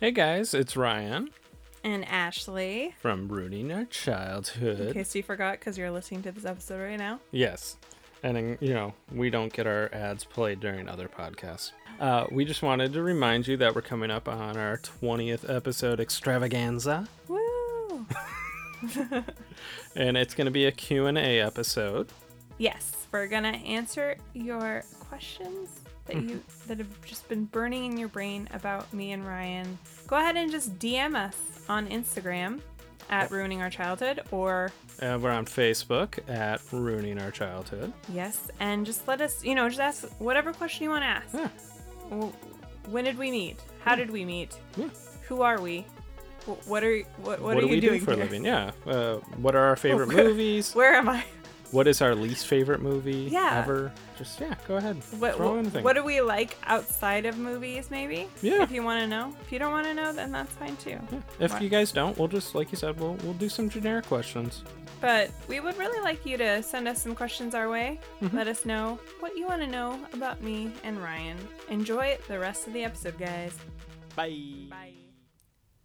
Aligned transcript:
Hey 0.00 0.12
guys, 0.12 0.54
it's 0.54 0.76
Ryan 0.76 1.30
And 1.84 2.04
Ashley. 2.06 2.94
from 3.00 3.28
Ruining 3.28 3.70
Our 3.72 3.84
Childhood. 3.84 4.80
In 4.80 4.92
case 4.94 5.14
you 5.14 5.22
forgot, 5.22 5.58
because 5.58 5.76
you're 5.76 5.90
listening 5.90 6.22
to 6.22 6.32
this 6.32 6.44
episode 6.44 6.80
right 6.82 6.98
now. 6.98 7.20
Yes. 7.32 7.76
And, 8.22 8.58
you 8.60 8.74
know, 8.74 8.94
we 9.14 9.30
don't 9.30 9.52
get 9.52 9.66
our 9.66 9.88
ads 9.92 10.24
played 10.24 10.60
during 10.60 10.88
other 10.88 11.08
podcasts. 11.08 11.72
Uh, 11.98 12.26
we 12.30 12.44
just 12.44 12.62
wanted 12.62 12.92
to 12.94 13.02
remind 13.02 13.46
you 13.46 13.56
that 13.58 13.74
we're 13.74 13.82
coming 13.82 14.10
up 14.10 14.28
on 14.28 14.56
our 14.56 14.78
20th 14.78 15.48
episode 15.54 16.00
extravaganza. 16.00 17.06
Woo! 17.28 18.06
And 19.94 20.16
it's 20.16 20.34
going 20.34 20.46
to 20.46 20.50
be 20.50 20.64
a 20.64 20.72
Q&A 20.72 21.40
episode. 21.40 22.08
yes, 22.56 23.06
we're 23.12 23.26
gonna 23.26 23.48
answer 23.48 24.16
your 24.32 24.84
questions 25.00 25.80
that 26.12 26.22
you 26.22 26.42
that 26.66 26.78
have 26.78 27.04
just 27.04 27.28
been 27.28 27.44
burning 27.46 27.84
in 27.84 27.96
your 27.98 28.08
brain 28.08 28.48
about 28.52 28.92
me 28.92 29.12
and 29.12 29.26
Ryan. 29.26 29.78
Go 30.06 30.16
ahead 30.16 30.36
and 30.36 30.50
just 30.50 30.78
DM 30.78 31.14
us 31.14 31.36
on 31.68 31.86
Instagram 31.88 32.60
at 33.10 33.30
ruining 33.30 33.60
our 33.62 33.70
childhood 33.70 34.20
or 34.30 34.70
Uh, 35.02 35.18
we're 35.20 35.30
on 35.30 35.46
Facebook 35.46 36.18
at 36.28 36.60
Ruining 36.72 37.18
Our 37.20 37.30
Childhood. 37.30 37.92
yes, 38.12 38.48
and 38.60 38.84
just 38.86 39.08
let 39.08 39.20
us 39.20 39.42
you 39.44 39.54
know 39.54 39.68
just 39.68 39.80
ask 39.80 40.04
whatever 40.20 40.52
question 40.52 40.84
you 40.84 40.90
want 40.90 41.02
to 41.02 41.06
ask. 41.06 41.34
Yeah. 41.34 41.48
W- 42.10 42.32
When 42.88 43.04
did 43.04 43.18
we 43.18 43.30
meet? 43.30 43.58
How 43.84 43.94
did 43.94 44.10
we 44.10 44.24
meet? 44.24 44.56
Yeah. 44.76 44.88
Who 45.28 45.42
are 45.42 45.60
we? 45.60 45.84
Wh- 46.46 46.68
What 46.68 46.82
are 46.84 47.00
what, 47.22 47.40
what, 47.40 47.52
do 47.54 47.58
are 47.58 47.62
you 47.62 47.68
we 47.68 47.80
doing 47.80 48.00
do 48.00 48.04
for 48.04 48.12
a 48.12 48.16
living? 48.16 48.44
Yeah. 48.44 48.72
Uh, 48.86 49.16
what 49.40 49.54
are 49.54 49.64
our 49.64 49.76
favorite 49.86 50.08
Okay. 50.08 50.22
movies? 50.24 50.74
Where 50.74 50.94
am 50.94 51.08
I? 51.08 51.24
What 51.70 51.86
is 51.86 52.02
our 52.02 52.14
least 52.16 52.46
favorite 52.48 52.80
movie 52.82 53.28
Yeah. 53.30 53.60
ever? 53.62 53.92
Just, 54.20 54.38
yeah, 54.38 54.54
go 54.68 54.76
ahead. 54.76 54.96
What, 55.18 55.36
Throw 55.36 55.56
anything. 55.56 55.82
what 55.82 55.94
do 55.94 56.04
we 56.04 56.20
like 56.20 56.58
outside 56.64 57.24
of 57.24 57.38
movies, 57.38 57.90
maybe? 57.90 58.28
Yeah. 58.42 58.62
If 58.62 58.70
you 58.70 58.82
want 58.82 59.00
to 59.00 59.06
know. 59.06 59.34
If 59.40 59.50
you 59.50 59.58
don't 59.58 59.72
want 59.72 59.86
to 59.86 59.94
know, 59.94 60.12
then 60.12 60.30
that's 60.30 60.52
fine 60.52 60.76
too. 60.76 60.90
Yeah. 60.90 61.20
If 61.38 61.52
What? 61.54 61.62
you 61.62 61.70
guys 61.70 61.90
don't, 61.90 62.18
we'll 62.18 62.28
just, 62.28 62.54
like 62.54 62.70
you 62.70 62.76
said, 62.76 63.00
we'll, 63.00 63.14
we'll 63.24 63.32
do 63.32 63.48
some 63.48 63.70
generic 63.70 64.04
questions. 64.04 64.62
But 65.00 65.30
we 65.48 65.60
would 65.60 65.78
really 65.78 66.02
like 66.02 66.26
you 66.26 66.36
to 66.36 66.62
send 66.62 66.86
us 66.86 67.00
some 67.02 67.14
questions 67.14 67.54
our 67.54 67.70
way. 67.70 67.98
Mhm. 68.20 68.34
Let 68.34 68.46
us 68.46 68.66
know 68.66 68.98
what 69.20 69.38
you 69.38 69.46
want 69.46 69.62
to 69.62 69.66
know 69.66 69.98
about 70.12 70.42
me 70.42 70.70
and 70.84 71.02
Ryan. 71.02 71.38
Enjoy 71.70 72.18
the 72.28 72.38
rest 72.38 72.66
of 72.66 72.74
the 72.74 72.84
episode, 72.84 73.18
guys. 73.18 73.56
Bye. 74.14 74.36
Bye. 74.68 74.99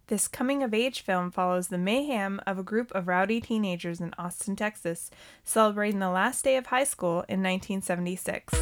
This 0.08 0.28
coming 0.28 0.62
of 0.62 0.72
age 0.72 1.00
film 1.00 1.32
follows 1.32 1.66
the 1.68 1.78
mayhem 1.78 2.40
of 2.46 2.58
a 2.58 2.62
group 2.62 2.92
of 2.92 3.08
rowdy 3.08 3.40
teenagers 3.40 4.00
in 4.00 4.14
Austin, 4.16 4.54
Texas, 4.54 5.10
celebrating 5.42 5.98
the 5.98 6.10
last 6.10 6.44
day 6.44 6.56
of 6.56 6.66
high 6.66 6.84
school 6.84 7.24
in 7.28 7.42
1976. 7.42 8.54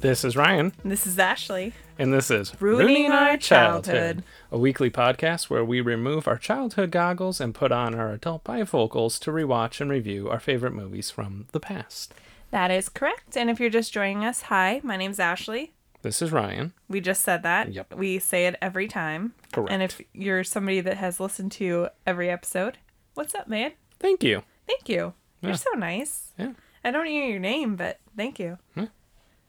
This 0.00 0.22
is 0.22 0.36
Ryan, 0.36 0.72
This 0.84 1.06
is 1.06 1.18
Ashley. 1.18 1.72
and 1.98 2.12
this 2.12 2.30
is 2.30 2.52
Ruining 2.60 3.10
Our 3.10 3.38
Childhood. 3.38 4.22
A 4.54 4.58
weekly 4.58 4.88
podcast 4.88 5.50
where 5.50 5.64
we 5.64 5.80
remove 5.80 6.28
our 6.28 6.38
childhood 6.38 6.92
goggles 6.92 7.40
and 7.40 7.56
put 7.56 7.72
on 7.72 7.92
our 7.92 8.12
adult 8.12 8.44
bifocals 8.44 9.18
to 9.18 9.32
rewatch 9.32 9.80
and 9.80 9.90
review 9.90 10.30
our 10.30 10.38
favorite 10.38 10.72
movies 10.72 11.10
from 11.10 11.48
the 11.50 11.58
past. 11.58 12.14
That 12.52 12.70
is 12.70 12.88
correct. 12.88 13.36
And 13.36 13.50
if 13.50 13.58
you're 13.58 13.68
just 13.68 13.92
joining 13.92 14.24
us, 14.24 14.42
hi, 14.42 14.80
my 14.84 14.96
name's 14.96 15.18
Ashley. 15.18 15.72
This 16.02 16.22
is 16.22 16.30
Ryan. 16.30 16.72
We 16.88 17.00
just 17.00 17.24
said 17.24 17.42
that. 17.42 17.72
Yep. 17.72 17.94
We 17.94 18.20
say 18.20 18.46
it 18.46 18.54
every 18.62 18.86
time. 18.86 19.34
Correct. 19.50 19.72
And 19.72 19.82
if 19.82 20.00
you're 20.12 20.44
somebody 20.44 20.80
that 20.82 20.98
has 20.98 21.18
listened 21.18 21.50
to 21.52 21.88
every 22.06 22.30
episode, 22.30 22.78
what's 23.14 23.34
up, 23.34 23.48
man? 23.48 23.72
Thank 23.98 24.22
you. 24.22 24.44
Thank 24.68 24.88
you. 24.88 25.14
Yeah. 25.40 25.48
You're 25.48 25.56
so 25.56 25.70
nice. 25.72 26.30
Yeah, 26.38 26.52
I 26.84 26.92
don't 26.92 27.06
know 27.06 27.10
your 27.10 27.40
name, 27.40 27.74
but 27.74 27.98
thank 28.16 28.38
you. 28.38 28.58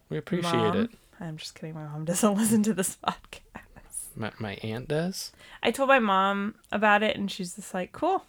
we 0.09 0.17
appreciate 0.17 0.51
Mom. 0.51 0.77
it. 0.77 0.89
I'm 1.19 1.37
just 1.37 1.53
kidding. 1.53 1.75
My 1.75 1.83
mom 1.83 2.05
doesn't 2.05 2.33
listen 2.37 2.63
to 2.63 2.73
this 2.73 2.97
podcast. 3.05 3.41
My, 4.15 4.31
my 4.39 4.53
aunt 4.63 4.87
does. 4.87 5.31
I 5.61 5.71
told 5.71 5.89
my 5.89 5.99
mom 5.99 6.55
about 6.71 7.03
it, 7.03 7.17
and 7.17 7.29
she's 7.29 7.55
just 7.55 7.73
like, 7.73 7.91
cool. 7.91 8.25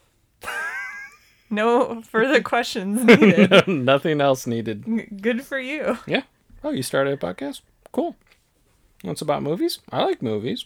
no 1.50 2.02
further 2.02 2.42
questions 2.42 3.04
needed. 3.04 3.68
Nothing 3.68 4.20
else 4.20 4.46
needed. 4.46 5.20
Good 5.22 5.42
for 5.44 5.58
you. 5.58 5.98
Yeah. 6.06 6.22
Oh, 6.64 6.70
you 6.70 6.82
started 6.82 7.12
a 7.14 7.16
podcast? 7.16 7.60
Cool. 7.92 8.16
What's 9.02 9.22
about 9.22 9.42
movies? 9.42 9.78
I 9.92 10.04
like 10.04 10.22
movies. 10.22 10.64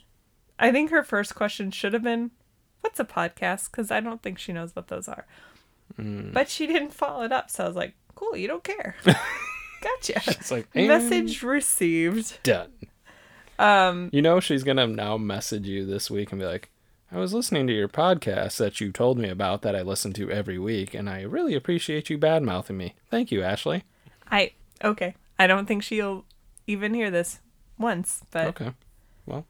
I 0.58 0.70
think 0.72 0.90
her 0.90 1.02
first 1.02 1.34
question 1.34 1.70
should 1.70 1.92
have 1.92 2.02
been, 2.02 2.30
"What's 2.80 3.00
a 3.00 3.04
podcast?" 3.04 3.70
Because 3.70 3.90
I 3.90 4.00
don't 4.00 4.22
think 4.22 4.38
she 4.38 4.52
knows 4.52 4.74
what 4.74 4.88
those 4.88 5.08
are. 5.08 5.26
Mm. 5.98 6.32
But 6.32 6.48
she 6.48 6.66
didn't 6.66 6.94
follow 6.94 7.24
it 7.24 7.32
up, 7.32 7.50
so 7.50 7.64
I 7.64 7.66
was 7.66 7.76
like, 7.76 7.94
"Cool, 8.14 8.36
you 8.36 8.46
don't 8.46 8.64
care." 8.64 8.94
gotcha. 9.04 10.20
It's 10.26 10.50
like 10.50 10.74
Message 10.74 11.42
received. 11.42 12.42
done. 12.42 12.70
Um, 13.60 14.08
You 14.12 14.22
know 14.22 14.40
she's 14.40 14.64
gonna 14.64 14.86
now 14.86 15.16
message 15.18 15.66
you 15.66 15.84
this 15.84 16.10
week 16.10 16.32
and 16.32 16.40
be 16.40 16.46
like, 16.46 16.70
I 17.12 17.18
was 17.18 17.34
listening 17.34 17.66
to 17.66 17.72
your 17.72 17.88
podcast 17.88 18.56
that 18.58 18.80
you 18.80 18.92
told 18.92 19.18
me 19.18 19.28
about 19.28 19.62
that 19.62 19.74
I 19.74 19.82
listen 19.82 20.12
to 20.14 20.30
every 20.30 20.58
week, 20.58 20.94
and 20.94 21.10
I 21.10 21.22
really 21.22 21.54
appreciate 21.54 22.08
you 22.08 22.16
bad 22.18 22.42
mouthing 22.42 22.76
me. 22.76 22.94
Thank 23.10 23.30
you, 23.32 23.42
Ashley. 23.42 23.84
I 24.30 24.52
okay. 24.82 25.14
I 25.38 25.46
don't 25.46 25.66
think 25.66 25.82
she'll 25.82 26.24
even 26.66 26.94
hear 26.94 27.10
this 27.10 27.40
once, 27.78 28.22
but 28.30 28.46
Okay. 28.48 28.72
Well. 29.26 29.44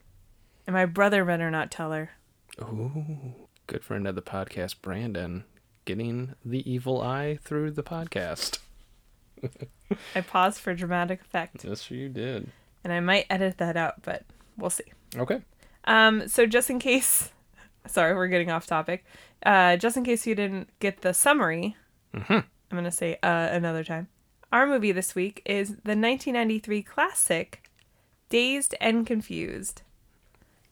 And 0.66 0.74
my 0.74 0.86
brother 0.86 1.24
better 1.24 1.50
not 1.50 1.70
tell 1.70 1.92
her. 1.92 2.10
Ooh. 2.62 3.34
Good 3.66 3.84
friend 3.84 4.06
of 4.08 4.14
the 4.14 4.22
podcast, 4.22 4.76
Brandon, 4.82 5.44
getting 5.84 6.34
the 6.44 6.68
evil 6.70 7.00
eye 7.00 7.38
through 7.42 7.72
the 7.72 7.82
podcast. 7.82 8.58
I 10.14 10.20
paused 10.20 10.60
for 10.60 10.74
dramatic 10.74 11.20
effect, 11.20 11.64
Yes, 11.64 11.90
you 11.90 12.08
did. 12.08 12.50
And 12.84 12.92
I 12.92 13.00
might 13.00 13.26
edit 13.30 13.58
that 13.58 13.76
out, 13.76 14.02
but 14.02 14.24
we'll 14.56 14.70
see. 14.70 14.84
Okay. 15.16 15.40
Um, 15.84 16.28
so 16.28 16.46
just 16.46 16.70
in 16.70 16.78
case, 16.78 17.30
sorry, 17.86 18.14
we're 18.14 18.28
getting 18.28 18.50
off 18.50 18.66
topic. 18.66 19.04
Uh, 19.44 19.76
just 19.76 19.96
in 19.96 20.04
case 20.04 20.26
you 20.26 20.34
didn't 20.34 20.68
get 20.80 21.00
the 21.02 21.12
summary, 21.14 21.76
Mm-hmm. 22.14 22.32
I'm 22.32 22.44
gonna 22.76 22.90
say 22.90 23.18
uh 23.22 23.48
another 23.52 23.84
time. 23.84 24.08
Our 24.52 24.66
movie 24.66 24.90
this 24.92 25.14
week 25.14 25.42
is 25.46 25.68
the 25.68 25.94
1993 25.96 26.82
classic, 26.82 27.62
Dazed 28.28 28.74
and 28.80 29.06
Confused. 29.06 29.82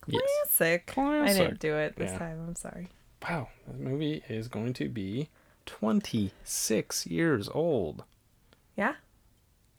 Yes. 0.06 0.22
Classic. 0.56 0.92
I 0.98 1.32
didn't 1.32 1.60
do 1.60 1.76
it 1.76 1.94
this 1.96 2.10
Yeah. 2.12 2.18
time. 2.18 2.44
I'm 2.46 2.56
sorry. 2.56 2.88
Wow, 3.28 3.48
this 3.66 3.78
movie 3.78 4.22
is 4.28 4.48
going 4.48 4.72
to 4.74 4.88
be 4.88 5.28
26 5.66 7.06
years 7.06 7.48
old. 7.48 8.04
Yeah. 8.76 8.94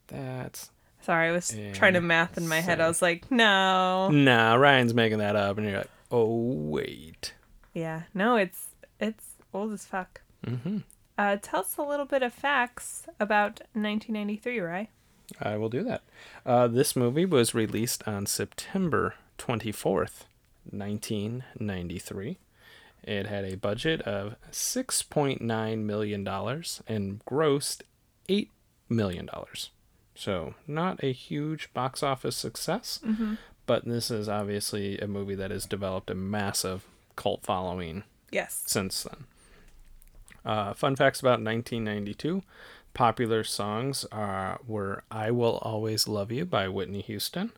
That's 0.07 0.71
Sorry, 1.01 1.29
I 1.29 1.31
was 1.31 1.55
trying 1.73 1.93
to 1.93 2.01
math 2.01 2.37
in 2.37 2.47
my 2.47 2.59
head. 2.59 2.81
I 2.81 2.87
was 2.87 3.01
like, 3.01 3.31
no. 3.31 4.09
nah. 4.09 4.55
Ryan's 4.55 4.93
making 4.93 5.19
that 5.19 5.35
up, 5.35 5.57
and 5.57 5.67
you're 5.67 5.77
like, 5.79 5.89
oh 6.11 6.53
wait. 6.53 7.33
Yeah. 7.73 8.03
No, 8.13 8.35
it's 8.35 8.67
it's 8.99 9.25
old 9.53 9.73
as 9.73 9.85
fuck. 9.85 10.21
Mm-hmm. 10.45 10.79
Uh, 11.17 11.37
tell 11.41 11.61
us 11.61 11.77
a 11.77 11.83
little 11.83 12.05
bit 12.05 12.23
of 12.23 12.33
facts 12.33 13.03
about 13.19 13.59
1993, 13.73 14.59
right? 14.59 14.89
I 15.41 15.57
will 15.57 15.69
do 15.69 15.83
that. 15.83 16.01
Uh, 16.45 16.67
this 16.67 16.95
movie 16.95 17.25
was 17.25 17.53
released 17.53 18.07
on 18.07 18.25
September 18.25 19.15
24th, 19.37 20.23
1993. 20.71 22.37
It 23.03 23.27
had 23.27 23.45
a 23.45 23.57
budget 23.57 24.01
of 24.01 24.35
$6.9 24.51 25.77
million 25.79 26.27
and 26.27 27.25
grossed 27.25 27.81
$8 28.27 28.49
million. 28.87 29.29
So, 30.19 30.53
not 30.67 31.01
a 31.01 31.13
huge 31.13 31.73
box 31.73 32.03
office 32.03 32.35
success, 32.35 32.99
Mm-hmm. 33.05 33.35
but 33.65 33.85
this 33.85 34.11
is 34.11 34.27
obviously 34.27 34.99
a 34.99 35.07
movie 35.07 35.35
that 35.35 35.49
has 35.49 35.65
developed 35.65 36.09
a 36.09 36.15
massive 36.15 36.83
cult 37.15 37.43
following 37.43 38.03
Yes. 38.29 38.61
since 38.65 39.03
then. 39.03 39.25
Uh, 40.43 40.73
fun 40.73 40.95
facts 40.97 41.19
about 41.21 41.41
1992. 41.41 42.43
Popular 42.93 43.43
songs 43.45 44.03
are 44.11 44.59
were 44.67 45.03
"I 45.11 45.31
Will 45.31 45.57
Always 45.61 46.07
Love 46.07 46.31
You" 46.33 46.43
by 46.43 46.67
Whitney 46.67 47.01
Houston, 47.03 47.51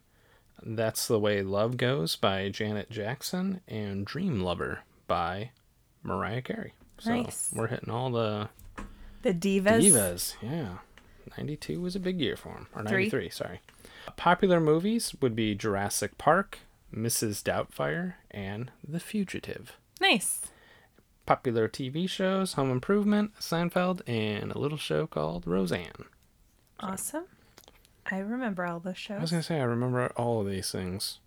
"That's 0.61 1.07
the 1.07 1.19
Way 1.19 1.41
Love 1.41 1.77
Goes" 1.77 2.15
by 2.15 2.49
Janet 2.49 2.89
Jackson, 2.91 3.61
and 3.67 4.05
"Dream 4.05 4.41
Lover" 4.41 4.81
by 5.07 5.49
Mariah 6.03 6.41
Carey. 6.43 6.73
So 6.99 7.15
Nice. 7.15 7.51
we're 7.55 7.67
hitting 7.67 7.89
all 7.89 8.11
the 8.11 8.49
The 9.23 9.33
divas. 9.33 9.81
divas. 9.81 10.35
Yeah, 10.43 10.77
92 11.37 11.79
was 11.81 11.95
a 11.95 11.99
big 11.99 12.19
year 12.19 12.35
for 12.35 12.49
him, 12.49 12.67
or 12.75 12.83
Three. 12.83 13.03
93, 13.09 13.29
sorry. 13.29 13.59
Popular 14.17 14.59
movies 14.59 15.15
would 15.21 15.35
be 15.35 15.55
Jurassic 15.55 16.17
Park, 16.17 16.59
Mrs. 16.93 17.41
Doubtfire, 17.43 18.15
and 18.31 18.71
The 18.87 18.99
Fugitive 18.99 19.77
Nice. 20.01 20.41
popular 21.25 21.67
TV 21.67 22.09
shows 22.09 22.53
Home 22.53 22.71
Improvement, 22.71 23.33
Seinfeld, 23.39 24.01
and 24.07 24.51
a 24.51 24.57
little 24.57 24.77
show 24.77 25.05
called 25.07 25.45
Roseanne. 25.47 26.05
Awesome. 26.79 27.25
I 28.09 28.17
remember 28.17 28.65
all 28.65 28.79
those 28.79 28.97
shows. 28.97 29.17
I 29.19 29.21
was 29.21 29.31
gonna 29.31 29.43
say 29.43 29.59
I 29.59 29.63
remember 29.63 30.11
all 30.17 30.41
of 30.41 30.47
these 30.47 30.71
things. 30.71 31.19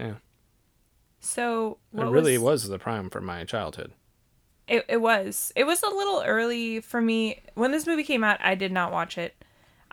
Yeah. 0.00 0.14
So 1.20 1.78
It 1.92 1.96
what 1.98 2.10
really 2.10 2.38
was 2.38 2.66
the 2.68 2.78
prime 2.78 3.10
for 3.10 3.20
my 3.20 3.44
childhood. 3.44 3.92
It, 4.68 4.84
it 4.88 5.00
was. 5.00 5.52
It 5.56 5.64
was 5.64 5.82
a 5.82 5.88
little 5.88 6.22
early 6.24 6.80
for 6.80 7.00
me. 7.00 7.40
When 7.54 7.72
this 7.72 7.86
movie 7.86 8.04
came 8.04 8.22
out, 8.22 8.38
I 8.40 8.54
did 8.54 8.72
not 8.72 8.92
watch 8.92 9.16
it. 9.18 9.34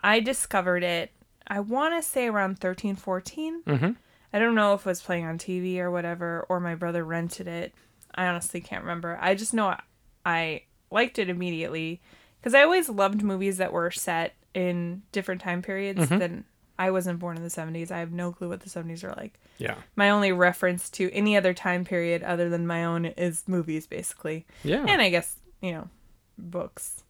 I 0.00 0.20
discovered 0.20 0.82
it, 0.82 1.10
I 1.46 1.60
want 1.60 1.94
to 1.94 2.08
say 2.08 2.26
around 2.26 2.58
13, 2.58 2.96
14. 2.96 3.62
Mm-hmm. 3.62 3.90
I 4.32 4.38
don't 4.38 4.54
know 4.54 4.74
if 4.74 4.80
it 4.80 4.86
was 4.86 5.02
playing 5.02 5.24
on 5.24 5.38
TV 5.38 5.78
or 5.78 5.90
whatever, 5.90 6.44
or 6.48 6.60
my 6.60 6.74
brother 6.74 7.04
rented 7.04 7.46
it. 7.46 7.74
I 8.14 8.26
honestly 8.26 8.60
can't 8.60 8.82
remember. 8.82 9.18
I 9.20 9.34
just 9.34 9.54
know 9.54 9.76
I 10.24 10.62
liked 10.90 11.18
it 11.18 11.28
immediately 11.28 12.00
because 12.40 12.54
I 12.54 12.62
always 12.62 12.88
loved 12.88 13.22
movies 13.22 13.58
that 13.58 13.72
were 13.72 13.90
set 13.90 14.34
in 14.54 15.02
different 15.12 15.40
time 15.40 15.62
periods 15.62 16.08
than 16.08 16.44
I 16.78 16.90
wasn't 16.90 17.18
born 17.18 17.36
in 17.36 17.42
the 17.42 17.48
70s. 17.48 17.90
I 17.90 17.98
have 17.98 18.12
no 18.12 18.32
clue 18.32 18.48
what 18.48 18.60
the 18.60 18.68
70s 18.68 19.02
are 19.04 19.14
like. 19.14 19.38
Yeah. 19.58 19.76
My 19.94 20.10
only 20.10 20.32
reference 20.32 20.90
to 20.90 21.10
any 21.12 21.36
other 21.36 21.54
time 21.54 21.84
period 21.84 22.22
other 22.22 22.48
than 22.48 22.66
my 22.66 22.84
own 22.84 23.06
is 23.06 23.44
movies, 23.46 23.86
basically. 23.86 24.46
Yeah. 24.62 24.84
And 24.86 25.00
I 25.00 25.08
guess, 25.08 25.36
you 25.62 25.72
know, 25.72 25.88
books. 26.36 27.02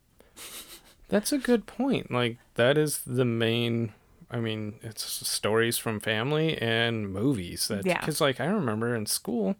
That's 1.09 1.33
a 1.33 1.39
good 1.39 1.67
point. 1.67 2.11
Like 2.11 2.39
that 2.55 2.77
is 2.79 3.01
the 3.07 3.25
main. 3.25 3.93
I 4.31 4.39
mean, 4.41 4.75
it's 4.83 5.05
stories 5.05 5.79
from 5.79 6.01
family 6.01 6.59
and 6.59 7.13
movies. 7.13 7.69
That 7.69 7.87
Yeah. 7.87 8.01
because 8.01 8.21
like 8.21 8.41
I 8.41 8.47
remember 8.47 8.95
in 8.95 9.07
school, 9.07 9.57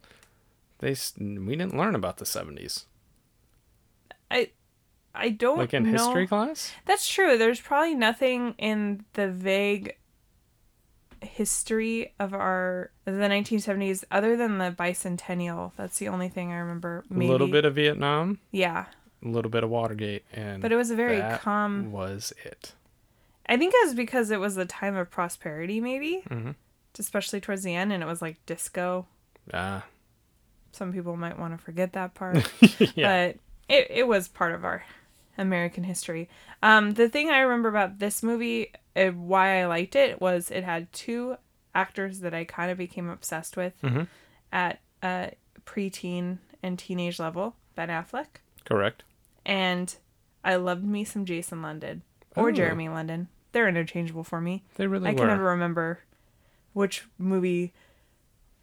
they 0.79 0.95
we 1.19 1.57
didn't 1.57 1.77
learn 1.77 1.95
about 1.95 2.19
the 2.19 2.27
seventies. 2.27 2.87
I 4.31 4.51
I 5.17 5.31
don't 5.31 5.59
Like 5.59 5.75
in 5.75 5.85
know. 5.85 5.93
history 5.93 6.27
class. 6.27 6.73
That's 6.85 7.09
true. 7.09 7.37
There's 7.39 7.61
probably 7.61 7.95
nothing 7.95 8.55
in 8.59 9.05
the 9.15 9.29
vague 9.31 9.97
history 11.23 12.13
of 12.21 12.35
our 12.35 12.91
the 13.05 13.11
1970s 13.13 14.05
other 14.11 14.37
than 14.37 14.59
the 14.59 14.71
bicentennial. 14.71 15.73
That's 15.77 15.99
the 15.99 16.09
only 16.09 16.29
thing 16.29 16.53
I 16.53 16.57
remember. 16.57 17.05
Maybe. 17.09 17.27
A 17.29 17.33
little 17.33 17.49
bit 17.49 17.65
of 17.65 17.75
Vietnam, 17.75 18.39
Yeah, 18.53 18.87
a 19.25 19.29
little 19.29 19.51
bit 19.51 19.65
of 19.65 19.71
Watergate, 19.71 20.25
and 20.33 20.61
but 20.63 20.73
it 20.73 20.77
was 20.77 20.91
a 20.91 20.97
very 20.97 21.21
calm. 21.39 21.91
was 21.91 22.33
it. 22.45 22.73
I 23.49 23.57
think 23.57 23.73
it 23.75 23.87
was 23.87 23.95
because 23.95 24.31
it 24.31 24.41
was 24.41 24.57
a 24.57 24.67
time 24.67 24.97
of 24.97 25.11
prosperity, 25.11 25.81
maybe, 25.81 26.23
Mhm. 26.29 26.55
especially 26.99 27.41
towards 27.41 27.63
the 27.63 27.75
end, 27.75 27.93
and 27.93 28.03
it 28.03 28.07
was 28.07 28.21
like 28.21 28.45
disco. 28.47 29.07
Ah, 29.55 29.85
Some 30.73 30.93
people 30.93 31.17
might 31.17 31.39
want 31.39 31.57
to 31.57 31.65
forget 31.65 31.93
that 31.95 32.13
part. 32.15 32.37
yeah. 32.97 33.29
but 33.29 33.37
it, 33.75 33.87
it 33.91 34.07
was 34.07 34.29
part 34.29 34.53
of 34.53 34.65
our 34.65 34.85
American 35.39 35.85
history. 35.85 36.29
Um, 36.63 36.93
the 36.95 37.09
thing 37.09 37.31
I 37.31 37.41
remember 37.41 37.69
about 37.69 37.99
this 37.99 38.23
movie, 38.23 38.73
uh, 38.95 39.09
why 39.09 39.61
I 39.61 39.67
liked 39.67 39.95
it, 39.97 40.21
was 40.21 40.51
it 40.51 40.65
had 40.65 40.93
two 40.93 41.37
actors 41.75 42.21
that 42.21 42.33
I 42.35 42.45
kind 42.45 42.71
of 42.71 42.79
became 42.79 43.09
obsessed 43.09 43.57
with 43.57 43.75
Mhm. 43.83 44.07
at 44.53 44.81
uh, 45.03 45.29
preteen 45.67 46.39
and 46.63 46.79
teenage 46.79 47.19
level 47.19 47.55
Ben 47.75 47.89
Affleck. 47.89 48.41
Correct. 48.65 49.03
And 49.45 49.95
I 50.43 50.57
loved 50.57 50.85
me 50.85 51.05
some 51.05 51.25
Jason 51.25 51.61
London 51.63 52.03
or 52.35 52.49
Oh. 52.49 52.53
Jeremy 52.53 52.89
London. 52.89 53.29
They're 53.53 53.69
interchangeable 53.69 54.25
for 54.25 54.41
me. 54.41 54.65
They 54.77 54.87
really 54.87 55.09
I 55.09 55.13
were. 55.13 55.19
can 55.19 55.27
never 55.29 55.45
remember 55.45 56.01
which 56.73 57.07
movie 57.19 57.73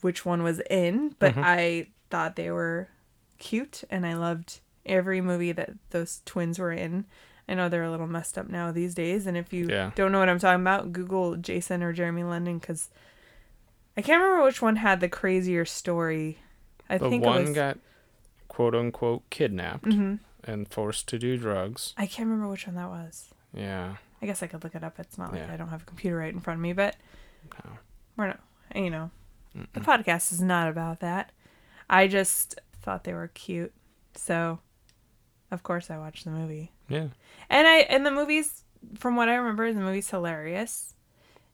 which 0.01 0.25
one 0.25 0.43
was 0.43 0.59
in, 0.69 1.15
but 1.19 1.31
Mm-hmm. 1.33 1.41
I 1.45 1.87
thought 2.09 2.35
they 2.35 2.51
were 2.51 2.89
cute 3.37 3.83
and 3.89 4.05
I 4.05 4.15
loved 4.15 4.59
every 4.85 5.21
movie 5.21 5.51
that 5.51 5.71
those 5.91 6.21
twins 6.25 6.59
were 6.59 6.71
in. 6.71 7.05
I 7.47 7.55
know 7.55 7.67
they're 7.69 7.83
a 7.83 7.91
little 7.91 8.07
messed 8.07 8.37
up 8.37 8.49
now 8.49 8.71
these 8.71 8.93
days, 8.95 9.27
and 9.27 9.35
if 9.37 9.51
you 9.51 9.67
Yeah. 9.67 9.91
don't 9.95 10.11
know 10.11 10.19
what 10.19 10.29
I'm 10.29 10.39
talking 10.39 10.61
about, 10.61 10.93
Google 10.93 11.35
Jason 11.35 11.83
or 11.83 11.91
Jeremy 11.93 12.23
London 12.23 12.57
because 12.59 12.89
I 13.97 14.01
can't 14.01 14.21
remember 14.21 14.43
which 14.45 14.61
one 14.61 14.77
had 14.77 14.99
the 15.01 15.09
crazier 15.09 15.65
story. 15.65 16.39
I 16.89 16.97
the 16.97 17.09
think 17.09 17.23
one 17.23 17.41
it 17.41 17.47
was. 17.47 17.55
got 17.55 17.77
quote 18.47 18.75
unquote 18.75 19.29
kidnapped 19.29 19.85
Mhm. 19.85 20.19
and 20.43 20.67
forced 20.69 21.07
to 21.09 21.19
do 21.19 21.37
drugs. 21.37 21.93
I 21.97 22.05
can't 22.07 22.27
remember 22.29 22.49
which 22.49 22.65
one 22.65 22.75
that 22.75 22.89
was. 22.89 23.33
Yeah. 23.53 23.95
I 24.21 24.25
guess 24.25 24.41
I 24.41 24.47
could 24.47 24.63
look 24.63 24.73
it 24.75 24.83
up. 24.83 24.99
It's 24.99 25.17
not 25.17 25.31
like 25.31 25.41
Yeah. 25.41 25.53
I 25.53 25.57
don't 25.57 25.69
have 25.69 25.81
a 25.83 25.85
computer 25.85 26.17
right 26.17 26.33
in 26.33 26.39
front 26.39 26.57
of 26.59 26.61
me, 26.61 26.71
but 26.73 26.95
No. 27.65 27.71
we're 28.15 28.27
not, 28.27 28.39
you 28.73 28.89
know, 28.89 29.11
the 29.73 29.79
podcast 29.81 30.31
is 30.31 30.41
not 30.41 30.69
about 30.69 31.01
that. 31.01 31.31
I 31.89 32.07
just 32.07 32.59
thought 32.81 33.03
they 33.03 33.13
were 33.13 33.27
cute. 33.33 33.73
So, 34.15 34.59
of 35.53 35.63
course, 35.63 35.89
I 35.89 35.97
watched 35.97 36.25
the 36.25 36.31
movie. 36.31 36.71
Yeah. 36.89 37.07
And 37.49 37.67
I, 37.67 37.77
and 37.89 38.05
the 38.05 38.11
movie's, 38.11 38.63
from 38.95 39.15
what 39.15 39.29
I 39.29 39.35
remember, 39.35 39.71
the 39.71 39.79
movie's 39.79 40.09
hilarious 40.09 40.93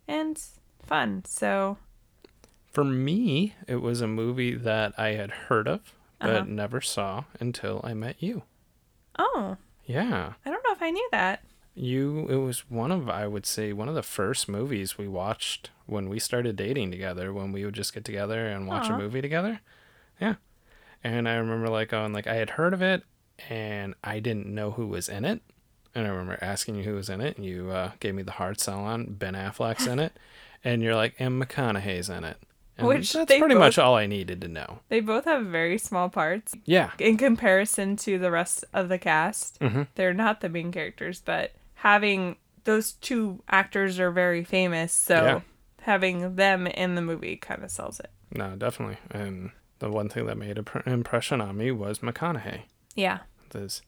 and 0.07 0.41
fun. 0.83 1.23
So, 1.25 1.77
For 2.71 2.83
me, 2.83 3.53
it 3.67 3.81
was 3.81 4.01
a 4.01 4.07
movie 4.07 4.55
that 4.55 4.93
I 4.97 5.09
had 5.09 5.31
heard 5.31 5.67
of 5.67 5.93
but 6.19 6.29
Uh-huh. 6.31 6.45
never 6.47 6.81
saw 6.81 7.23
until 7.39 7.79
I 7.83 7.93
met 7.93 8.15
you. 8.19 8.43
oh, 9.17 9.57
Yeah. 9.85 10.33
I 10.45 10.49
don't 10.49 10.63
know 10.63 10.73
if 10.73 10.81
I 10.81 10.89
knew 10.91 11.07
that. 11.11 11.43
You 11.75 12.27
it 12.29 12.35
was 12.35 12.69
one 12.69 12.91
of 12.91 13.09
I 13.09 13.25
would 13.25 13.45
say 13.45 13.71
one 13.71 13.87
of 13.87 13.95
the 13.95 14.03
first 14.03 14.49
movies 14.49 14.97
we 14.97 15.07
watched 15.07 15.69
when 15.85 16.09
we 16.09 16.19
started 16.19 16.57
dating 16.57 16.91
together 16.91 17.31
when 17.31 17.53
we 17.53 17.63
would 17.63 17.73
just 17.75 17.93
get 17.93 18.03
together 18.03 18.47
and 18.47 18.67
watch 18.67 18.89
Aw. 18.89 18.95
a 18.95 18.97
movie 18.97 19.21
together. 19.21 19.61
Yeah. 20.19 20.35
And 21.05 21.29
I 21.29 21.35
remember 21.35 21.69
like 21.69 21.89
going 21.89 22.11
like 22.11 22.27
I 22.27 22.35
had 22.35 22.49
heard 22.51 22.73
of 22.73 22.81
it 22.81 23.03
and 23.49 23.95
I 24.03 24.19
didn't 24.19 24.47
know 24.47 24.71
who 24.71 24.87
was 24.87 25.07
in 25.09 25.25
it. 25.25 25.41
And 25.95 26.05
I 26.05 26.09
remember 26.09 26.37
asking 26.41 26.75
you 26.75 26.83
who 26.83 26.95
was 26.95 27.09
in 27.09 27.19
it 27.21 27.35
and 27.37 27.45
you 27.45 27.71
uh, 27.71 27.91
gave 27.99 28.13
me 28.15 28.21
the 28.23 28.31
hard 28.33 28.59
sell 28.59 28.79
on 28.81 29.05
Ben 29.13 29.33
Affleck's 29.33 29.87
in 29.87 29.97
it 29.99 30.13
and 30.63 30.81
you're 30.83 30.95
like 30.95 31.15
and 31.19 31.41
McConaughey's 31.41 32.09
in 32.09 32.23
it. 32.23 32.37
And 32.77 32.87
Which 32.87 33.11
that's 33.11 33.25
pretty 33.37 33.55
both- 33.55 33.59
much 33.59 33.77
all 33.77 33.95
I 33.95 34.05
needed 34.05 34.39
to 34.41 34.47
know. 34.47 34.79
They 34.89 34.99
both 35.01 35.25
have 35.25 35.45
very 35.47 35.77
small 35.77 36.07
parts 36.09 36.53
Yeah. 36.65 36.91
in 36.99 37.17
comparison 37.17 37.95
to 37.97 38.17
the 38.19 38.31
rest 38.31 38.63
of 38.73 38.87
the 38.87 38.97
cast. 38.99 39.59
Mhm. 39.59 39.87
They're 39.95 40.13
not 40.13 40.39
the 40.41 40.47
main 40.49 40.71
characters, 40.71 41.21
but 41.25 41.51
having 41.73 42.37
those 42.63 42.93
two 42.93 43.41
actors 43.49 43.99
are 43.99 44.11
very 44.11 44.43
famous, 44.43 44.93
so 44.93 45.13
Yeah. 45.15 45.39
having 45.81 46.35
them 46.35 46.67
in 46.67 46.95
the 46.95 47.01
movie 47.01 47.35
kind 47.35 47.63
of 47.63 47.71
sells 47.71 47.99
it. 47.99 48.11
No, 48.33 48.55
definitely. 48.55 48.97
And 49.11 49.51
the 49.79 49.89
one 49.89 50.07
thing 50.07 50.27
that 50.27 50.37
made 50.37 50.57
an 50.59 50.65
pr- 50.65 50.87
impression 50.87 51.41
on 51.41 51.57
me 51.57 51.71
was 51.71 51.99
McConaughey. 51.99 52.61
Yeah. 52.95 53.19
There's 53.51 53.81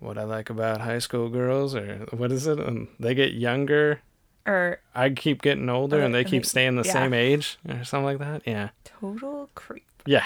what 0.00 0.18
I 0.18 0.24
like 0.24 0.50
about 0.50 0.80
high 0.82 0.98
school 0.98 1.28
girls, 1.28 1.74
or 1.74 2.06
what 2.10 2.30
is 2.32 2.46
it? 2.46 2.58
Um, 2.60 2.88
they 3.00 3.14
get 3.14 3.32
younger. 3.34 4.00
Or 4.46 4.78
I 4.94 5.10
keep 5.10 5.42
getting 5.42 5.68
older, 5.68 6.00
and 6.00 6.14
they 6.14 6.20
and 6.20 6.28
keep 6.28 6.42
they- 6.44 6.48
staying 6.48 6.76
the 6.76 6.84
yeah. 6.84 6.92
same 6.92 7.12
age, 7.14 7.58
or 7.68 7.82
something 7.84 8.04
like 8.04 8.18
that. 8.18 8.42
Yeah, 8.46 8.68
total 8.84 9.50
creep. 9.54 9.84
yeah. 10.06 10.24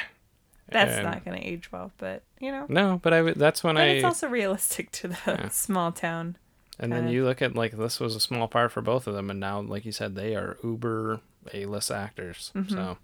That's 0.68 0.92
And- 0.98 1.04
not 1.04 1.24
going 1.24 1.40
to 1.40 1.44
age 1.46 1.72
well, 1.72 1.90
but 1.98 2.22
you 2.38 2.52
know. 2.52 2.66
No, 2.68 3.00
but 3.02 3.12
I 3.12 3.22
That's 3.32 3.64
when 3.64 3.74
But 3.74 3.82
I. 3.84 3.86
it's 3.86 4.04
also 4.04 4.28
realistic 4.28 4.90
to 4.92 5.08
the 5.08 5.18
Yeah. 5.26 5.48
small 5.50 5.90
town. 5.90 6.36
and 6.78 6.92
then 6.92 7.00
kinda- 7.00 7.12
you 7.12 7.24
look 7.24 7.42
at 7.42 7.54
like 7.56 7.72
this 7.76 7.98
was 8.00 8.14
a 8.14 8.20
small 8.20 8.46
part 8.48 8.70
for 8.72 8.80
both 8.82 9.06
of 9.06 9.14
them, 9.14 9.30
and 9.30 9.40
now, 9.40 9.60
like 9.60 9.84
you 9.84 9.92
said, 9.92 10.14
they 10.14 10.34
are 10.36 10.58
uber 10.62 11.20
A-list 11.54 11.90
actors. 11.90 12.52
Mm-hmm. 12.54 12.72
So 12.74 12.98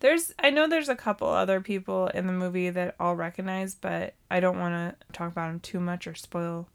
There's 0.00 0.32
I 0.38 0.50
know 0.50 0.68
there's 0.68 0.88
a 0.88 0.96
couple 0.96 1.28
other 1.28 1.60
people 1.60 2.08
in 2.08 2.26
the 2.26 2.32
movie 2.32 2.70
that 2.70 2.94
I'll 3.00 3.14
recognize, 3.14 3.74
but 3.74 4.14
I 4.30 4.40
don't 4.40 4.58
want 4.58 4.74
to 5.00 5.12
talk 5.12 5.32
about 5.32 5.48
them 5.48 5.60
too 5.60 5.80
much 5.80 6.06
or 6.06 6.14
spoil 6.14 6.68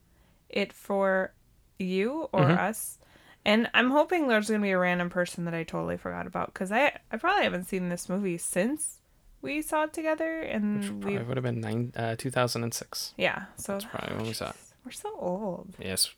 it 0.50 0.74
for 0.74 1.34
you 1.80 2.30
or 2.34 2.46
Mhm. 2.50 2.58
us. 2.58 2.98
And 3.46 3.70
I'm 3.74 3.90
hoping 3.92 4.28
there's 4.28 4.50
going 4.50 4.62
to 4.62 4.66
be 4.66 4.72
a 4.72 4.78
random 4.78 5.10
person 5.10 5.46
that 5.46 5.54
I 5.54 5.64
totally 5.64 5.98
forgot 5.98 6.28
about 6.28 6.54
cuz 6.54 6.72
I 6.72 6.98
I 7.12 7.18
probably 7.18 7.44
haven't 7.44 7.66
seen 7.66 7.90
this 7.90 8.10
movie 8.10 8.38
since 8.38 9.00
we 9.42 9.62
saw 9.64 9.84
it 9.86 9.94
together 9.94 10.42
and 10.42 10.84
probably 10.84 11.18
we 11.18 11.24
would 11.24 11.38
have 11.38 11.44
been 11.44 11.62
nine, 11.62 11.92
uh, 11.96 12.16
2006. 12.16 13.14
yeah, 13.18 13.46
so 13.56 13.74
That's 13.74 13.86
probably 13.86 14.16
when 14.18 14.28
we 14.28 14.34
saw 14.34 14.50
it. 14.50 14.56
we're 14.86 14.92
so 14.92 15.16
old. 15.18 15.76
Yes, 15.80 16.14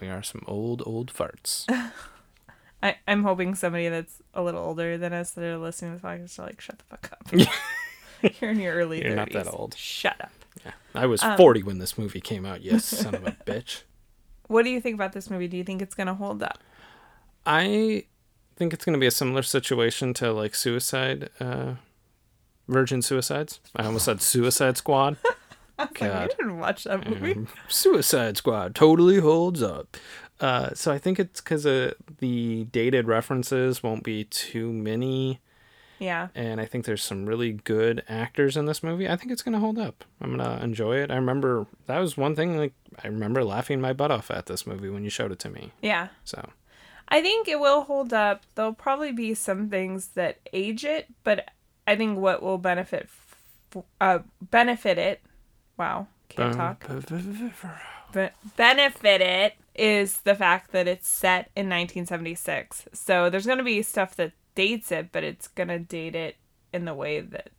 we 0.00 0.08
are 0.08 0.22
some 0.22 0.42
old 0.48 0.82
old 0.86 1.12
farts. 1.12 1.66
I, 2.82 2.96
I'm 3.06 3.22
hoping 3.24 3.54
somebody 3.54 3.88
that's 3.88 4.22
a 4.34 4.42
little 4.42 4.62
older 4.62 4.96
than 4.96 5.12
us 5.12 5.32
that 5.32 5.44
are 5.44 5.58
listening 5.58 5.98
to 5.98 6.02
this 6.02 6.04
podcast 6.04 6.38
are 6.38 6.46
like, 6.46 6.60
shut 6.60 6.78
the 6.78 6.84
fuck 6.84 7.12
up. 7.12 7.50
You're 8.40 8.50
in 8.50 8.58
your 8.60 8.74
early 8.74 9.02
You're 9.02 9.12
30s. 9.12 9.16
not 9.16 9.32
that 9.32 9.48
old. 9.48 9.74
Shut 9.74 10.20
up. 10.20 10.30
Yeah. 10.64 10.72
I 10.94 11.06
was 11.06 11.22
Um, 11.22 11.36
40 11.36 11.62
when 11.62 11.78
this 11.78 11.96
movie 11.98 12.20
came 12.20 12.44
out. 12.46 12.62
Yes, 12.62 12.84
son 12.86 13.14
of 13.14 13.26
a 13.26 13.32
bitch. 13.46 13.82
What 14.48 14.64
do 14.64 14.70
you 14.70 14.80
think 14.80 14.94
about 14.94 15.12
this 15.12 15.30
movie? 15.30 15.48
Do 15.48 15.56
you 15.56 15.64
think 15.64 15.80
it's 15.82 15.94
going 15.94 16.06
to 16.06 16.14
hold 16.14 16.42
up? 16.42 16.58
I 17.46 18.04
think 18.56 18.72
it's 18.74 18.84
going 18.84 18.94
to 18.94 18.98
be 19.00 19.06
a 19.06 19.10
similar 19.10 19.42
situation 19.42 20.12
to 20.14 20.32
like 20.32 20.54
Suicide, 20.54 21.30
uh, 21.40 21.74
Virgin 22.68 23.00
Suicides. 23.02 23.60
I 23.76 23.84
almost 23.86 24.04
said 24.04 24.20
Suicide 24.20 24.76
Squad. 24.76 25.16
Like, 25.78 25.94
God. 25.94 26.10
I 26.10 26.26
didn't 26.26 26.58
watch 26.58 26.84
that 26.84 27.08
movie. 27.08 27.32
Um, 27.32 27.48
Suicide 27.68 28.36
Squad 28.36 28.74
totally 28.74 29.18
holds 29.20 29.62
up. 29.62 29.96
Uh, 30.40 30.70
so 30.74 30.90
I 30.92 30.98
think 30.98 31.18
it's 31.18 31.40
because 31.40 31.66
uh, 31.66 31.92
the 32.18 32.64
dated 32.72 33.06
references 33.06 33.82
won't 33.82 34.02
be 34.02 34.24
too 34.24 34.72
many, 34.72 35.38
Yeah. 35.98 36.28
and 36.34 36.60
I 36.60 36.64
think 36.64 36.86
there's 36.86 37.02
some 37.02 37.26
really 37.26 37.52
good 37.52 38.02
actors 38.08 38.56
in 38.56 38.64
this 38.64 38.82
movie. 38.82 39.06
I 39.08 39.16
think 39.16 39.32
it's 39.32 39.42
gonna 39.42 39.58
hold 39.60 39.78
up. 39.78 40.04
I'm 40.20 40.36
gonna 40.36 40.58
enjoy 40.62 40.96
it. 40.96 41.10
I 41.10 41.16
remember 41.16 41.66
that 41.86 41.98
was 41.98 42.16
one 42.16 42.34
thing. 42.34 42.56
Like 42.56 42.72
I 43.04 43.08
remember 43.08 43.44
laughing 43.44 43.80
my 43.82 43.92
butt 43.92 44.10
off 44.10 44.30
at 44.30 44.46
this 44.46 44.66
movie 44.66 44.88
when 44.88 45.04
you 45.04 45.10
showed 45.10 45.30
it 45.30 45.38
to 45.40 45.50
me. 45.50 45.72
Yeah. 45.82 46.08
So 46.24 46.48
I 47.08 47.20
think 47.20 47.46
it 47.46 47.60
will 47.60 47.82
hold 47.82 48.12
up. 48.14 48.42
There'll 48.54 48.72
probably 48.72 49.12
be 49.12 49.34
some 49.34 49.68
things 49.68 50.08
that 50.14 50.38
age 50.54 50.84
it, 50.86 51.06
but 51.22 51.48
I 51.86 51.96
think 51.96 52.18
what 52.18 52.42
will 52.42 52.56
benefit 52.58 53.10
f- 53.74 53.84
uh 54.00 54.18
benefit 54.40 54.96
it. 54.96 55.20
Wow, 55.76 56.06
can't 56.30 56.54
talk. 56.54 56.84
But 58.12 58.34
benefit 58.56 59.20
it 59.20 59.54
is 59.74 60.20
the 60.22 60.34
fact 60.34 60.72
that 60.72 60.86
it's 60.88 61.08
set 61.08 61.50
in 61.56 61.66
1976. 61.68 62.86
So 62.92 63.30
there's 63.30 63.46
going 63.46 63.58
to 63.58 63.64
be 63.64 63.82
stuff 63.82 64.16
that 64.16 64.32
dates 64.54 64.90
it, 64.92 65.10
but 65.12 65.24
it's 65.24 65.48
going 65.48 65.68
to 65.68 65.78
date 65.78 66.14
it 66.14 66.36
in 66.72 66.84
the 66.84 66.94
way 66.94 67.20
that 67.20 67.50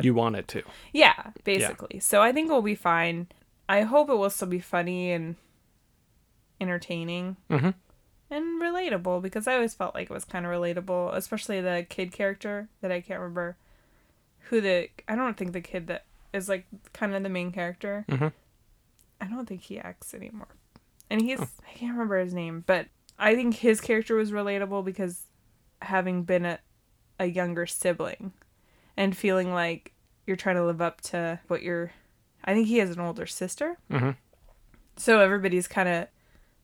You 0.00 0.14
want 0.14 0.36
it 0.36 0.48
to. 0.48 0.62
yeah, 0.92 1.30
basically. 1.44 2.00
So 2.00 2.22
I 2.22 2.32
think 2.32 2.48
we'll 2.50 2.62
be 2.62 2.74
fine. 2.74 3.28
I 3.68 3.82
hope 3.82 4.08
it 4.10 4.14
will 4.14 4.30
still 4.30 4.48
be 4.48 4.58
funny 4.58 5.12
and 5.12 5.36
entertaining 6.60 7.36
Mhm. 7.48 7.74
and 8.30 8.60
relatable 8.60 9.22
because 9.22 9.46
I 9.46 9.54
always 9.54 9.74
felt 9.74 9.94
like 9.94 10.10
it 10.10 10.14
was 10.14 10.24
kind 10.24 10.44
of 10.44 10.52
relatable, 10.52 11.14
especially 11.14 11.60
the 11.60 11.86
kid 11.88 12.12
character 12.12 12.68
that 12.80 12.92
I 12.92 13.00
can't 13.00 13.20
remember 13.20 13.56
who 14.48 14.60
the 14.60 14.88
I 15.08 15.14
don't 15.16 15.36
think 15.36 15.52
the 15.52 15.60
kid 15.60 15.86
that 15.86 16.04
is 16.32 16.48
like 16.48 16.66
kind 16.92 17.14
of 17.14 17.22
the 17.22 17.28
main 17.28 17.52
character. 17.52 18.04
Mhm. 18.08 18.32
I 19.20 19.26
don't 19.26 19.46
think 19.46 19.62
he 19.62 19.78
acts 19.78 20.14
anymore, 20.14 20.48
and 21.10 21.20
he's 21.20 21.40
I 21.40 21.72
can't 21.74 21.92
remember 21.92 22.18
his 22.18 22.34
name, 22.34 22.64
but 22.66 22.86
I 23.18 23.34
think 23.34 23.54
his 23.56 23.80
character 23.80 24.14
was 24.16 24.32
relatable 24.32 24.84
because 24.84 25.26
having 25.82 26.22
been 26.24 26.44
a 26.44 26.58
a 27.18 27.26
younger 27.26 27.66
sibling 27.66 28.32
and 28.96 29.16
feeling 29.16 29.52
like 29.52 29.92
you're 30.26 30.36
trying 30.36 30.56
to 30.56 30.64
live 30.64 30.80
up 30.80 31.00
to 31.02 31.38
what 31.48 31.62
you're 31.62 31.92
I 32.44 32.54
think 32.54 32.68
he 32.68 32.78
has 32.78 32.90
an 32.90 33.00
older 33.00 33.26
sister. 33.26 33.76
Mhm. 33.90 34.16
So 34.96 35.20
everybody's 35.20 35.68
kind 35.68 35.88
of 35.88 36.08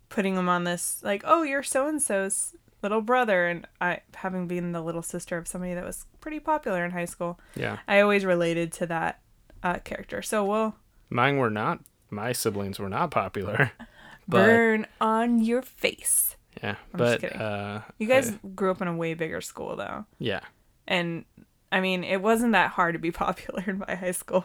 putting 0.09 0.35
him 0.37 0.49
on 0.49 0.65
this 0.65 1.03
like, 1.03 1.23
"Oh, 1.27 1.43
you're 1.43 1.63
so 1.63 1.87
and 1.89 2.01
so's 2.01 2.55
little 2.83 3.01
brother." 3.03 3.47
And 3.47 3.67
I 3.81 4.01
having 4.15 4.47
been 4.49 4.73
the 4.73 4.81
little 4.83 5.03
sister 5.03 5.37
of 5.37 5.47
somebody 5.49 5.75
that 5.75 5.85
was 5.85 6.07
pretty 6.21 6.41
popular 6.41 6.85
in 6.85 6.93
high 6.93 7.05
school, 7.05 7.39
Yeah. 7.55 7.79
I 7.87 8.01
always 8.01 8.25
related 8.25 8.73
to 8.75 8.87
that 8.87 9.21
uh, 9.63 9.79
character. 9.81 10.23
So 10.23 10.45
we'll 10.45 10.77
Mine 11.11 11.37
were 11.37 11.51
not. 11.51 11.81
My 12.11 12.33
siblings 12.33 12.79
were 12.79 12.89
not 12.89 13.11
popular. 13.11 13.73
But 14.29 14.45
burn 14.47 14.87
on 15.01 15.39
your 15.45 15.63
face. 15.63 16.35
yeah, 16.61 16.71
I'm 16.71 16.77
but 16.99 17.05
just 17.05 17.21
kidding. 17.21 17.39
uh, 17.41 17.83
You 17.99 18.09
guys 18.09 18.33
I- 18.33 18.49
grew 18.57 18.73
up 18.73 18.83
in 18.83 18.89
a 18.89 18.97
way 18.97 19.15
bigger 19.15 19.41
school 19.41 19.77
though. 19.77 20.05
yeah, 20.19 20.41
And 20.89 21.25
I 21.71 21.81
mean, 21.81 22.03
it 22.03 22.21
wasn't 22.21 22.51
that 22.53 22.73
hard 22.73 22.95
to 22.95 22.99
be 22.99 23.13
popular 23.27 23.63
in 23.69 23.79
my 23.79 23.95
high 23.95 24.11
school. 24.11 24.45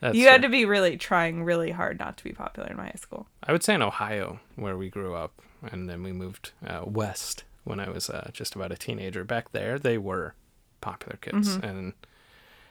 that's 0.00 0.16
you 0.16 0.26
had 0.26 0.42
to 0.42 0.48
be 0.48 0.64
really 0.64 0.96
trying 0.96 1.44
really 1.44 1.70
hard 1.70 2.00
not 2.00 2.16
to 2.16 2.24
be 2.24 2.32
popular 2.32 2.68
in 2.70 2.76
my 2.76 2.86
high 2.86 2.98
school. 2.98 3.28
I 3.44 3.52
would 3.52 3.62
say 3.62 3.74
in 3.74 3.82
Ohio, 3.82 4.40
where 4.56 4.76
we 4.76 4.88
grew 4.90 5.14
up, 5.14 5.40
and 5.62 5.88
then 5.88 6.02
we 6.02 6.10
moved 6.10 6.50
uh, 6.66 6.82
west 6.84 7.44
when 7.62 7.78
I 7.78 7.88
was 7.88 8.10
uh, 8.10 8.30
just 8.32 8.56
about 8.56 8.72
a 8.72 8.76
teenager. 8.76 9.22
Back 9.22 9.52
there, 9.52 9.78
they 9.78 9.96
were 9.96 10.34
popular 10.80 11.18
kids, 11.18 11.50
Mm-hmm. 11.56 11.64
and 11.66 11.92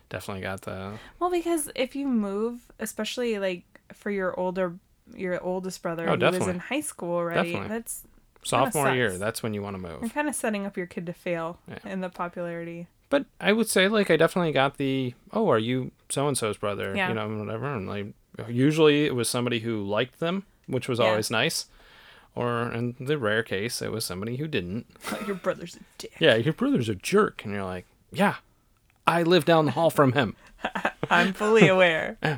definitely 0.10 0.41
got 0.41 0.62
the 0.63 0.93
Well, 1.19 1.29
because 1.31 1.69
if 1.75 1.96
you 1.96 2.05
move, 2.08 2.69
especially 2.79 3.39
like 3.39 3.63
for 3.93 4.12
your 4.12 4.38
older, 4.39 4.75
your 5.15 5.41
oldest 5.43 5.81
brother 5.81 6.10
Oh, 6.10 6.15
who 6.17 6.38
was 6.39 6.48
in 6.48 6.60
high 6.60 6.81
school 6.81 7.15
already, 7.15 7.51
Definitely. 7.53 7.69
that's 7.77 8.03
sophomore 8.43 8.91
year. 8.93 9.17
That's 9.17 9.43
when 9.43 9.53
you 9.53 9.62
want 9.62 9.75
to 9.75 9.81
move. 9.81 10.01
you're 10.01 10.10
kind 10.10 10.29
of 10.29 10.36
setting 10.36 10.65
up 10.65 10.77
your 10.77 10.86
kid 10.88 11.05
to 11.08 11.13
fail 11.13 11.60
Yeah. 11.67 11.79
in 11.91 12.01
the 12.01 12.10
popularity. 12.10 12.88
But 13.10 13.25
I 13.41 13.53
would 13.53 13.67
say 13.67 13.88
like 13.88 14.12
I 14.12 14.17
definitely 14.17 14.51
got 14.51 14.77
the 14.77 15.13
oh, 15.34 15.50
are 15.50 15.58
you 15.60 15.91
so 16.10 16.27
and 16.27 16.38
so's 16.38 16.58
brother? 16.58 16.93
Yeah. 16.96 17.10
You 17.10 17.15
know, 17.15 17.27
whatever. 17.39 17.74
And 17.74 17.88
like 17.88 18.08
usually 18.48 19.05
it 19.05 19.15
was 19.15 19.27
somebody 19.29 19.60
who 19.60 19.84
liked 19.84 20.19
them, 20.19 20.43
which 20.67 20.88
was 20.88 21.00
Yeah. 21.00 21.05
always 21.05 21.31
nice. 21.31 21.65
Or 22.36 22.72
in 22.72 22.96
the 23.00 23.17
rare 23.17 23.41
case, 23.43 23.81
it 23.81 23.91
was 23.91 24.05
somebody 24.05 24.38
who 24.38 24.48
didn't. 24.48 24.86
Your 25.25 25.36
brother's 25.36 25.75
a 25.75 25.79
dick. 25.98 26.13
Yeah, 26.19 26.36
your 26.36 26.53
brother's 26.53 26.88
a 26.88 26.96
jerk, 26.96 27.43
and 27.43 27.53
you're 27.53 27.65
like, 27.65 27.86
yeah, 28.12 28.36
I 29.08 29.24
live 29.24 29.43
down 29.43 29.65
the 29.65 29.72
hall 29.72 29.89
from 29.89 30.13
him. 30.13 30.36
I'm 31.10 31.34
fully 31.34 31.67
aware. 31.67 32.17
Yeah. 32.24 32.38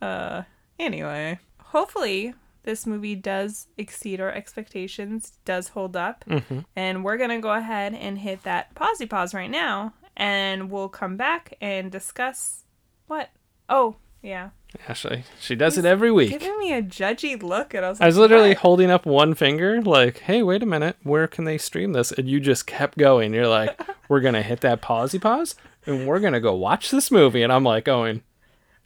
Uh, 0.00 0.42
anyway, 0.78 1.38
hopefully 1.60 2.34
this 2.62 2.86
movie 2.86 3.14
does 3.14 3.66
exceed 3.78 4.20
our 4.20 4.30
expectations, 4.32 5.32
does 5.44 5.68
hold 5.68 5.96
up, 5.96 6.24
Mm-hmm. 6.28 6.60
and 6.76 7.04
we're 7.04 7.16
gonna 7.16 7.40
go 7.40 7.52
ahead 7.52 7.94
and 7.94 8.18
hit 8.18 8.42
that 8.44 8.74
pausey 8.74 9.08
pause 9.08 9.32
right 9.34 9.50
now, 9.50 9.94
and 10.16 10.70
we'll 10.70 10.88
come 10.88 11.16
back 11.16 11.54
and 11.60 11.90
discuss 11.90 12.64
what. 13.06 13.30
Oh, 13.68 13.96
yeah, 14.22 14.50
Ashley, 14.88 15.24
she 15.40 15.54
does 15.54 15.78
it 15.78 15.84
every 15.86 16.10
week. 16.10 16.30
giving 16.30 16.58
me 16.58 16.72
a 16.74 16.82
judgy 16.82 17.40
look, 17.42 17.72
and 17.72 17.86
I 17.86 17.88
was 17.88 18.00
Like, 18.00 18.04
I 18.04 18.08
was 18.08 18.18
literally 18.18 18.48
"What?" 18.50 18.58
holding 18.58 18.90
up 18.90 19.06
one 19.06 19.34
finger, 19.34 19.80
like, 19.80 20.18
hey, 20.18 20.42
wait 20.42 20.62
a 20.62 20.66
minute, 20.66 20.96
where 21.04 21.26
can 21.26 21.44
they 21.44 21.56
stream 21.56 21.92
this? 21.94 22.12
And 22.12 22.28
you 22.28 22.40
just 22.40 22.66
kept 22.66 22.98
going. 22.98 23.32
You're 23.32 23.46
like, 23.48 23.80
we're 24.10 24.20
going 24.20 24.34
to 24.34 24.42
hit 24.42 24.60
that 24.60 24.82
pausey 24.82 25.18
pause 25.20 25.54
and 25.86 26.06
we're 26.06 26.20
going 26.20 26.34
to 26.34 26.40
go 26.40 26.54
watch 26.54 26.90
this 26.90 27.10
movie. 27.10 27.42
And 27.42 27.50
I'm 27.52 27.64
like, 27.64 27.84
going, 27.86 28.22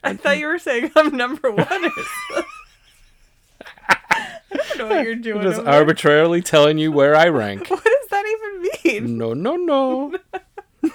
I 0.05 0.13
thought 0.15 0.37
you 0.37 0.47
were 0.47 0.59
saying 0.59 0.91
I'm 0.95 1.15
number 1.17 1.51
one. 1.51 1.67
I 3.89 3.97
don't 4.51 4.77
know 4.77 4.87
what 4.87 5.03
you're 5.05 5.15
doing. 5.15 5.41
just 5.41 5.59
over 5.59 5.65
there. 5.65 5.73
arbitrarily 5.73 6.41
telling 6.41 6.77
you 6.77 6.91
where 6.91 7.15
I 7.15 7.27
rank. 7.29 7.67
What 7.69 7.83
does 7.83 8.09
that 8.09 8.25
even 8.85 9.01
mean? 9.07 9.17
No, 9.17 9.33
no, 9.33 9.55
no. 9.55 10.15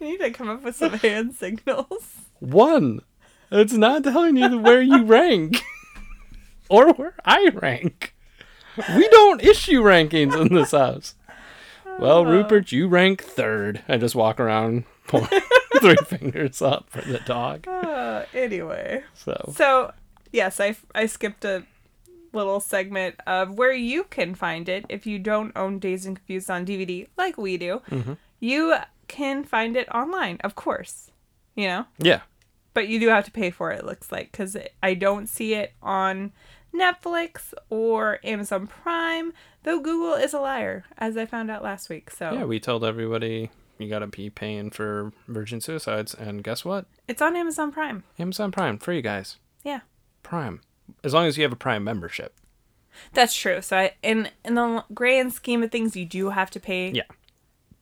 You 0.00 0.10
need 0.10 0.18
to 0.18 0.30
come 0.32 0.50
up 0.50 0.62
with 0.64 0.76
some 0.76 0.94
hand 0.94 1.34
signals. 1.34 2.16
One. 2.40 3.00
It's 3.50 3.72
not 3.72 4.04
telling 4.04 4.36
you 4.36 4.58
where 4.58 4.82
you 4.82 5.02
rank 5.04 5.62
or 6.68 6.92
where 6.92 7.14
I 7.24 7.48
rank. 7.54 8.14
We 8.96 9.08
don't 9.08 9.40
issue 9.42 9.82
rankings 9.82 10.38
in 10.38 10.52
this 10.52 10.72
house. 10.72 11.14
Well, 11.98 12.18
uh. 12.26 12.30
Rupert, 12.30 12.70
you 12.72 12.88
rank 12.88 13.22
third. 13.22 13.82
I 13.88 13.96
just 13.96 14.14
walk 14.16 14.40
around, 14.40 14.84
three 15.84 15.96
fingers 16.18 16.62
up 16.62 16.90
for 16.90 17.00
the 17.02 17.18
dog. 17.20 17.66
Uh, 17.68 18.24
anyway, 18.32 19.02
So, 19.14 19.52
so 19.54 19.92
yes, 20.32 20.60
I, 20.60 20.76
I 20.94 21.06
skipped 21.06 21.44
a 21.44 21.64
little 22.32 22.60
segment 22.60 23.16
of 23.26 23.56
where 23.56 23.72
you 23.72 24.04
can 24.04 24.34
find 24.34 24.68
it 24.68 24.84
if 24.88 25.06
you 25.06 25.18
don't 25.18 25.52
own 25.56 25.78
Dazed 25.78 26.06
and 26.06 26.16
Confused 26.16 26.50
on 26.50 26.66
DVD 26.66 27.06
like 27.16 27.38
we 27.38 27.56
do. 27.56 27.80
You 28.40 28.74
can 29.08 29.44
find 29.44 29.76
it 29.76 29.88
online, 29.90 30.38
of 30.42 30.54
course. 30.54 31.10
You 31.54 31.68
know, 31.68 31.86
yeah. 31.98 32.22
but 32.72 32.88
you 32.88 32.98
do 32.98 33.08
have 33.08 33.24
to 33.26 33.30
pay 33.30 33.52
for 33.52 33.70
it. 33.70 33.78
it 33.78 33.86
looks 33.86 34.10
like 34.10 34.32
because 34.32 34.56
I 34.82 34.94
don't 34.94 35.28
see 35.28 35.54
it 35.54 35.72
on 35.80 36.32
Netflix 36.74 37.54
or 37.70 38.18
Amazon 38.24 38.66
Prime. 38.66 39.32
Though 39.62 39.80
Google 39.80 40.14
is 40.14 40.34
a 40.34 40.40
liar, 40.40 40.84
as 40.98 41.16
I 41.16 41.26
found 41.26 41.50
out 41.50 41.62
last 41.62 41.88
week. 41.88 42.10
So 42.10 42.32
Yeah, 42.32 42.44
we 42.44 42.58
told 42.58 42.84
everybody 42.84 43.50
you 43.78 43.88
gotta 43.88 44.06
be 44.06 44.30
paying 44.30 44.70
for 44.70 45.12
Virgin 45.28 45.60
Suicides, 45.60 46.14
and 46.14 46.42
guess 46.44 46.64
what? 46.64 46.86
it's 47.08 47.20
on 47.22 47.36
Amazon 47.36 47.72
Prime. 47.72 48.04
Amazon 48.18 48.50
Prime, 48.52 48.78
free, 48.78 49.02
guys. 49.02 49.36
Yeah. 49.62 49.80
Prime. 50.22 50.60
As 51.02 51.14
long 51.14 51.26
as 51.26 51.36
you 51.36 51.42
have 51.44 51.52
a 51.52 51.56
Prime 51.56 51.82
membership. 51.84 52.34
That's 53.12 53.34
true. 53.34 53.60
So 53.62 53.76
I, 53.76 53.92
in 54.02 54.28
in 54.44 54.54
the 54.54 54.84
grand 54.94 55.32
scheme 55.32 55.62
of 55.62 55.70
things, 55.72 55.96
you 55.96 56.04
do 56.06 56.30
have 56.30 56.50
to 56.52 56.60
pay 56.60 56.90
Yeah. 56.90 57.02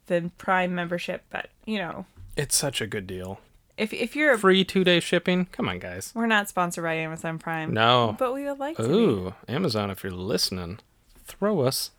the 0.07 0.31
Prime 0.39 0.75
membership. 0.75 1.23
But 1.31 1.51
you 1.67 1.79
know, 1.79 2.07
It's 2.37 2.57
such 2.57 2.81
a 2.81 2.87
good 2.87 3.07
deal. 3.07 3.41
if 3.77 3.93
if 3.93 4.17
you're 4.17 4.39
Free 4.39 4.65
two 4.65 4.85
day 4.85 5.01
shipping. 5.01 5.47
Come 5.47 5.69
on, 5.69 5.79
guys. 5.81 6.13
we're 6.15 6.27
not 6.27 6.49
sponsored 6.49 6.85
by 6.85 6.95
Amazon 6.95 7.39
Prime, 7.39 7.75
No. 7.75 8.17
but 8.19 8.33
we 8.33 8.45
would 8.45 8.59
like 8.59 8.77
to. 8.79 8.83
Be. 8.85 8.89
Ooh, 8.95 9.35
Amazon, 9.49 9.91
if 9.91 10.03
you're 10.03 10.13
listening, 10.13 10.79
throw 11.25 11.61
us 11.61 11.91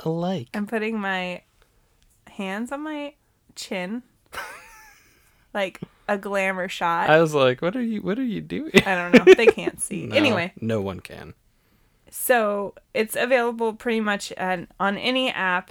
a 0.00 0.08
like. 0.08 0.48
I'm 0.54 0.66
putting 0.66 0.98
my 0.98 1.42
hands 2.36 2.72
on 2.72 2.82
my 2.82 3.14
chin, 3.54 4.02
like 5.54 5.80
a 6.08 6.18
glamour 6.18 6.68
shot. 6.68 7.10
I 7.10 7.20
was 7.20 7.34
like, 7.34 7.62
what 7.62 7.76
are 7.76 7.82
you 7.82 8.02
what 8.02 8.18
are 8.18 8.24
you 8.24 8.40
doing? 8.40 8.72
I 8.86 8.94
don't 8.94 9.26
know. 9.26 9.34
They 9.34 9.46
can't 9.46 9.80
see. 9.82 10.06
No, 10.06 10.16
Anyway, 10.16 10.52
No 10.60 10.80
one 10.80 11.00
can. 11.00 11.34
so 12.10 12.74
it's 12.92 13.16
available 13.16 13.72
pretty 13.74 14.00
much 14.00 14.32
at, 14.32 14.68
on 14.78 14.96
any 14.98 15.30
app 15.30 15.70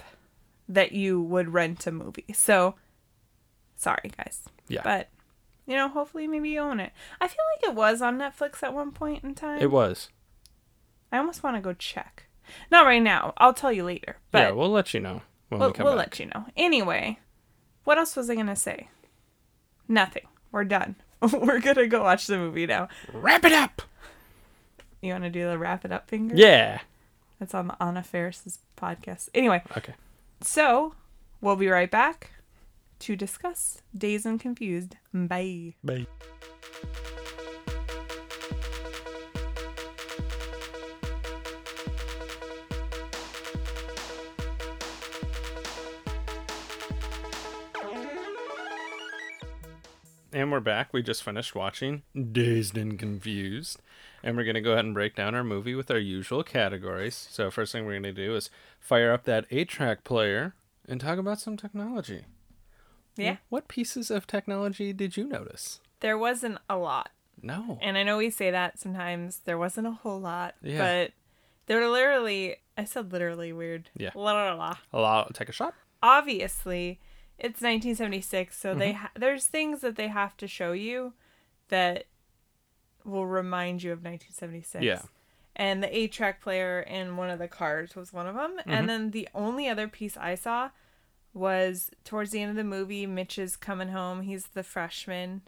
that 0.68 0.92
you 0.92 1.20
would 1.20 1.52
rent 1.52 1.86
a 1.86 1.92
movie. 1.92 2.26
So, 2.34 2.74
sorry 3.76 4.10
guys. 4.16 4.42
Yeah. 4.68 4.80
But, 4.82 5.10
you 5.66 5.76
know, 5.76 5.88
hopefully 5.88 6.26
maybe 6.26 6.48
you 6.50 6.60
own 6.60 6.80
it. 6.80 6.92
I 7.20 7.28
feel 7.28 7.44
like 7.56 7.70
it 7.70 7.76
was 7.76 8.00
on 8.00 8.18
Netflix 8.18 8.62
at 8.62 8.72
one 8.72 8.90
point 8.92 9.22
in 9.24 9.34
time. 9.34 9.60
It 9.60 9.70
was. 9.70 10.08
I 11.12 11.18
almost 11.18 11.42
want 11.42 11.56
to 11.56 11.60
go 11.60 11.74
check. 11.74 12.24
Not 12.70 12.86
right 12.86 13.02
now. 13.02 13.34
I'll 13.36 13.52
tell 13.54 13.72
you 13.72 13.84
later. 13.84 14.16
But 14.30 14.38
yeah, 14.38 14.50
we'll 14.52 14.70
let 14.70 14.94
you 14.94 15.00
know 15.00 15.20
when 15.48 15.60
we'll, 15.60 15.70
we 15.70 15.74
back. 15.84 15.96
let 15.96 16.18
you 16.20 16.26
know. 16.26 16.46
Anyway, 16.56 17.18
what 17.84 17.98
else 17.98 18.16
was 18.16 18.28
I 18.30 18.34
going 18.34 18.46
to 18.46 18.56
say? 18.56 18.88
Nothing. 19.88 20.26
We're 20.52 20.64
done. 20.64 20.96
We're 21.20 21.60
going 21.60 21.76
to 21.76 21.86
go 21.86 22.02
watch 22.02 22.26
the 22.26 22.36
movie 22.38 22.66
now. 22.66 22.88
Wrap 23.12 23.44
it 23.44 23.52
up. 23.52 23.82
You 25.00 25.12
want 25.12 25.24
to 25.24 25.30
do 25.30 25.48
the 25.48 25.58
wrap 25.58 25.84
it 25.84 25.92
up 25.92 26.08
finger? 26.08 26.34
Yeah. 26.36 26.80
That's 27.38 27.54
on 27.54 27.74
Anna 27.80 28.02
Faris's 28.02 28.58
podcast. 28.76 29.28
Anyway, 29.34 29.62
Okay. 29.76 29.94
so 30.40 30.94
we'll 31.40 31.56
be 31.56 31.68
right 31.68 31.90
back 31.90 32.30
to 33.00 33.16
discuss 33.16 33.82
Dazed 33.96 34.24
and 34.26 34.40
Confused. 34.40 34.96
Bye. 35.12 35.74
Bye. 35.84 36.06
And 50.34 50.50
we're 50.50 50.58
back. 50.58 50.92
We 50.92 51.00
just 51.00 51.22
finished 51.22 51.54
watching 51.54 52.02
Dazed 52.12 52.76
and 52.76 52.98
Confused. 52.98 53.80
And 54.20 54.36
we're 54.36 54.42
going 54.42 54.56
to 54.56 54.60
go 54.60 54.72
ahead 54.72 54.84
and 54.84 54.92
break 54.92 55.14
down 55.14 55.32
our 55.32 55.44
movie 55.44 55.76
with 55.76 55.92
our 55.92 55.98
usual 55.98 56.42
categories. 56.42 57.28
So, 57.30 57.52
first 57.52 57.70
thing 57.70 57.86
we're 57.86 57.92
going 57.92 58.02
to 58.02 58.12
do 58.12 58.34
is 58.34 58.50
fire 58.80 59.12
up 59.12 59.22
that 59.26 59.46
8 59.52 59.68
track 59.68 60.02
player 60.02 60.56
and 60.88 61.00
talk 61.00 61.18
about 61.18 61.38
some 61.38 61.56
technology. 61.56 62.24
Yeah. 63.16 63.36
What 63.48 63.68
pieces 63.68 64.10
of 64.10 64.26
technology 64.26 64.92
did 64.92 65.16
you 65.16 65.22
notice? 65.22 65.78
There 66.00 66.18
wasn't 66.18 66.58
a 66.68 66.78
lot. 66.78 67.10
No. 67.40 67.78
And 67.80 67.96
I 67.96 68.02
know 68.02 68.18
we 68.18 68.30
say 68.30 68.50
that 68.50 68.80
sometimes. 68.80 69.42
There 69.44 69.56
wasn't 69.56 69.86
a 69.86 69.92
whole 69.92 70.18
lot. 70.18 70.56
Yeah. 70.60 70.78
But 70.78 71.12
there 71.66 71.78
were 71.78 71.88
literally, 71.88 72.56
I 72.76 72.86
said 72.86 73.12
literally 73.12 73.52
weird. 73.52 73.88
Yeah. 73.96 74.10
La, 74.16 74.32
la, 74.32 74.54
la. 74.54 74.78
A 74.92 74.98
lot. 74.98 75.32
take 75.32 75.48
a 75.48 75.52
shot. 75.52 75.74
Obviously, 76.02 76.98
it's 77.38 77.60
1976, 77.60 78.56
so 78.58 78.74
they 78.74 78.90
Mm-hmm. 78.92 78.98
ha- 78.98 79.10
there's 79.16 79.46
things 79.46 79.80
that 79.80 79.96
they 79.96 80.08
have 80.08 80.36
to 80.38 80.46
show 80.48 80.72
you 80.72 81.12
that 81.68 82.04
will 83.04 83.26
remind 83.26 83.82
you 83.82 83.92
of 83.92 83.98
1976. 83.98 84.84
Yeah. 84.84 85.02
And 85.56 85.82
the 85.82 85.96
eight 85.96 86.12
track 86.12 86.40
player 86.40 86.80
in 86.80 87.16
one 87.16 87.30
of 87.30 87.38
the 87.38 87.48
cars 87.48 87.94
was 87.94 88.12
one 88.12 88.26
of 88.26 88.34
them. 88.34 88.56
Mm-hmm. 88.58 88.70
And 88.70 88.88
then 88.88 89.10
the 89.10 89.28
only 89.34 89.68
other 89.68 89.86
piece 89.88 90.16
I 90.16 90.34
saw 90.34 90.70
was 91.32 91.90
towards 92.04 92.30
the 92.30 92.40
end 92.40 92.50
of 92.50 92.56
the 92.56 92.64
movie, 92.64 93.06
Mitch 93.06 93.38
is 93.38 93.56
coming 93.56 93.88
home. 93.88 94.22
He's 94.22 94.46
the 94.48 94.62
freshman 94.62 95.42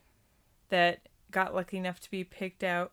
that 0.68 1.08
got 1.30 1.54
lucky 1.54 1.76
enough 1.76 2.00
to 2.00 2.10
be 2.10 2.24
picked 2.24 2.62
out 2.64 2.92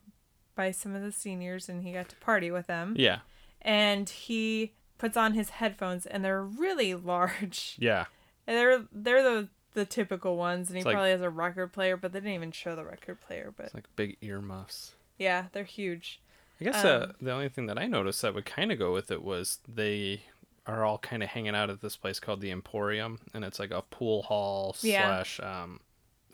by 0.56 0.72
some 0.72 0.94
of 0.96 1.02
the 1.02 1.12
seniors 1.12 1.68
and 1.70 1.84
he 1.84 1.92
got 1.94 2.10
to 2.10 2.16
party 2.18 2.52
with 2.52 2.68
them. 2.68 2.96
Yeah. 2.98 3.20
And 3.62 4.08
he 4.10 4.74
puts 4.98 5.18
on 5.18 5.34
his 5.34 5.50
headphones 5.52 6.06
and 6.06 6.24
they're 6.24 6.44
really 6.44 6.94
large. 6.96 7.76
Yeah. 7.80 8.06
And 8.48 8.58
they're 8.58 8.84
they're 8.92 9.24
the 9.24 9.50
the 9.74 9.86
typical 9.86 10.38
ones 10.38 10.70
and 10.70 10.76
he 10.78 10.82
It's 10.82 10.86
like- 10.86 10.94
probably 10.94 11.12
has 11.12 11.22
a 11.22 11.30
record 11.30 11.74
player, 11.74 11.98
but 11.98 12.12
they 12.14 12.20
didn't 12.20 12.34
even 12.36 12.52
show 12.52 12.76
the 12.76 12.86
record 12.86 13.20
player, 13.22 13.54
but 13.56 13.68
It's 13.68 13.76
like 13.76 13.96
big 13.96 14.18
earmuffs. 14.22 14.94
yeah, 15.18 15.46
they're 15.52 15.64
huge. 15.64 16.20
I 16.62 16.66
guess 16.66 16.86
uh, 16.86 17.08
Um, 17.10 17.16
the 17.20 17.32
only 17.32 17.50
thing 17.50 17.66
that 17.66 17.80
I 17.80 17.88
noticed 17.88 18.22
that 18.22 18.34
would 18.36 18.46
kind 18.46 18.72
of 18.72 18.78
go 18.78 18.94
with 18.94 19.10
it 19.10 19.24
was 19.24 19.60
they 19.68 20.24
are 20.68 20.86
all 20.86 20.98
kind 21.00 21.24
of 21.24 21.30
hanging 21.30 21.56
out 21.56 21.70
at 21.72 21.82
this 21.82 21.98
place 21.98 22.20
called 22.20 22.40
the 22.42 22.52
Emporium, 22.52 23.20
and 23.34 23.44
it's 23.44 23.60
like 23.60 23.72
a 23.72 23.82
pool 23.82 24.22
hall 24.24 24.76
Yeah. 24.82 25.08
slash 25.24 25.40
um, 25.42 25.80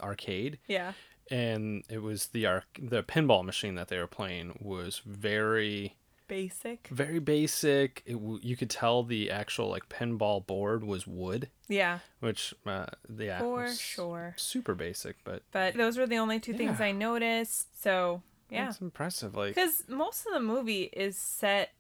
arcade. 0.02 0.60
Yeah. 0.68 0.94
And 1.32 1.84
it 1.90 2.00
was 2.00 2.28
the 2.28 2.46
arc 2.46 2.66
the 2.78 3.04
pinball 3.04 3.44
machine 3.46 3.76
that 3.76 3.88
they 3.88 3.98
were 4.00 4.08
playing 4.08 4.58
was 4.62 5.00
very 5.06 5.96
Basic. 6.30 6.88
very 6.90 7.20
basic. 7.20 8.02
It, 8.06 8.18
you 8.42 8.56
could 8.56 8.70
tell 8.70 9.04
the 9.04 9.30
actual 9.32 9.68
like 9.68 9.90
pinball 9.90 10.46
board 10.48 10.86
was 10.86 11.06
wood, 11.06 11.50
Yeah, 11.68 12.00
which 12.22 12.54
uh, 12.66 12.86
yeah, 13.18 13.40
for 13.40 13.68
sure. 13.74 14.34
super 14.38 14.76
basic, 14.76 15.18
but 15.26 15.44
But 15.52 15.74
those 15.76 15.98
were 15.98 16.08
the 16.08 16.20
only 16.20 16.40
two 16.40 16.54
things 16.54 16.80
I 16.80 16.92
noticed. 16.94 17.82
So 17.84 18.22
yeah, 18.50 18.70
it's 18.70 18.80
impressive. 18.80 19.36
Like 19.36 19.56
because 19.56 19.84
most 19.90 20.26
of 20.26 20.34
the 20.34 20.40
movie 20.40 20.84
is 20.94 21.18
set 21.18 21.72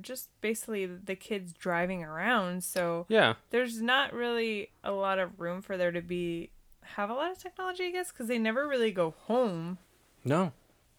just 0.00 0.28
basically 0.40 0.86
the 0.86 1.16
kids 1.16 1.52
driving 1.52 2.04
around. 2.04 2.62
So 2.62 3.06
yeah, 3.08 3.34
there's 3.50 3.82
not 3.82 4.12
really 4.12 4.70
a 4.84 4.92
lot 4.92 5.18
of 5.18 5.40
room 5.40 5.60
for 5.62 5.76
there 5.76 5.90
to 5.90 6.02
be 6.02 6.50
have 6.82 7.10
a 7.10 7.14
lot 7.14 7.30
of 7.32 7.38
technology, 7.38 7.84
I 7.84 7.90
guess, 7.90 8.12
because 8.12 8.28
they 8.28 8.38
never 8.38 8.68
really 8.68 8.92
go 8.92 9.14
home. 9.26 9.78
No, 10.24 10.52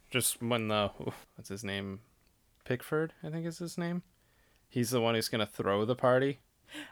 just 0.10 0.42
when 0.42 0.68
the 0.68 0.90
what's 1.36 1.50
his 1.50 1.64
name, 1.64 2.02
Pickford, 2.70 3.14
I 3.24 3.30
think 3.32 3.48
is 3.48 3.58
his 3.58 3.80
name. 3.80 4.04
He's 4.68 4.92
the 4.92 5.02
one 5.02 5.16
who's 5.16 5.28
gonna 5.28 5.48
throw 5.48 5.84
the 5.86 5.96
party, 5.96 6.40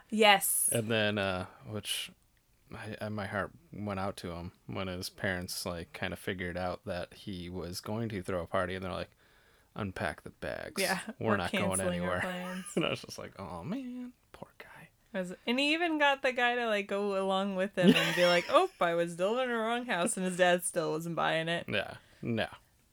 Yes. 0.10 0.68
and 0.72 0.90
then 0.90 1.20
uh, 1.20 1.46
which, 1.70 2.10
I, 2.74 3.06
I 3.06 3.10
my 3.10 3.28
heart 3.28 3.52
went 3.72 4.00
out 4.00 4.18
to 4.18 4.32
him 4.32 4.54
when 4.66 4.88
his 4.88 5.10
parents 5.10 5.68
like 5.68 5.94
kind 5.94 6.14
of 6.14 6.18
figured 6.20 6.58
out 6.58 6.82
that 6.86 7.14
he 7.14 7.48
was 7.48 7.80
going 7.80 8.10
to 8.10 8.24
throw 8.24 8.42
a 8.42 8.48
party, 8.48 8.74
and 8.74 8.84
they're 8.84 8.92
like, 8.92 9.12
unpack 9.76 10.24
the 10.24 10.32
bags. 10.32 10.82
yeah. 10.82 10.98
we're, 11.20 11.38
not 11.38 11.52
going 11.52 11.80
anywhere. 11.80 12.26
and 12.76 12.84
I 12.84 12.90
was 12.90 13.02
just 13.02 13.20
like, 13.20 13.34
oh 13.38 13.64
man, 13.64 14.14
poor 14.32 14.50
guy. 14.58 15.20
Was- 15.20 15.36
And 15.46 15.60
he 15.60 15.74
even 15.74 16.00
got 16.00 16.24
the 16.24 16.32
guy 16.32 16.56
to 16.56 16.66
like 16.66 16.88
go 16.88 17.24
along 17.24 17.56
with 17.56 17.78
him 17.78 17.94
and 17.96 18.16
be 18.16 18.26
like, 18.36 18.46
"Oh, 18.50 18.70
I 18.82 18.96
was 18.96 19.16
delivering 19.16 19.50
the 19.50 19.56
wrong 19.64 19.86
house," 19.86 20.18
and 20.18 20.26
his 20.26 20.38
dad 20.38 20.64
still 20.64 20.92
wasn't 20.94 21.16
buying 21.16 21.48
it. 21.48 21.66
Yeah, 21.70 21.94
no, 22.24 22.48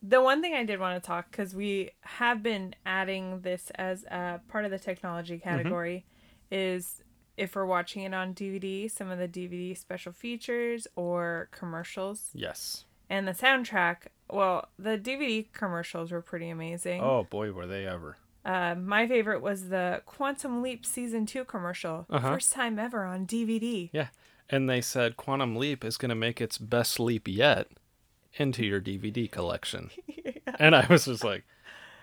The 0.07 0.21
one 0.21 0.43
thing 0.43 0.53
I 0.53 0.65
did 0.65 0.81
want 0.81 1.03
to 1.03 1.07
talk 1.07 1.31
because 1.31 1.55
we 1.55 1.91
have 2.03 2.43
been 2.43 2.75
adding 2.85 3.41
this 3.41 3.71
as 3.77 4.05
a 4.05 4.41
part 4.49 4.67
of 4.67 4.71
the 4.71 4.79
technology 4.79 5.39
category 5.39 6.05
is 6.51 7.03
if 7.39 7.57
we're 7.57 7.65
watching 7.65 8.03
it 8.03 8.13
on 8.13 8.35
DVD, 8.35 8.91
some 8.91 9.11
of 9.11 9.19
the 9.19 9.27
DVD 9.27 9.77
special 9.77 10.13
features 10.13 10.87
or 10.95 11.49
commercials 11.53 12.29
yes. 12.35 12.85
and 13.09 13.27
the 13.27 13.33
soundtrack. 13.33 14.09
Well, 14.31 14.69
the 14.79 14.99
DVD 14.99 15.51
commercials 15.55 16.13
were 16.13 16.21
pretty 16.21 16.51
amazing. 16.51 17.01
Oh 17.01 17.27
boy, 17.29 17.53
were 17.53 17.67
they 17.67 17.87
ever. 17.87 18.19
Uh, 18.45 18.75
my 18.75 19.09
favorite 19.09 19.41
was 19.41 19.71
the 19.71 20.03
Quantum 20.05 20.61
Leap 20.61 20.85
season 20.85 21.25
two 21.25 21.45
commercial, 21.47 22.05
Uh-huh. 22.11 22.35
first 22.35 22.53
time 22.53 22.79
ever 22.79 23.05
on 23.05 23.27
DVD. 23.27 23.89
Yeah. 23.95 24.09
And 24.51 24.69
they 24.69 24.83
said 24.83 25.17
Quantum 25.17 25.57
Leap 25.57 25.83
is 25.83 25.97
going 25.97 26.11
to 26.11 26.15
make 26.15 26.43
its 26.43 26.59
best 26.59 27.01
leap 27.01 27.27
yet 27.27 27.69
into 28.37 28.65
your 28.65 28.81
DVD 28.81 29.31
collection. 29.31 29.91
And 30.59 30.77
I 30.77 30.87
was 30.89 31.07
just 31.07 31.25
like, 31.25 31.43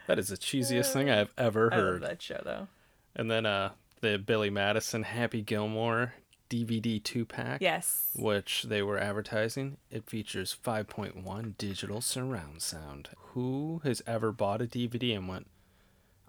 that 0.07 0.19
is 0.19 0.27
the 0.27 0.35
cheesiest 0.35 0.91
thing 0.91 1.09
I've 1.09 1.31
ever 1.37 1.71
I 1.73 1.77
love 1.77 1.85
heard. 1.85 2.01
that 2.03 2.21
show 2.21 2.41
though. 2.43 2.67
And 3.15 3.31
then 3.31 3.45
uh, 3.45 3.71
the 4.01 4.17
Billy 4.17 4.49
Madison 4.49 5.03
Happy 5.03 5.41
Gilmore 5.41 6.15
DVD 6.49 7.01
two 7.01 7.23
pack, 7.25 7.61
Yes. 7.61 8.09
which 8.13 8.63
they 8.63 8.81
were 8.81 8.97
advertising, 8.97 9.77
it 9.89 10.09
features 10.09 10.53
5.1 10.65 11.57
digital 11.57 12.01
surround 12.01 12.61
sound. 12.61 13.09
Who 13.33 13.79
has 13.85 14.01
ever 14.05 14.33
bought 14.33 14.61
a 14.61 14.65
DVD 14.65 15.15
and 15.15 15.29
went, 15.29 15.47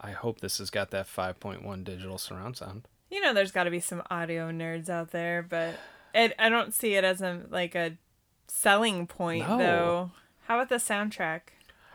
I 0.01 0.13
hope 0.13 0.41
this 0.41 0.59
has 0.59 0.71
got 0.71 0.91
that 0.93 1.07
5.1 1.09 1.83
digital 1.83 2.19
surround 2.19 2.57
sound? 2.57 2.87
You 3.11 3.21
know, 3.21 3.35
there's 3.35 3.53
got 3.53 3.65
to 3.65 3.71
be 3.71 3.81
some 3.81 4.03
audio 4.11 4.51
nerds 4.53 4.89
out 4.89 5.11
there, 5.11 5.43
but 5.43 5.75
it, 6.15 6.35
I 6.39 6.49
don't 6.51 6.73
see 6.73 6.95
it 6.95 7.03
as 7.05 7.21
a 7.21 7.43
like 7.51 7.75
a 7.75 7.97
selling 8.57 9.07
point 9.07 9.49
No. 9.49 9.59
though. 9.59 10.11
How 10.47 10.57
about 10.57 10.69
the 10.69 10.77
soundtrack? 10.77 11.41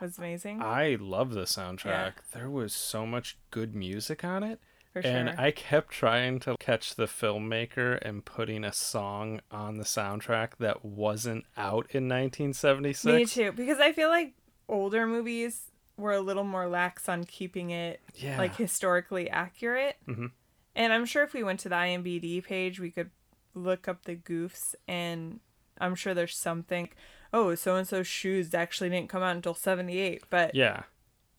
Was 0.01 0.17
amazing 0.17 0.61
I 0.61 0.97
love 0.99 1.33
the 1.33 1.43
soundtrack. 1.43 2.13
There 2.33 2.49
was 2.49 2.73
so 2.73 3.05
much 3.05 3.37
good 3.51 3.75
music 3.75 4.23
on 4.23 4.43
it. 4.43 4.59
for 4.93 4.99
And. 5.05 5.29
I 5.29 5.51
kept 5.51 5.91
trying 5.91 6.39
to 6.41 6.55
catch 6.59 6.95
the 6.95 7.05
filmmaker 7.05 7.99
and 8.01 8.23
putting 8.25 8.63
a 8.63 8.73
song 8.73 9.41
on 9.51 9.77
the 9.77 9.83
soundtrack 9.83 10.57
that 10.59 10.83
wasn't 10.83 11.45
out 11.55 11.87
in 11.91 12.07
1976. 12.07 13.05
Me 13.05 13.25
too, 13.25 13.51
because 13.51 13.79
I 13.79 13.91
feel 13.91 14.09
like 14.09 14.33
older 14.67 15.05
movies 15.05 15.71
were 15.97 16.13
a 16.13 16.21
little 16.21 16.43
more 16.43 16.67
lax 16.67 17.07
on 17.09 17.23
keeping 17.25 17.69
it 17.71 17.99
Yeah. 18.15 18.37
like 18.37 18.55
historically 18.55 19.29
accurate. 19.29 19.97
Mhm. 20.07 20.31
And 20.75 20.93
I'm 20.93 21.05
sure 21.05 21.23
if 21.23 21.33
we 21.33 21.43
went 21.43 21.59
to 21.61 21.69
the 21.69 21.75
IMBD 21.75 22.41
page, 22.41 22.79
we 22.79 22.89
could 22.91 23.09
look 23.55 23.87
up 23.87 24.03
the 24.05 24.15
goofs, 24.15 24.73
and 24.87 25.39
I'm 25.79 25.95
sure 25.95 26.13
there's 26.13 26.35
something. 26.37 26.89
Oh, 27.33 27.55
so 27.55 27.75
and 27.75 27.87
so's 27.87 28.07
shoes 28.07 28.53
actually 28.53 28.89
didn't 28.89 29.09
come 29.09 29.23
out 29.23 29.35
until 29.35 29.53
'78, 29.53 30.23
but 30.29 30.55
yeah. 30.55 30.83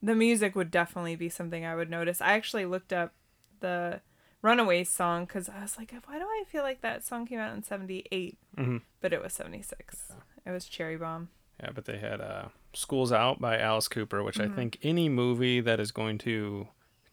the 0.03 0.14
music 0.14 0.55
would 0.55 0.70
definitely 0.70 1.16
be 1.16 1.29
something 1.29 1.64
I 1.64 1.74
would 1.77 1.90
notice. 1.90 2.20
I 2.20 2.33
actually 2.33 2.66
looked 2.66 2.92
up 2.92 3.14
the 3.61 4.01
Runaways 4.42 4.88
song 4.88 5.24
because 5.24 5.48
I 5.48 5.62
was 5.62 5.77
like, 5.79 5.92
why 6.07 6.18
do 6.18 6.24
I 6.24 6.44
feel 6.46 6.62
like 6.62 6.81
that 6.83 7.05
song 7.05 7.27
came 7.27 7.38
out 7.40 7.57
in 7.57 7.62
'78? 7.62 8.38
Mhm. 8.57 8.83
But 9.01 9.12
it 9.12 9.22
was 9.22 9.33
'76. 9.33 10.12
It 10.46 10.51
was 10.51 10.66
Cherry 10.66 10.96
Bomb. 10.96 11.29
Yeah, 11.61 11.70
but 11.74 11.87
they 11.87 11.98
had 11.98 12.20
uh, 12.20 12.48
School's 12.72 13.11
Out 13.11 13.40
by 13.40 13.59
Alice 13.59 13.88
Cooper, 13.88 14.22
which 14.22 14.37
Mm-hmm. 14.38 14.53
I 14.53 14.57
think 14.57 14.79
any 14.83 15.09
movie 15.09 15.61
that 15.61 15.81
is 15.81 15.90
going 15.90 16.18
to 16.18 16.68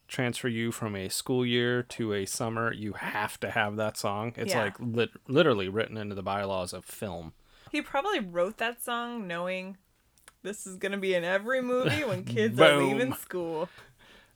transfer 0.07 0.47
you 0.47 0.71
from 0.71 0.95
a 0.95 1.09
school 1.09 1.45
year 1.45 1.83
to 1.83 2.13
a 2.13 2.25
summer, 2.25 2.71
you 2.73 2.93
have 2.93 3.39
to 3.39 3.51
have 3.51 3.75
that 3.77 3.97
song. 3.97 4.33
It's 4.37 4.53
Yeah. 4.53 4.63
like 4.65 4.75
lit- 4.79 5.11
literally 5.27 5.67
written 5.69 5.97
into 5.97 6.15
the 6.15 6.23
bylaws 6.23 6.73
of 6.73 6.85
film. 6.85 7.33
He 7.71 7.81
probably 7.81 8.19
wrote 8.19 8.57
that 8.57 8.83
song 8.83 9.27
knowing 9.27 9.77
this 10.43 10.67
is 10.67 10.75
gonna 10.77 10.97
be 10.97 11.13
in 11.15 11.23
every 11.23 11.61
movie 11.61 12.03
when 12.03 12.23
kids 12.35 12.59
are 12.59 12.77
leaving 12.77 13.13
school. 13.13 13.67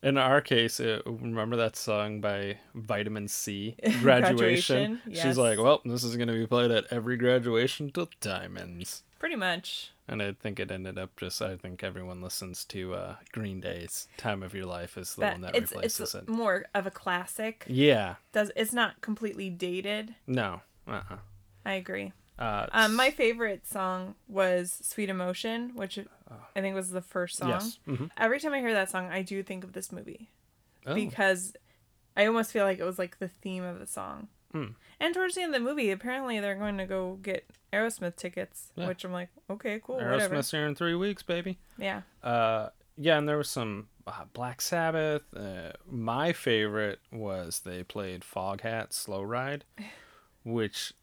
In 0.01 0.17
our 0.17 0.39
case, 0.41 0.79
uh 0.79 1.01
remember 1.05 1.55
that 1.57 1.75
song 1.75 2.21
by 2.21 2.57
Vitamin 2.73 3.27
C, 3.27 3.75
Graduation? 4.01 4.01
Graduation, 4.01 5.01
yes. 5.07 5.23
She's 5.25 5.37
like, 5.37 5.59
well, 5.59 5.81
this 5.85 6.03
is 6.03 6.15
going 6.15 6.29
to 6.29 6.33
be 6.33 6.47
played 6.47 6.71
at 6.71 6.85
every 6.89 7.17
graduation 7.17 7.91
till 7.91 8.07
time 8.21 8.57
ends. 8.57 9.03
Pretty 9.19 9.35
much. 9.35 9.91
And 10.07 10.23
I 10.23 10.31
think 10.33 10.59
it 10.59 10.71
ended 10.71 10.97
up 10.97 11.11
just, 11.17 11.41
I 11.41 11.55
think 11.55 11.83
everyone 11.83 12.21
listens 12.21 12.65
to 12.65 12.95
uh, 12.95 13.15
Green 13.31 13.59
Day's 13.59 14.07
Time 14.17 14.41
of 14.41 14.53
Your 14.55 14.65
Life 14.65 14.97
is 14.97 15.13
the 15.15 15.21
one 15.27 15.41
that 15.41 15.55
it's 15.55 15.71
replaces 15.71 16.15
it's 16.15 16.15
it. 16.15 16.29
more 16.29 16.65
of 16.73 16.87
a 16.87 16.91
classic. 16.91 17.65
Yeah. 17.67 18.15
Does 18.31 18.51
it's 18.55 18.73
not 18.73 19.01
completely 19.01 19.49
dated. 19.49 20.15
No. 20.25 20.61
Uh-uh. 20.87 21.17
I 21.65 21.73
agree. 21.73 22.13
Uh, 22.39 22.65
Um, 22.71 22.95
my 22.95 23.11
favorite 23.11 23.67
song 23.67 24.15
was 24.29 24.79
"Sweet 24.81 25.09
Emotion," 25.09 25.75
which 25.75 25.99
I 26.55 26.61
think 26.61 26.73
was 26.73 26.89
the 26.89 27.01
first 27.01 27.37
song. 27.37 27.49
Yes. 27.49 27.79
hmm 27.85 28.05
Every 28.17 28.39
time 28.39 28.53
I 28.53 28.59
hear 28.59 28.73
that 28.73 28.89
song, 28.89 29.09
I 29.11 29.21
do 29.21 29.43
think 29.43 29.63
of 29.65 29.73
this 29.73 29.91
movie 29.91 30.29
Oh. 30.87 30.95
because 30.95 31.53
I 32.15 32.25
almost 32.25 32.51
feel 32.53 32.63
like 32.63 32.79
it 32.79 32.85
was 32.85 32.97
like 32.97 33.19
the 33.19 33.27
theme 33.27 33.63
of 33.63 33.77
the 33.79 33.85
song. 33.87 34.29
And 34.53 34.75
And 34.99 35.13
towards 35.13 35.35
the 35.35 35.41
end 35.43 35.53
of 35.53 35.61
the 35.61 35.69
movie, 35.69 35.91
apparently 35.91 36.39
they're 36.39 36.55
going 36.55 36.77
to 36.79 36.85
go 36.87 37.19
get 37.21 37.45
Aerosmith 37.73 38.15
tickets, 38.15 38.71
Yeah. 38.75 38.87
which 38.87 39.03
I'm 39.03 39.11
like, 39.11 39.29
okay, 39.49 39.79
cool, 39.83 39.95
whatever. 39.97 40.35
Aerosmith's 40.35 40.51
here 40.51 40.65
in 40.67 40.75
three 40.75 40.95
weeks, 40.95 41.23
baby. 41.23 41.57
Yeah. 41.77 42.01
Uh, 42.23 42.69
yeah, 42.97 43.17
and 43.17 43.27
there 43.29 43.37
was 43.37 43.49
some 43.49 43.87
uh, 44.07 44.25
Black 44.33 44.59
Sabbath. 44.61 45.23
Uh, 45.35 45.71
my 45.89 46.33
favorite 46.33 46.99
was 47.11 47.59
they 47.61 47.83
played 47.83 48.21
Foghat 48.21 48.91
Slow 48.93 49.21
Ride, 49.21 49.63
which 50.43 50.93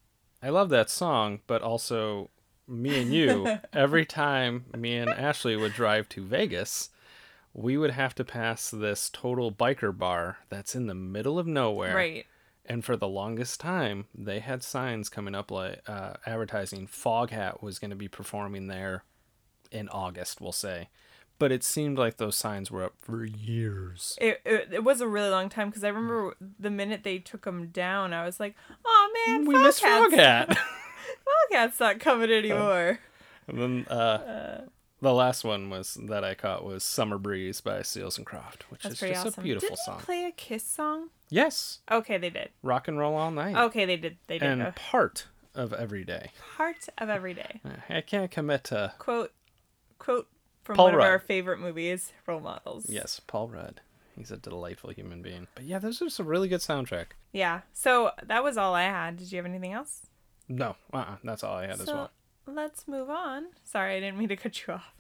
I 0.42 0.50
love 0.50 0.68
that 0.70 0.90
song, 0.90 1.40
but 1.46 1.62
also 1.62 2.30
me 2.68 3.00
and 3.00 3.12
you, 3.12 3.58
every 3.72 4.04
time 4.04 4.66
me 4.76 4.96
and 4.96 5.10
Ashley 5.10 5.56
would 5.56 5.72
drive 5.72 6.08
to 6.10 6.22
Vegas, 6.24 6.90
we 7.54 7.76
would 7.78 7.92
have 7.92 8.14
to 8.16 8.24
pass 8.24 8.70
this 8.70 9.08
total 9.08 9.50
biker 9.50 9.96
bar 9.96 10.38
that's 10.50 10.74
in 10.74 10.86
the 10.86 10.94
middle 10.94 11.38
of 11.38 11.46
nowhere. 11.46 11.94
Right. 11.96 12.26
And 12.68 12.84
for 12.84 12.96
the 12.96 13.06
longest 13.08 13.60
time, 13.60 14.06
they 14.14 14.40
had 14.40 14.62
signs 14.62 15.08
coming 15.08 15.34
up 15.34 15.50
like 15.50 15.82
uh, 15.88 16.14
advertising 16.26 16.88
Foghat 16.88 17.62
was 17.62 17.78
going 17.78 17.90
to 17.90 17.96
be 17.96 18.08
performing 18.08 18.66
there 18.66 19.04
in 19.70 19.88
August, 19.88 20.40
we'll 20.40 20.52
say. 20.52 20.88
But 21.38 21.52
it 21.52 21.62
seemed 21.62 21.98
like 21.98 22.16
those 22.16 22.34
signs 22.34 22.70
were 22.70 22.82
up 22.82 22.94
for 22.98 23.24
years. 23.24 24.16
It, 24.20 24.40
it, 24.44 24.68
it 24.72 24.84
was 24.84 25.00
a 25.00 25.06
really 25.06 25.28
long 25.28 25.48
time 25.48 25.68
because 25.68 25.84
I 25.84 25.88
remember 25.88 26.34
the 26.58 26.70
minute 26.70 27.04
they 27.04 27.18
took 27.18 27.44
them 27.44 27.68
down, 27.68 28.12
I 28.12 28.24
was 28.24 28.40
like, 28.40 28.56
oh 28.84 29.24
man, 29.26 29.44
we 29.46 29.54
missed 29.58 29.82
Foghat's- 29.82 30.14
Foghat. 30.14 30.56
Foghat's 31.52 31.78
not 31.78 32.00
coming 32.00 32.30
anymore. 32.32 32.98
and 33.46 33.58
then 33.60 33.86
uh, 33.86 34.62
the 35.00 35.12
last 35.12 35.44
one 35.44 35.68
was 35.70 35.98
that 36.08 36.24
I 36.24 36.34
caught 36.34 36.64
was 36.64 36.82
Summer 36.84 37.18
Breeze 37.18 37.60
by 37.60 37.82
Seals 37.82 38.16
and 38.16 38.26
Croft, 38.26 38.70
which 38.70 38.82
That's 38.82 39.02
is 39.02 39.10
just 39.10 39.26
awesome. 39.26 39.40
a 39.40 39.44
beautiful 39.44 39.76
song. 39.76 39.76
Didn't 39.76 39.84
song. 39.86 39.98
they 39.98 40.04
play 40.04 40.24
a 40.26 40.32
Kiss 40.32 40.64
song? 40.64 41.08
yes, 41.28 41.78
Okay, 41.90 42.18
they 42.18 42.30
did. 42.30 42.50
rock 42.62 42.88
and 42.88 42.98
roll 42.98 43.14
all 43.16 43.30
night. 43.30 43.56
Okay, 43.56 43.84
they 43.84 43.96
did. 43.96 44.16
They 44.26 44.38
did. 44.38 44.48
and 44.48 44.74
part 44.74 45.26
of 45.54 45.72
every 45.72 46.04
day. 46.04 46.30
part 46.56 46.88
of 46.98 47.08
every 47.08 47.34
day. 47.34 47.60
I 47.88 48.00
can't 48.00 48.30
commit 48.30 48.64
to 48.64 48.92
Quote, 48.98 49.32
quote 49.98 50.28
from 50.64 50.76
Paul 50.76 50.86
one 50.86 50.94
of 50.94 51.00
our 51.00 51.18
favorite 51.18 51.58
movies, 51.60 52.12
Role 52.26 52.40
Models. 52.40 52.86
yes, 52.88 53.20
Paul 53.26 53.48
Rudd. 53.48 53.80
He's 54.16 54.30
a 54.30 54.36
delightful 54.38 54.90
human 54.90 55.20
being. 55.20 55.46
But 55.54 55.64
yeah, 55.64 55.78
this 55.78 56.00
is 56.00 56.18
a 56.18 56.24
really 56.24 56.48
good 56.48 56.60
soundtrack. 56.60 57.08
Yeah. 57.32 57.60
So 57.74 58.12
that 58.22 58.42
was 58.42 58.56
all 58.56 58.74
I 58.74 58.84
had. 58.84 59.18
Did 59.18 59.30
you 59.30 59.36
have 59.36 59.44
anything 59.44 59.74
else? 59.74 60.06
No, 60.48 60.76
uh-uh, 60.92 61.16
that's 61.22 61.44
all 61.44 61.56
I 61.56 61.66
had 61.66 61.80
as 61.80 61.86
well. 61.86 62.10
Let's 62.46 62.86
move 62.88 63.10
on. 63.10 63.46
Sorry, 63.64 63.96
I 63.96 64.00
didn't 64.00 64.18
mean 64.18 64.28
to 64.28 64.36
cut 64.36 64.66
you 64.66 64.74
off. 64.74 64.92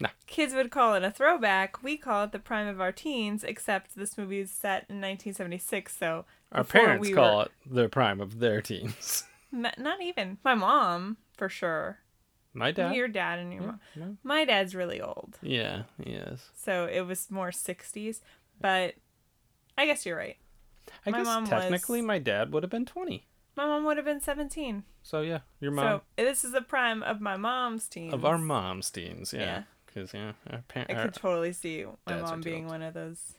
Nah. 0.00 0.10
Kids 0.28 0.54
would 0.54 0.70
call 0.70 0.94
it 0.94 1.02
a 1.02 1.10
throwback. 1.10 1.82
We 1.82 1.96
call 1.96 2.24
it 2.24 2.32
the 2.32 2.38
prime 2.38 2.68
of 2.68 2.80
our 2.80 2.92
teens, 2.92 3.42
except 3.42 3.96
this 3.96 4.16
movie 4.16 4.38
is 4.38 4.50
set 4.50 4.84
in 4.88 5.00
1976, 5.00 5.96
so 5.96 6.24
Our 6.52 6.62
parents 6.62 7.08
we 7.08 7.12
call 7.14 7.38
were- 7.38 7.42
it 7.44 7.50
the 7.66 7.88
prime 7.88 8.20
of 8.20 8.38
their 8.38 8.62
teens. 8.62 9.24
Not 9.52 10.00
even 10.00 10.38
my 10.44 10.54
mom 10.54 11.16
for 11.36 11.48
sure. 11.48 11.98
My 12.54 12.70
dad. 12.70 12.94
Your 12.94 13.08
dad 13.08 13.38
and 13.40 13.52
your 13.52 13.62
Yeah, 13.62 13.66
mom. 13.66 13.80
no. 13.96 14.16
My 14.22 14.44
dad's 14.44 14.74
really 14.74 15.00
old, 15.00 15.38
Yeah, 15.42 15.82
he 16.02 16.10
is. 16.12 16.48
so 16.54 16.86
it 16.86 17.00
was 17.02 17.30
more 17.30 17.50
60s. 17.50 18.20
But 18.60 18.94
I 19.76 19.84
guess 19.86 20.04
you're 20.06 20.16
right. 20.16 20.36
I 21.06 21.10
My 21.10 21.22
guess 21.24 21.48
technically 21.48 22.00
was- 22.02 22.06
my 22.06 22.18
dad 22.18 22.52
would 22.52 22.62
have 22.62 22.70
been 22.70 22.86
20. 22.86 23.26
My 23.56 23.66
mom 23.66 23.84
would 23.84 23.96
have 23.96 24.06
been 24.06 24.20
17. 24.20 24.84
So 25.08 25.22
yeah, 25.22 25.38
your 25.58 25.70
mom 25.70 26.02
So 26.18 26.22
this 26.22 26.44
is 26.44 26.52
the 26.52 26.60
prime 26.60 27.02
of 27.02 27.18
my 27.22 27.38
mom's 27.38 27.88
teens. 27.88 28.12
of 28.12 28.26
our 28.26 28.36
mom's 28.36 28.90
teens, 28.90 29.32
Yeah. 29.32 29.40
yeah. 29.40 29.62
Because 29.86 30.12
yeah, 30.12 30.32
our 30.50 30.62
I 30.76 30.94
could 31.02 31.14
totally 31.14 31.54
see 31.54 31.86
my 32.06 32.20
mom 32.20 32.42
being 32.42 32.66
one 32.66 32.82
of 32.82 32.92
those, 32.92 33.32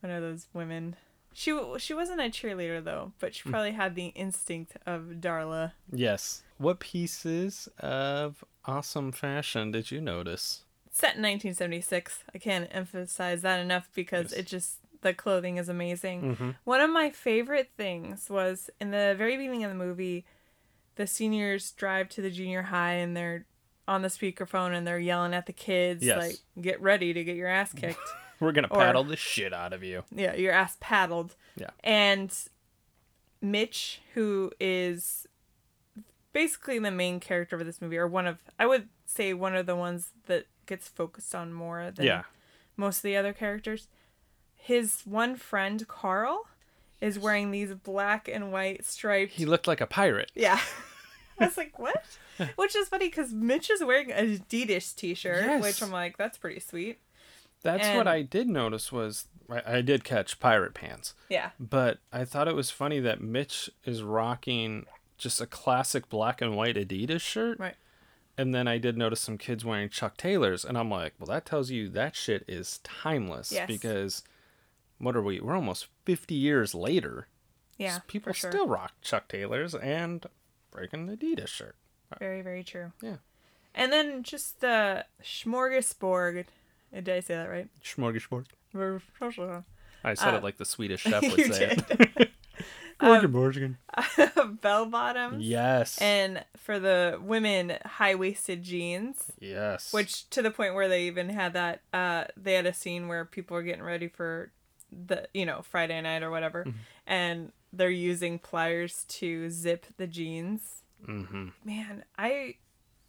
one 0.00 0.10
of 0.10 0.22
those 0.22 0.46
women. 0.54 0.96
She 1.34 1.54
she 1.76 1.92
wasn't 1.92 2.20
a 2.22 2.30
cheerleader 2.30 2.82
though, 2.82 3.12
but 3.18 3.32
Hmm. 3.32 3.32
she 3.34 3.50
probably 3.50 3.72
had 3.72 3.94
the 3.96 4.06
instinct 4.24 4.78
of 4.86 5.02
Darla. 5.20 5.72
Yes. 5.92 6.42
What 6.56 6.80
pieces 6.80 7.68
of 7.80 8.42
awesome 8.64 9.12
fashion 9.12 9.72
did 9.72 9.90
you 9.90 10.00
notice? 10.00 10.64
Set 10.90 11.16
in 11.16 11.22
1976. 11.22 12.24
I 12.34 12.38
can't 12.38 12.70
emphasize 12.72 13.42
that 13.42 13.60
enough 13.60 13.90
because 13.94 14.30
Yes. 14.32 14.40
it 14.40 14.46
just 14.46 14.78
the 15.02 15.12
clothing 15.12 15.58
is 15.58 15.68
amazing. 15.68 16.22
Mm-hmm. 16.22 16.50
One 16.64 16.80
of 16.80 16.88
my 16.88 17.10
favorite 17.10 17.72
things 17.76 18.30
was 18.30 18.70
in 18.80 18.90
the 18.90 19.14
very 19.18 19.36
beginning 19.36 19.62
of 19.64 19.70
the 19.70 19.76
movie, 19.76 20.24
the 20.96 21.06
seniors 21.06 21.70
drive 21.72 22.08
to 22.10 22.20
the 22.22 22.30
junior 22.30 22.62
high 22.62 22.94
and 22.94 23.16
they're 23.16 23.46
on 23.88 24.02
the 24.02 24.08
speakerphone 24.08 24.74
and 24.76 24.86
they're 24.86 24.98
yelling 24.98 25.32
at 25.34 25.46
the 25.46 25.52
kids 25.52 26.04
Yes. 26.04 26.18
like, 26.18 26.36
"Get 26.60 26.80
ready 26.82 27.12
to 27.12 27.22
get 27.24 27.36
your 27.36 27.48
ass 27.48 27.72
kicked." 27.76 28.00
We're 28.40 28.52
gonna 28.52 28.68
Or- 28.70 28.78
paddle 28.80 29.04
the 29.04 29.16
shit 29.16 29.52
out 29.54 29.72
of 29.72 29.82
you. 29.82 30.04
yeah, 30.10 30.34
your 30.34 30.52
ass 30.52 30.76
paddled. 30.80 31.36
Yeah. 31.56 31.70
And 31.84 32.34
Mitch, 33.40 34.00
who 34.14 34.50
is 34.60 35.26
basically 36.32 36.78
the 36.78 36.90
main 36.90 37.20
character 37.20 37.56
of 37.56 37.64
this 37.64 37.80
movie, 37.80 37.96
or 37.96 38.06
one 38.06 38.26
of, 38.26 38.38
I 38.58 38.66
would 38.66 38.88
say 39.06 39.32
one 39.32 39.54
of 39.56 39.66
the 39.66 39.76
ones 39.76 40.10
that 40.26 40.46
gets 40.66 40.88
focused 40.88 41.34
on 41.34 41.52
more 41.52 41.90
than 41.90 42.04
Yeah. 42.06 42.24
most 42.76 42.98
of 42.98 43.02
the 43.04 43.16
other 43.16 43.32
characters. 43.32 43.88
His 44.54 45.02
one 45.06 45.36
friend, 45.36 45.86
Carl, 45.88 46.46
is 47.00 47.18
wearing 47.18 47.52
these 47.52 47.72
black 47.72 48.26
and 48.28 48.50
white 48.52 48.84
striped. 48.84 49.32
He 49.34 49.46
looked 49.46 49.66
like 49.66 49.80
a 49.80 49.86
pirate. 49.86 50.32
yeah. 50.34 50.60
I 51.40 51.46
was 51.46 51.56
like, 51.56 51.78
what? 51.78 52.04
Which 52.56 52.74
is 52.76 52.88
funny 52.88 53.08
because 53.08 53.32
Mitch 53.32 53.70
is 53.70 53.82
wearing 53.84 54.10
a 54.10 54.38
Adidas 54.38 54.94
t 54.94 55.14
shirt, 55.14 55.44
Yes. 55.44 55.62
which 55.62 55.82
I'm 55.82 55.90
like, 55.92 56.16
that's 56.16 56.38
pretty 56.38 56.60
sweet. 56.60 56.98
That's 57.62 57.84
And- 57.86 57.98
what 57.98 58.06
I 58.08 58.22
did 58.22 58.48
notice 58.48 58.92
was 58.92 59.26
I, 59.50 59.78
I 59.78 59.80
did 59.80 60.04
catch 60.04 60.38
pirate 60.40 60.74
pants, 60.74 61.14
Yeah. 61.28 61.50
but 61.58 61.98
I 62.12 62.24
thought 62.24 62.48
it 62.48 62.54
was 62.54 62.70
funny 62.70 63.00
that 63.00 63.20
Mitch 63.20 63.70
is 63.84 64.02
rocking 64.02 64.86
just 65.18 65.40
a 65.40 65.46
classic 65.46 66.08
black 66.08 66.40
and 66.42 66.56
white 66.56 66.76
Adidas 66.76 67.20
shirt. 67.22 67.58
Right. 67.58 67.74
And 68.38 68.54
then 68.54 68.68
I 68.68 68.76
did 68.76 68.98
notice 68.98 69.20
some 69.20 69.38
kids 69.38 69.64
wearing 69.64 69.88
Chuck 69.88 70.18
Taylors, 70.18 70.62
and 70.64 70.76
I'm 70.76 70.90
like, 70.90 71.14
well, 71.18 71.26
that 71.28 71.46
tells 71.46 71.70
you 71.70 71.88
that 71.90 72.14
shit 72.14 72.44
is 72.46 72.80
timeless. 72.84 73.50
Yes. 73.50 73.66
Because 73.66 74.22
what 74.98 75.16
are 75.16 75.22
we? 75.22 75.40
We're 75.40 75.56
almost 75.56 75.86
50 76.04 76.34
years 76.34 76.74
later. 76.74 77.28
Yeah. 77.78 78.00
People 78.06 78.32
sure. 78.34 78.50
still 78.50 78.68
rock 78.68 78.92
Chuck 79.00 79.26
Taylors 79.28 79.74
and 79.74 80.26
freaking 80.74 81.08
Adidas 81.14 81.48
shirt. 81.48 81.74
Very, 82.18 82.42
very 82.42 82.62
true. 82.64 82.92
Yeah. 83.02 83.16
And 83.74 83.92
then 83.92 84.22
just 84.22 84.60
the 84.60 85.04
smorgasbord. 85.22 86.44
Did 86.94 87.08
I 87.08 87.20
say 87.20 87.34
that 87.34 87.48
right? 87.50 87.68
Smorgasbord. 87.84 88.46
Smorgasbord. 88.74 89.64
I 90.04 90.14
said 90.14 90.34
Uh, 90.34 90.36
it 90.38 90.42
like 90.42 90.56
the 90.58 90.64
Swedish 90.64 91.00
chef 91.02 91.22
would 91.22 91.36
you 91.36 91.52
say 91.52 91.74
did. 91.74 91.84
it. 92.18 92.30
Smorgasbord. 93.00 93.76
Bell 94.60 94.86
bottoms. 94.86 95.44
yes. 95.44 95.98
And 96.00 96.44
for 96.56 96.78
the 96.78 97.18
women, 97.22 97.74
high 97.84 98.14
waisted 98.14 98.62
jeans. 98.62 99.32
yes. 99.40 99.92
Which 99.92 100.28
to 100.30 100.40
the 100.42 100.50
point 100.50 100.74
where 100.74 100.88
they 100.88 101.04
even 101.06 101.28
had 101.28 101.52
that. 101.54 101.82
Uh, 101.92 102.24
they 102.36 102.54
had 102.54 102.66
a 102.66 102.72
scene 102.72 103.08
where 103.08 103.24
people 103.24 103.54
were 103.56 103.62
getting 103.62 103.82
ready 103.82 104.08
for 104.08 104.50
the 104.90 105.28
you 105.34 105.44
know 105.44 105.62
Friday 105.62 106.00
night 106.00 106.22
or 106.22 106.30
whatever, 106.30 106.62
Mm-hmm. 106.64 106.78
and 107.06 107.52
they're 107.76 107.90
using 107.90 108.38
pliers 108.38 109.04
to 109.08 109.50
zip 109.50 109.86
the 109.96 110.06
jeans. 110.06 110.82
Mm-hmm. 111.06 111.48
man 111.62 112.04
i 112.16 112.54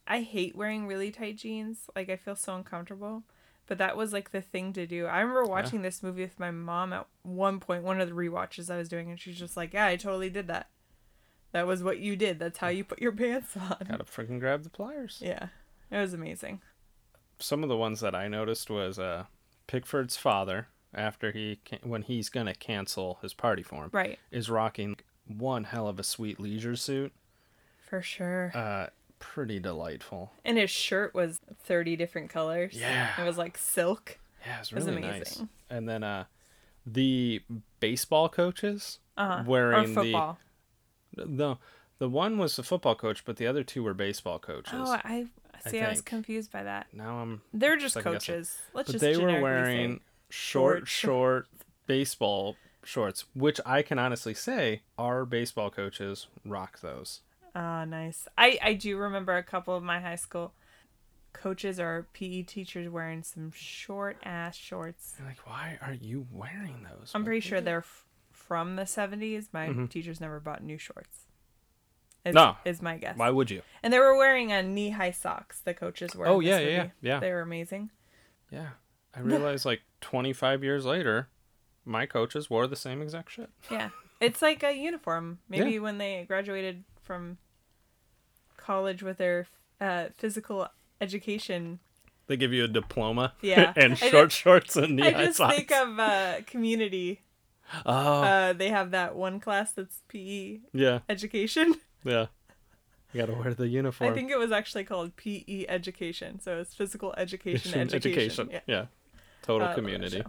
i 0.05 0.19
hate 0.19 0.55
wearing 0.55 0.87
really 0.87 1.09
tight 1.09 1.37
jeans. 1.37 1.89
Like 1.95 2.09
i 2.09 2.15
feel 2.17 2.35
so 2.35 2.55
uncomfortable. 2.55 3.23
But 3.65 3.77
that 3.79 3.97
was 3.97 4.13
like 4.13 4.31
the 4.31 4.41
thing 4.41 4.71
to 4.73 4.85
do. 4.87 5.05
I 5.07 5.19
remember 5.19 5.43
watching 5.43 5.81
this 5.81 6.01
movie 6.01 6.21
with 6.21 6.39
my 6.39 6.51
mom 6.51 6.93
at 6.93 7.05
one 7.23 7.59
point 7.59 7.83
one 7.83 7.99
of 7.99 8.07
the 8.07 8.15
rewatches 8.15 8.69
i 8.69 8.77
was 8.77 8.89
doing 8.89 9.09
and 9.09 9.19
she's 9.19 9.39
just 9.39 9.57
like 9.57 9.73
yeah 9.73 9.85
i 9.87 9.95
totally 9.95 10.29
did 10.29 10.47
that. 10.47 10.69
That 11.53 11.65
was 11.65 11.81
what 11.81 11.99
you 11.99 12.15
did. 12.15 12.39
That's 12.39 12.59
how 12.59 12.67
you 12.67 12.83
put 12.83 13.01
your 13.01 13.11
pants 13.13 13.55
on. 13.55 13.77
Gotta 13.89 14.03
freaking 14.03 14.39
grab 14.39 14.63
the 14.63 14.69
pliers. 14.69 15.19
yeah. 15.23 15.47
It 15.89 15.97
was 15.97 16.13
amazing. 16.13 16.61
Some 17.39 17.63
of 17.63 17.69
the 17.69 17.77
ones 17.77 18.01
that 18.01 18.13
I 18.13 18.27
noticed 18.27 18.69
was 18.69 18.99
uh, 18.99 19.25
Pickford's 19.67 20.17
father, 20.17 20.67
after 20.97 21.31
he 21.31 21.59
can- 21.63 21.79
when 21.89 22.01
he's 22.01 22.29
gonna 22.29 22.53
cancel 22.55 23.19
his 23.21 23.33
party 23.33 23.63
for 23.63 23.83
him, 23.85 23.89
right 23.93 24.19
is 24.31 24.49
rocking 24.49 24.97
one 25.27 25.65
hell 25.65 25.87
of 25.87 25.99
a 25.99 26.03
sweet 26.03 26.39
leisure 26.39 26.75
suit. 26.75 27.13
for 27.79 28.01
sure 28.01 28.51
Uh, 28.55 28.87
pretty 29.19 29.59
delightful. 29.59 30.33
and 30.43 30.57
his 30.57 30.69
shirt 30.69 31.13
was 31.13 31.39
30 31.63 31.95
different 31.95 32.29
colors 32.29 32.73
Yeah. 32.73 33.19
it 33.21 33.25
was 33.25 33.37
like 33.37 33.57
silk 33.57 34.19
Yeah, 34.45 34.55
it 34.57 34.71
was 34.71 34.85
really 34.85 35.01
nice. 35.01 35.15
amazing. 35.37 35.49
And 35.69 35.87
then 35.89 36.03
uh, 36.03 36.25
the 36.85 37.41
baseball 37.79 38.29
coaches 38.29 38.99
uh-huh. 39.17 39.41
or 39.41 39.43
wearing 39.49 39.93
football 39.93 40.37
the 41.13 41.25
the 41.25 41.55
the 41.99 42.09
one 42.09 42.37
was 42.37 42.55
the 42.57 42.61
football 42.63 42.93
coach, 42.93 43.25
but 43.25 43.37
the 43.37 43.47
other 43.47 43.63
two 43.63 43.81
were 43.83 43.93
baseball 43.95 44.37
coaches. 44.39 44.73
oh 44.75 44.91
i 45.03 45.25
see 45.65 45.81
I, 45.81 45.89
was 45.89 46.01
confused 46.01 46.51
by 46.51 46.61
that 46.63 46.85
now 46.93 47.17
I'm 47.17 47.41
they're 47.53 47.75
just 47.77 47.95
guessing. 47.95 48.11
coaches 48.13 48.57
let's 48.73 48.87
but 48.87 48.91
just 48.93 49.01
they 49.01 49.17
were 49.17 49.41
wearing. 49.41 50.01
Short, 50.29 50.87
short- 50.87 51.47
baseball 51.85 52.55
shorts, 52.83 53.25
which 53.33 53.59
I 53.65 53.81
can 53.81 53.97
honestly 53.99 54.33
say 54.33 54.81
our 54.97 55.25
baseball 55.25 55.69
coaches 55.69 56.27
rock 56.45 56.79
those. 56.81 57.21
Ah, 57.55 57.85
nice. 57.85 58.27
I 58.37 58.59
I 58.61 58.73
do 58.73 58.97
remember 58.97 59.35
a 59.35 59.43
couple 59.43 59.75
of 59.75 59.83
my 59.83 59.99
high 59.99 60.15
school 60.15 60.53
coaches 61.33 61.79
or 61.79 62.07
PE 62.13 62.43
teachers 62.43 62.89
wearing 62.89 63.23
some 63.23 63.51
short 63.51 64.17
ass 64.23 64.55
shorts. 64.55 65.15
Like, 65.25 65.37
why 65.47 65.77
are 65.81 65.93
you 65.93 66.25
wearing 66.31 66.83
those? 66.89 67.11
I'm 67.13 67.23
pretty 67.23 67.41
sure 67.41 67.61
they're 67.61 67.79
f- 67.79 68.05
from 68.31 68.75
the 68.75 68.83
70s, 68.83 69.47
my 69.53 69.67
Mhm. 69.67 69.89
teachers 69.89 70.19
never 70.21 70.39
bought 70.39 70.63
new 70.63 70.77
shorts. 70.77 71.25
Is, 72.25 72.33
No. 72.35 72.57
is 72.65 72.81
my 72.81 72.97
guess. 72.97 73.17
Why 73.17 73.29
would 73.29 73.51
you? 73.51 73.61
And 73.83 73.93
they 73.93 73.99
were 73.99 74.17
wearing 74.17 74.51
a 74.51 74.61
knee-high 74.63 75.11
socks. 75.11 75.59
The 75.59 75.73
coaches 75.73 76.15
were. 76.15 76.27
Oh 76.27 76.39
yeah, 76.39 76.59
yeah, 76.59 76.67
yeah, 76.69 76.89
yeah, 77.01 77.19
They 77.19 77.31
were 77.31 77.41
amazing. 77.41 77.91
yeah. 78.49 78.71
I 79.17 79.21
realized 79.21 79.65
like 79.65 79.81
25 80.01 80.63
years 80.63 80.85
later, 80.85 81.27
my 81.85 82.05
coaches 82.05 82.49
wore 82.49 82.67
the 82.67 82.75
same 82.75 83.01
exact 83.01 83.31
shit. 83.31 83.49
Yeah, 83.71 83.89
it's 84.21 84.41
like 84.41 84.63
a 84.63 84.73
uniform. 84.73 85.39
Maybe 85.49 85.79
when 85.79 85.97
they 85.97 86.25
graduated 86.27 86.83
from 87.01 87.37
college 88.57 89.01
with 89.03 89.17
their 89.17 89.47
uh, 89.81 90.07
physical 90.17 90.67
education. 91.01 91.79
They 92.27 92.37
give 92.37 92.51
you 92.53 92.65
a 92.65 92.67
diploma, 92.67 93.33
Yeah. 93.41 93.73
and 93.77 93.93
I 93.93 93.95
short 93.95 94.31
shorts 94.31 94.75
and 94.75 95.01
I 95.01 95.07
knee-high 95.07 95.25
just 95.25 95.37
socks. 95.37 95.55
think 95.55 95.71
of 95.71 95.99
uh, 95.99 96.35
community. 96.45 97.21
oh, 97.85 97.91
Uh, 98.23 98.53
they 98.53 98.69
have 98.69 98.91
that 98.91 99.15
one 99.15 99.39
class 99.39 99.71
that's 99.71 100.01
PE 100.09 100.59
yeah, 100.73 100.99
education. 101.09 101.75
yeah. 102.03 102.27
You 103.13 103.21
gotta 103.21 103.33
wear 103.39 103.53
the 103.53 103.67
uniform. 103.69 104.11
I 104.11 104.13
think 104.13 104.29
it 104.29 104.37
was 104.37 104.51
actually 104.51 104.83
called 104.83 105.15
PE 105.15 105.65
education. 105.69 106.41
So 106.41 106.59
it's 106.59 106.75
physical 106.75 107.13
education 107.17 107.73
Education, 107.79 107.95
education. 107.95 108.49
education. 108.49 108.49
Yeah. 108.51 108.59
Yeah. 108.67 108.85
Total 109.47 109.67
Uh, 109.69 109.73
community. 109.73 110.23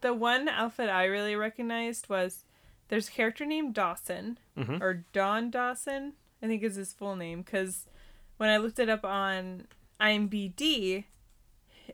The 0.00 0.14
one 0.14 0.48
outfit 0.48 0.88
I 0.88 1.04
really 1.04 1.36
recognized 1.36 2.08
was 2.08 2.44
there's 2.88 3.08
a 3.08 3.12
character 3.12 3.44
named 3.44 3.74
Dawson 3.74 4.38
Mhm. 4.56 4.80
or 4.80 5.04
Don 5.12 5.50
Dawson, 5.50 6.14
I 6.42 6.46
think 6.46 6.62
is 6.62 6.76
his 6.76 6.92
full 6.92 7.16
name. 7.16 7.42
Because 7.42 7.86
when 8.38 8.48
I 8.48 8.56
looked 8.56 8.78
it 8.78 8.88
up 8.88 9.04
on 9.04 9.66
IMBD, 10.00 11.04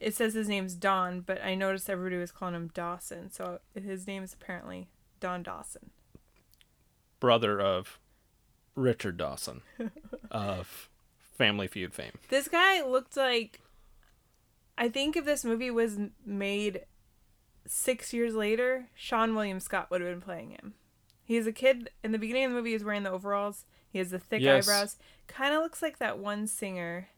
it 0.00 0.14
says 0.14 0.34
his 0.34 0.48
name's 0.48 0.74
Don, 0.74 1.20
but 1.22 1.42
I 1.42 1.54
noticed 1.54 1.88
everybody 1.90 2.18
was 2.20 2.30
calling 2.30 2.54
him 2.54 2.68
Dawson. 2.68 3.30
So 3.30 3.60
his 3.74 4.06
name 4.06 4.22
is 4.22 4.34
apparently 4.34 4.88
Don 5.20 5.42
Dawson. 5.42 5.90
Brother 7.18 7.60
of 7.60 7.98
Richard 8.74 9.16
Dawson 9.16 9.62
of 10.30 10.90
Family 11.36 11.66
Feud 11.66 11.94
fame. 11.94 12.12
This 12.28 12.46
guy 12.48 12.82
looked 12.82 13.16
like. 13.16 13.60
I 14.78 14.88
think 14.88 15.16
if 15.16 15.24
this 15.24 15.44
movie 15.44 15.70
was 15.70 15.98
made 16.24 16.82
six 17.66 18.12
years 18.12 18.34
later, 18.34 18.88
Seann 18.98 19.34
William 19.34 19.60
Scott 19.60 19.90
would 19.90 20.00
have 20.00 20.10
been 20.10 20.20
playing 20.20 20.50
him. 20.50 20.74
He's 21.24 21.46
a 21.46 21.52
kid 21.52 21.90
in 22.04 22.12
the 22.12 22.18
beginning 22.18 22.44
of 22.44 22.50
the 22.52 22.56
movie. 22.56 22.72
He's 22.72 22.84
wearing 22.84 23.02
the 23.02 23.10
overalls. 23.10 23.64
He 23.90 23.98
has 23.98 24.10
the 24.10 24.18
thick 24.18 24.42
Yes. 24.42 24.68
eyebrows. 24.68 24.96
Kind 25.26 25.54
of 25.54 25.62
looks 25.62 25.82
like 25.82 25.98
that 25.98 26.18
one 26.18 26.46
singer 26.46 27.08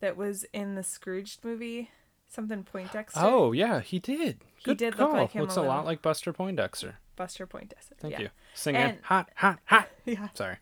that 0.00 0.16
was 0.16 0.44
in 0.52 0.74
the 0.76 0.82
Scrooged 0.84 1.44
movie, 1.44 1.90
something 2.28 2.62
Poindexter. 2.62 3.18
Oh 3.20 3.50
yeah, 3.52 3.80
he 3.80 3.98
did. 3.98 4.38
He 4.56 4.64
Good 4.64 4.76
did 4.78 4.98
look 4.98 5.12
like 5.12 5.32
him 5.32 5.42
Looks 5.42 5.56
a 5.56 5.60
a, 5.60 5.62
lot 5.62 5.84
like 5.84 6.02
Buster 6.02 6.32
Poindexter. 6.32 6.96
Buster 7.16 7.46
Poindexter. 7.46 7.96
Thank 7.98 8.12
yeah. 8.12 8.20
you. 8.20 8.28
Singing 8.54 8.80
And- 8.82 8.98
hot, 9.02 9.30
hot, 9.36 9.58
hot. 9.64 9.88
Yeah. 10.04 10.28
Sorry. 10.34 10.58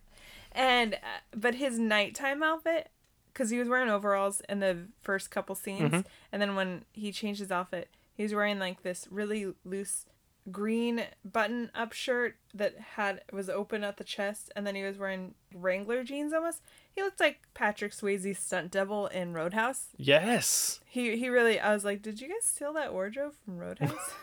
And 0.52 0.94
uh, 0.94 0.98
but 1.36 1.56
his 1.56 1.78
nighttime 1.78 2.42
outfit, 2.42 2.88
because 3.36 3.50
he 3.50 3.58
was 3.58 3.68
wearing 3.68 3.90
overalls 3.90 4.40
in 4.48 4.60
the 4.60 4.86
first 5.02 5.30
couple 5.30 5.54
scenes, 5.54 5.92
Mhm. 5.92 6.06
and 6.32 6.40
then 6.40 6.54
when 6.56 6.86
he 6.94 7.12
changed 7.12 7.40
his 7.40 7.52
outfit, 7.52 7.90
he 8.14 8.22
was 8.22 8.32
wearing 8.34 8.58
like 8.58 8.82
this 8.82 9.06
really 9.10 9.52
loose 9.62 10.06
green 10.50 11.04
button-up 11.24 11.92
shirt 11.92 12.36
that 12.54 12.78
had 12.94 13.20
was 13.32 13.50
open 13.50 13.84
at 13.84 13.96
the 13.98 14.04
chest, 14.04 14.50
and 14.56 14.66
then 14.66 14.74
he 14.74 14.82
was 14.84 14.96
wearing 14.96 15.34
Wrangler 15.52 16.02
jeans 16.04 16.32
almost. 16.32 16.62
He 16.94 17.02
looked 17.02 17.20
like 17.20 17.40
Patrick 17.52 17.92
Swayze's 17.92 18.38
stunt 18.38 18.70
double 18.70 19.08
in 19.08 19.34
Roadhouse. 19.34 19.88
Yes. 19.98 20.80
He 20.86 21.16
he 21.18 21.28
really. 21.28 21.58
I 21.60 21.74
was 21.74 21.84
like, 21.84 22.00
did 22.00 22.20
you 22.22 22.28
guys 22.28 22.44
steal 22.44 22.72
that 22.74 22.92
wardrobe 22.94 23.34
from 23.44 23.58
Roadhouse? 23.58 24.14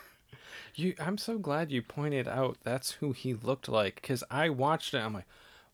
You. 0.76 0.94
I'm 0.98 1.18
so 1.18 1.38
glad 1.38 1.70
you 1.70 1.82
pointed 1.82 2.26
out 2.26 2.56
that's 2.64 2.92
who 2.92 3.12
he 3.12 3.32
looked 3.32 3.68
like 3.68 3.94
because 3.94 4.24
I 4.28 4.48
watched 4.48 4.92
it. 4.92 4.98
I'm 4.98 5.12
like, 5.14 5.26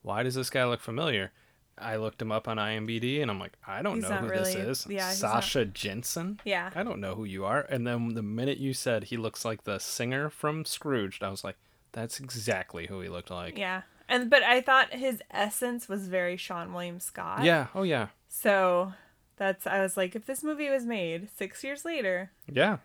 why 0.03 0.23
does 0.23 0.35
this 0.35 0.51
guy 0.51 0.67
look 0.67 0.81
familiar? 0.81 1.33
I 1.81 1.97
looked 1.97 2.21
him 2.23 2.31
up 2.33 2.47
on 2.49 2.57
IMBD 2.59 3.23
and 3.23 3.31
I'm 3.31 3.39
like, 3.39 3.53
I 3.67 3.83
don't 3.83 3.97
He's 3.97 4.09
know 4.09 4.17
who 4.17 4.29
really- 4.29 4.55
this 4.55 4.85
is. 4.85 4.87
yeah, 4.91 5.09
he's 5.11 5.23
not- 5.23 5.33
Sasha 5.43 5.65
Jenson. 5.65 6.41
yeah. 6.45 6.71
I 6.75 6.83
don't 6.83 7.01
know 7.01 7.15
who 7.15 7.25
you 7.25 7.45
are. 7.45 7.61
And 7.69 7.87
then 7.87 8.15
the 8.15 8.23
minute 8.23 8.59
you 8.59 8.75
said 8.75 9.05
he 9.05 9.17
looks 9.17 9.45
like 9.45 9.65
the 9.65 9.79
singer 9.79 10.31
from 10.31 10.65
Scrooged, 10.65 11.23
I 11.23 11.29
was 11.31 11.45
like, 11.45 11.57
that's 11.93 12.21
exactly 12.21 12.87
who 12.87 13.01
he 13.01 13.09
looked 13.09 13.31
like. 13.31 13.59
Yeah. 13.59 13.83
And 14.09 14.29
but 14.31 14.43
I 14.43 14.61
thought 14.61 14.93
his 14.93 15.23
essence 15.31 15.89
was 15.89 16.09
very 16.09 16.37
Seann 16.37 16.73
William 16.73 17.01
Scott. 17.01 17.45
Yeah. 17.45 17.69
Oh 17.75 17.83
yeah. 17.83 18.09
So 18.29 18.93
that's 19.37 19.67
I 19.67 19.81
was 19.81 19.97
like, 19.97 20.15
if 20.17 20.27
this 20.27 20.43
movie 20.45 20.69
was 20.71 20.85
made 20.85 21.29
six 21.37 21.63
years 21.65 21.85
later, 21.85 22.31
Yeah. 22.53 22.79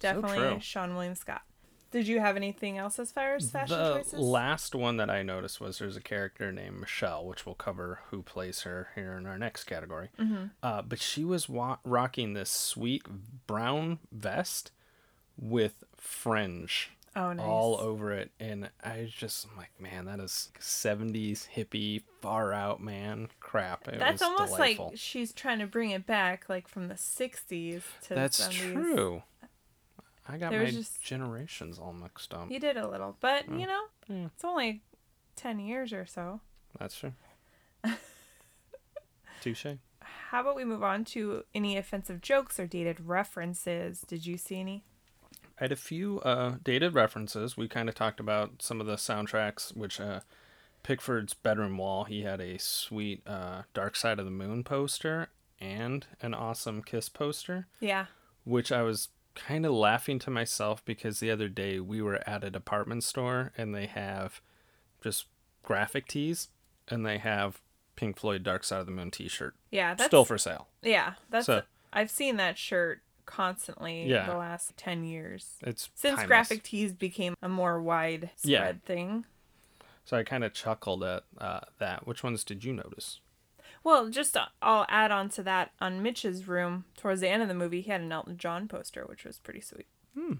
definitely 0.00 0.38
true. 0.38 0.54
Seann 0.56 0.94
William 0.94 1.14
Scott. 1.14 1.42
Did 1.92 2.08
you 2.08 2.20
have 2.20 2.36
anything 2.36 2.78
else 2.78 2.98
as 2.98 3.12
far 3.12 3.34
as 3.34 3.50
fashion 3.50 3.78
the 3.78 3.94
choices? 3.98 4.18
last 4.18 4.74
one 4.74 4.96
that 4.96 5.10
I 5.10 5.22
noticed 5.22 5.60
was 5.60 5.78
there's 5.78 5.96
a 5.96 6.00
character 6.00 6.50
named 6.50 6.80
Michelle, 6.80 7.24
which 7.26 7.44
we'll 7.46 7.54
cover 7.54 8.00
who 8.10 8.22
plays 8.22 8.62
her 8.62 8.88
here 8.94 9.12
in 9.12 9.26
our 9.26 9.38
next 9.38 9.64
category. 9.64 10.08
Mm-hmm. 10.18 10.44
Uh, 10.62 10.82
but 10.82 11.00
she 11.00 11.22
was 11.22 11.48
wa- 11.48 11.78
rocking 11.84 12.32
this 12.32 12.50
sweet 12.50 13.02
brown 13.46 13.98
vest 14.10 14.72
with 15.38 15.84
fringe 15.96 16.90
oh, 17.14 17.32
nice. 17.32 17.46
all 17.46 17.78
over 17.78 18.12
it, 18.12 18.30
and 18.40 18.70
I 18.82 19.10
just 19.14 19.46
I'm 19.50 19.56
like, 19.56 19.78
man, 19.80 20.06
that 20.06 20.20
is 20.20 20.50
70s 20.58 21.48
hippie 21.54 22.02
far 22.20 22.52
out 22.52 22.80
man 22.80 23.28
crap. 23.40 23.88
It 23.88 23.98
That's 23.98 24.22
almost 24.22 24.54
delightful. 24.54 24.88
like 24.88 24.98
she's 24.98 25.32
trying 25.32 25.58
to 25.58 25.66
bring 25.66 25.90
it 25.90 26.06
back, 26.06 26.48
like 26.48 26.68
from 26.68 26.88
the 26.88 26.94
'60s 26.94 27.82
to 28.04 28.14
That's 28.14 28.46
the 28.46 28.54
70s. 28.54 28.72
true. 28.72 29.22
I 30.28 30.38
got 30.38 30.50
There 30.50 30.62
my 30.62 30.70
just- 30.70 31.02
generations 31.02 31.78
all 31.78 31.92
mixed 31.92 32.32
up. 32.32 32.50
You 32.50 32.60
did 32.60 32.76
a 32.76 32.88
little, 32.88 33.16
but 33.20 33.46
Mm. 33.48 33.60
you 33.60 33.66
know, 33.66 33.86
Yeah. 34.08 34.26
it's 34.26 34.44
only 34.44 34.82
ten 35.36 35.58
years 35.58 35.92
or 35.92 36.06
so. 36.06 36.40
That's 36.78 36.96
true. 36.98 37.12
Touche. 39.40 39.66
How 40.00 40.40
about 40.40 40.56
we 40.56 40.64
move 40.64 40.82
on 40.82 41.04
to 41.06 41.44
any 41.54 41.76
offensive 41.76 42.20
jokes 42.20 42.58
or 42.60 42.66
dated 42.66 43.00
references? 43.00 44.02
Did 44.02 44.24
you 44.26 44.36
see 44.38 44.60
any? 44.60 44.84
I 45.58 45.64
had 45.64 45.72
a 45.72 45.76
few 45.76 46.20
uh, 46.20 46.56
dated 46.62 46.94
references. 46.94 47.56
We 47.56 47.68
kind 47.68 47.88
of 47.88 47.94
talked 47.94 48.20
about 48.20 48.62
some 48.62 48.80
of 48.80 48.86
the 48.86 48.94
soundtracks, 48.96 49.76
which 49.76 50.00
uh, 50.00 50.20
Pickford's 50.82 51.34
bedroom 51.34 51.76
wall, 51.76 52.04
he 52.04 52.22
had 52.22 52.40
a 52.40 52.58
sweet 52.58 53.26
uh, 53.26 53.62
Dark 53.74 53.94
Side 53.96 54.18
of 54.18 54.24
the 54.24 54.30
Moon 54.30 54.64
poster 54.64 55.28
and 55.60 56.06
an 56.20 56.34
awesome 56.34 56.82
Kiss 56.82 57.08
poster, 57.08 57.66
Yeah. 57.80 58.06
which 58.44 58.72
I 58.72 58.82
was 58.82 59.08
kind 59.34 59.64
of 59.66 59.72
laughing 59.72 60.18
to 60.20 60.30
myself 60.30 60.84
because 60.84 61.20
the 61.20 61.30
other 61.30 61.48
day 61.48 61.80
we 61.80 62.02
were 62.02 62.20
at 62.28 62.44
a 62.44 62.50
department 62.50 63.04
store 63.04 63.52
and 63.56 63.74
they 63.74 63.86
have 63.86 64.40
just 65.02 65.26
graphic 65.62 66.06
tees 66.06 66.48
and 66.88 67.04
they 67.06 67.18
have 67.18 67.60
Pink 67.96 68.18
Floyd 68.18 68.42
Dark 68.42 68.64
Side 68.64 68.80
of 68.80 68.86
the 68.86 68.92
Moon 68.92 69.10
t 69.10 69.28
shirt 69.28 69.54
Yeah, 69.70 69.94
that's 69.94 70.06
still 70.08 70.24
for 70.24 70.38
sale. 70.38 70.68
Yeah, 70.82 71.14
that's 71.30 71.46
So- 71.46 71.62
I've 71.92 72.10
seen 72.10 72.36
that 72.36 72.56
shirt 72.58 73.02
constantly 73.26 74.04
Yeah. 74.08 74.26
the 74.26 74.36
last 74.36 74.76
10 74.76 75.04
years. 75.04 75.58
It's 75.62 75.90
Since 75.94 76.12
timeless. 76.16 76.26
graphic 76.26 76.62
tees 76.62 76.92
became 76.92 77.34
a 77.42 77.48
more 77.48 77.80
widespread 77.80 78.42
Yeah. 78.44 78.72
thing. 78.84 79.24
So 80.04 80.16
I 80.16 80.24
kind 80.24 80.42
of 80.42 80.52
chuckled 80.52 81.04
at 81.04 81.24
uh, 81.38 81.60
that. 81.78 82.06
Which 82.06 82.22
ones 82.24 82.42
did 82.44 82.64
you 82.64 82.72
notice? 82.72 83.20
Well, 83.84 84.08
just 84.10 84.36
uh, 84.36 84.46
I'll 84.60 84.86
add 84.88 85.10
on 85.10 85.28
to 85.30 85.42
that 85.42 85.72
on 85.80 86.02
Mitch's 86.02 86.46
room 86.46 86.84
towards 86.96 87.20
the 87.20 87.28
end 87.28 87.42
of 87.42 87.48
the 87.48 87.54
movie, 87.54 87.80
he 87.80 87.90
had 87.90 88.00
an 88.00 88.12
Elton 88.12 88.36
John 88.36 88.68
poster, 88.68 89.04
which 89.06 89.24
was 89.24 89.38
pretty 89.38 89.60
sweet. 89.60 89.86
Hmm. 90.16 90.34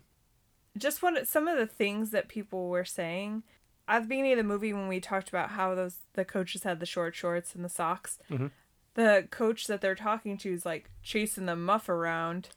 Just 0.78 1.02
one 1.02 1.24
some 1.26 1.48
of 1.48 1.58
the 1.58 1.66
things 1.66 2.10
that 2.10 2.28
people 2.28 2.68
were 2.68 2.84
saying 2.84 3.42
at 3.88 4.02
the 4.02 4.08
beginning 4.08 4.32
of 4.32 4.38
the 4.38 4.44
movie 4.44 4.72
when 4.72 4.88
we 4.88 5.00
talked 5.00 5.28
about 5.28 5.50
how 5.50 5.74
those 5.74 5.96
the 6.14 6.24
coaches 6.24 6.62
had 6.62 6.80
the 6.80 6.86
short 6.86 7.14
shorts 7.14 7.54
and 7.54 7.64
the 7.64 7.68
socks. 7.68 8.18
Mhm. 8.30 8.50
The 8.94 9.26
coach 9.30 9.66
that 9.66 9.80
they're 9.80 9.94
talking 9.94 10.36
to 10.38 10.52
is 10.52 10.64
like 10.64 10.90
chasing 11.02 11.46
the 11.46 11.56
muff 11.56 11.88
around. 11.88 12.50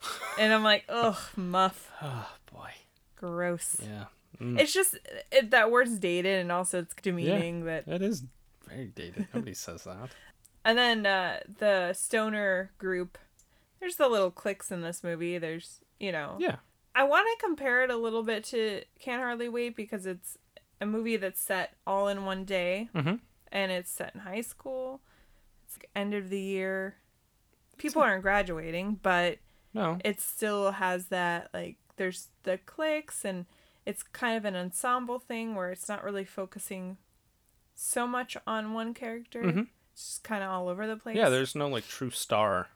and 0.38 0.52
I'm 0.52 0.62
like, 0.64 0.84
ugh, 0.88 1.18
muff. 1.36 1.90
Oh 2.02 2.28
boy. 2.52 2.70
Gross. 3.16 3.76
Yeah. 3.82 4.04
Mm. 4.40 4.58
It's 4.58 4.72
just 4.72 4.98
it, 5.30 5.50
that 5.50 5.70
word's 5.70 5.98
dated 5.98 6.40
and 6.40 6.50
also 6.52 6.80
it's 6.80 6.94
demeaning 6.94 7.64
that 7.66 7.86
That 7.86 8.02
is 8.02 8.24
very 8.74 8.86
dated. 8.88 9.28
Nobody 9.34 9.54
says 9.54 9.84
that. 9.84 10.10
And 10.64 10.78
then 10.78 11.06
uh, 11.06 11.40
the 11.58 11.92
stoner 11.92 12.70
group. 12.78 13.18
There's 13.80 13.96
the 13.96 14.06
little 14.08 14.30
cliques 14.30 14.70
in 14.70 14.80
this 14.82 15.02
movie. 15.02 15.36
There's, 15.38 15.80
you 15.98 16.12
know, 16.12 16.36
Yeah. 16.38 16.56
I 16.94 17.02
want 17.02 17.26
to 17.36 17.44
compare 17.44 17.82
it 17.82 17.90
a 17.90 17.96
little 17.96 18.22
bit 18.22 18.44
to 18.44 18.82
Can't 19.00 19.20
Hardly 19.20 19.48
Wait 19.48 19.74
because 19.74 20.06
it's 20.06 20.38
a 20.80 20.86
movie 20.86 21.16
that's 21.16 21.40
set 21.40 21.74
all 21.84 22.06
in 22.06 22.24
one 22.24 22.44
day 22.44 22.90
Mhm. 22.94 23.18
and 23.50 23.72
it's 23.72 23.90
set 23.90 24.14
in 24.14 24.20
high 24.20 24.40
school. 24.42 25.00
It's 25.66 25.78
like 25.78 25.90
end 25.96 26.14
of 26.14 26.30
the 26.30 26.38
year. 26.40 26.94
People 27.76 28.00
aren't 28.02 28.22
graduating, 28.22 29.00
but 29.02 29.38
No. 29.74 29.98
it 30.04 30.20
still 30.20 30.70
has 30.72 31.06
that 31.08 31.50
like 31.52 31.74
there's 31.96 32.28
the 32.44 32.56
cliques 32.58 33.24
and 33.24 33.46
it's 33.84 34.04
kind 34.04 34.36
of 34.36 34.44
an 34.44 34.54
ensemble 34.54 35.18
thing 35.18 35.56
where 35.56 35.72
it's 35.72 35.88
not 35.88 36.04
really 36.04 36.24
focusing 36.24 36.98
so 37.74 38.06
much 38.06 38.36
on 38.46 38.72
one 38.74 38.94
character. 38.94 39.42
Mhm. 39.42 39.68
It's 39.92 40.06
just 40.06 40.24
kind 40.24 40.42
of 40.42 40.50
all 40.50 40.68
over 40.68 40.86
the 40.86 40.96
place. 40.96 41.16
Yeah, 41.16 41.28
there's 41.28 41.54
no 41.54 41.68
like 41.68 41.86
true 41.86 42.10
star. 42.10 42.68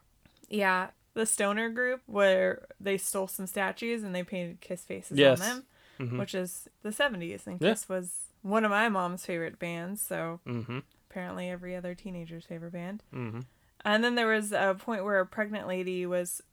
Yeah, 0.49 0.89
the 1.13 1.25
stoner 1.25 1.69
group 1.69 2.01
where 2.05 2.67
they 2.79 2.97
stole 2.97 3.27
some 3.27 3.47
statues 3.47 4.03
and 4.03 4.13
they 4.13 4.23
painted 4.23 4.61
kiss 4.61 4.83
faces 4.83 5.17
Yes. 5.17 5.41
on 5.41 5.47
them. 5.47 6.17
which 6.19 6.35
is 6.35 6.67
the 6.83 6.91
70s. 6.91 7.47
And 7.47 7.59
Yeah. 7.59 7.69
Kiss 7.69 7.89
was 7.89 8.27
one 8.43 8.63
of 8.63 8.69
my 8.69 8.87
mom's 8.87 9.25
favorite 9.25 9.57
bands, 9.57 9.99
so 9.99 10.39
Mm-hmm. 10.45 10.79
apparently 11.09 11.49
every 11.49 11.75
other 11.75 11.95
teenager's 11.95 12.45
favorite 12.45 12.73
band. 12.73 13.01
Mm-hmm. 13.11 13.39
And 13.83 14.03
then 14.03 14.13
there 14.13 14.27
was 14.27 14.51
a 14.51 14.75
point 14.77 15.03
where 15.05 15.19
a 15.19 15.25
pregnant 15.25 15.67
lady 15.67 16.05
was 16.05 16.43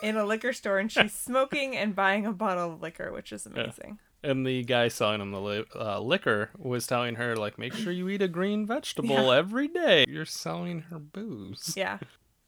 in 0.00 0.16
a 0.16 0.24
liquor 0.24 0.52
store 0.52 0.78
and 0.78 0.92
she's 0.92 1.12
smoking 1.28 1.76
and 1.76 1.96
buying 1.96 2.24
a 2.24 2.32
bottle 2.32 2.72
of 2.74 2.80
liquor, 2.80 3.10
which 3.10 3.32
is 3.32 3.46
amazing. 3.46 3.98
And 4.24 4.46
the 4.46 4.62
guy 4.62 4.88
selling 4.88 5.20
him 5.20 5.32
the 5.32 5.40
li- 5.40 5.64
uh, 5.74 6.00
liquor 6.00 6.50
was 6.56 6.86
telling 6.86 7.16
her, 7.16 7.36
like, 7.36 7.58
make 7.58 7.74
sure 7.74 7.92
you 7.92 8.08
eat 8.08 8.22
a 8.22 8.28
green 8.28 8.66
vegetable 8.68 9.32
every 9.32 9.66
day. 9.66 10.04
You're 10.08 10.24
selling 10.24 10.82
her 10.82 10.98
booze. 10.98 11.74
Yeah. 11.76 11.98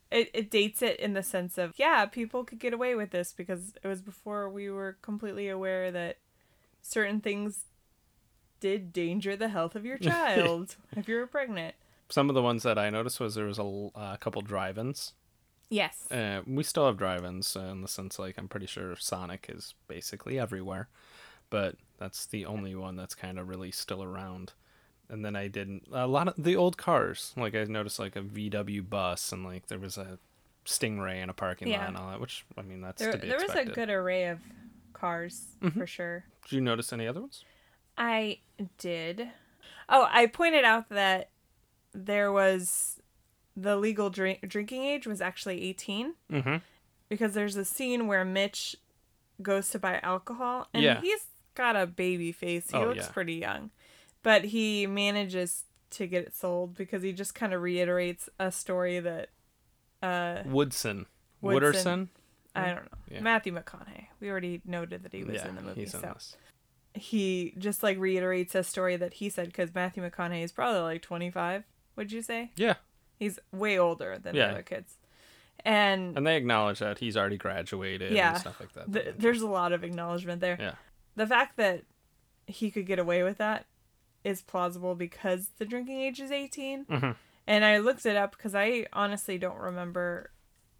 It, 0.09 0.29
it 0.33 0.49
dates 0.49 0.81
it 0.81 0.99
in 0.99 1.13
the 1.13 1.23
sense 1.23 1.57
of, 1.57 1.73
yeah, 1.75 2.05
people 2.05 2.45
could 2.45 2.59
get 2.59 2.73
away 2.73 2.95
with 2.95 3.09
this 3.11 3.33
because 3.33 3.73
it 3.83 3.87
was 3.87 4.01
before 4.01 4.49
we 4.49 4.69
were 4.69 4.97
completely 5.01 5.49
aware 5.49 5.91
that 5.91 6.17
certain 6.81 7.19
things 7.19 7.65
did 8.61 8.93
danger 8.93 9.35
the 9.35 9.49
health 9.49 9.75
of 9.75 9.83
your 9.85 9.97
child 9.99 10.77
if 10.95 11.09
you 11.09 11.15
were 11.15 11.27
pregnant. 11.27 11.75
Some 12.07 12.29
of 12.29 12.35
the 12.35 12.41
ones 12.41 12.63
that 12.63 12.77
I 12.77 12.89
noticed 12.89 13.19
was 13.19 13.35
there 13.35 13.45
was 13.45 13.59
a 13.59 13.89
uh, 13.95 14.15
couple 14.17 14.41
drive-ins. 14.41 15.13
Yes. 15.69 16.09
Uh, 16.11 16.41
we 16.45 16.63
still 16.63 16.85
have 16.85 16.97
drive-ins 16.97 17.57
uh, 17.57 17.61
in 17.61 17.81
the 17.81 17.87
sense, 17.87 18.19
like, 18.19 18.37
I'm 18.37 18.47
pretty 18.47 18.67
sure 18.67 18.95
Sonic 18.95 19.47
is 19.49 19.73
basically 19.87 20.39
everywhere. 20.39 20.87
But 21.55 21.75
that's 21.97 22.25
the 22.25 22.45
only 22.45 22.75
one 22.75 22.97
that's 22.97 23.15
kind 23.15 23.39
of 23.39 23.47
really 23.47 23.71
still 23.71 24.03
around. 24.03 24.51
And 25.07 25.23
then 25.23 25.37
I 25.37 25.47
didn't 25.47 25.83
a 25.93 26.05
lot 26.05 26.27
of 26.27 26.33
the 26.37 26.57
old 26.57 26.75
cars. 26.77 27.31
Like 27.37 27.55
I 27.55 27.63
noticed 27.63 27.97
like 27.97 28.17
a 28.17 28.21
VW 28.21 28.89
bus 28.89 29.31
and 29.31 29.45
like 29.45 29.67
there 29.67 29.79
was 29.79 29.97
a 29.97 30.19
Stingray 30.65 31.23
in 31.23 31.29
a 31.29 31.33
parking 31.33 31.69
Yeah. 31.69 31.77
lot 31.79 31.87
and 31.87 31.97
all 31.97 32.09
that, 32.09 32.19
which 32.19 32.45
I 32.57 32.61
mean 32.61 32.81
that's 32.81 33.01
There, 33.01 33.13
to 33.13 33.17
be 33.17 33.29
there 33.29 33.39
was 33.39 33.55
a 33.55 33.63
good 33.63 33.89
array 33.89 34.25
of 34.27 34.39
cars 34.91 35.55
for 35.77 35.87
sure. 35.87 36.25
Did 36.49 36.55
you 36.57 36.61
notice 36.61 36.91
any 36.91 37.07
other 37.07 37.21
ones? 37.21 37.45
I 37.97 38.39
did. 38.77 39.29
Oh, 39.87 40.09
I 40.11 40.25
pointed 40.25 40.65
out 40.65 40.89
that 40.89 41.29
there 41.93 42.33
was 42.33 42.99
the 43.55 43.77
legal 43.77 44.09
drink, 44.09 44.45
drinking 44.49 44.83
age 44.83 45.07
was 45.07 45.21
actually 45.21 45.61
18 45.63 46.15
Mm-hmm. 46.29 46.55
because 47.07 47.33
there's 47.33 47.55
a 47.55 47.63
scene 47.63 48.07
where 48.07 48.25
Mitch 48.25 48.75
goes 49.41 49.69
to 49.69 49.79
buy 49.79 50.01
alcohol 50.03 50.67
and 50.73 50.83
Yeah. 50.83 50.99
he's 50.99 51.27
got 51.55 51.75
a 51.75 51.87
baby 51.87 52.31
face. 52.31 52.69
He 52.71 52.77
Oh, 52.77 52.85
looks 52.87 53.05
yeah. 53.05 53.11
pretty 53.11 53.33
young. 53.35 53.71
But 54.23 54.45
he 54.45 54.87
manages 54.87 55.63
to 55.91 56.07
get 56.07 56.23
it 56.25 56.35
sold 56.35 56.75
because 56.75 57.03
he 57.03 57.13
just 57.13 57.35
kind 57.35 57.53
of 57.53 57.61
reiterates 57.61 58.29
a 58.39 58.51
story 58.51 58.99
that 58.99 59.29
uh 60.03 60.43
Woodson. 60.45 61.05
Wooderson. 61.43 62.09
I 62.55 62.67
don't 62.67 62.75
know. 62.75 62.97
Yeah. 63.09 63.19
Matthew 63.21 63.53
McConaughey. 63.53 64.07
We 64.19 64.29
already 64.29 64.61
noted 64.65 65.03
that 65.03 65.13
he 65.13 65.23
was 65.23 65.35
yeah, 65.35 65.49
in 65.49 65.55
the 65.55 65.61
movie. 65.61 65.85
so 65.85 65.99
this. 65.99 66.37
he 66.93 67.53
just 67.57 67.83
like 67.83 67.97
reiterates 67.99 68.55
a 68.55 68.63
story 68.63 68.95
that 68.95 69.15
he 69.15 69.29
said 69.29 69.47
because 69.47 69.73
Matthew 69.75 70.01
McConaughey 70.09 70.43
is 70.43 70.51
probably 70.51 70.81
like 70.81 71.01
25. 71.01 71.63
Would 71.97 72.11
you 72.11 72.21
say? 72.21 72.51
Yeah, 72.55 72.75
He's 73.19 73.39
way 73.51 73.77
older 73.77 74.17
than 74.17 74.35
Yeah. 74.35 74.47
the 74.47 74.51
other 74.53 74.63
kids. 74.63 74.97
And, 75.63 76.15
and 76.17 76.27
they 76.27 76.35
acknowledge 76.37 76.79
that 76.79 76.99
he's 76.99 77.15
already 77.17 77.37
graduated 77.37 78.11
Yeah. 78.11 78.31
and 78.31 78.39
stuff 78.39 78.59
like 78.59 78.73
that. 78.73 78.91
th- 78.91 79.15
there's 79.17 79.41
a 79.41 79.47
lot 79.47 79.71
of 79.73 79.83
acknowledgement 79.83 80.41
there. 80.41 80.57
yeah. 80.59 80.75
The 81.15 81.27
fact 81.27 81.57
that 81.57 81.83
he 82.47 82.69
could 82.71 82.85
get 82.85 82.99
away 82.99 83.23
with 83.23 83.37
that 83.37 83.65
is 84.23 84.41
plausible 84.41 84.95
because 84.95 85.49
the 85.57 85.65
drinking 85.65 85.99
age 86.01 86.19
is 86.19 86.31
18. 86.31 86.85
Mhm. 86.85 87.15
And 87.47 87.63
I 87.65 87.77
looked 87.77 88.05
it 88.05 88.15
up 88.15 88.31
because 88.35 88.55
I 88.55 88.87
honestly 88.91 89.37
don't 89.37 89.57
remember 89.59 90.31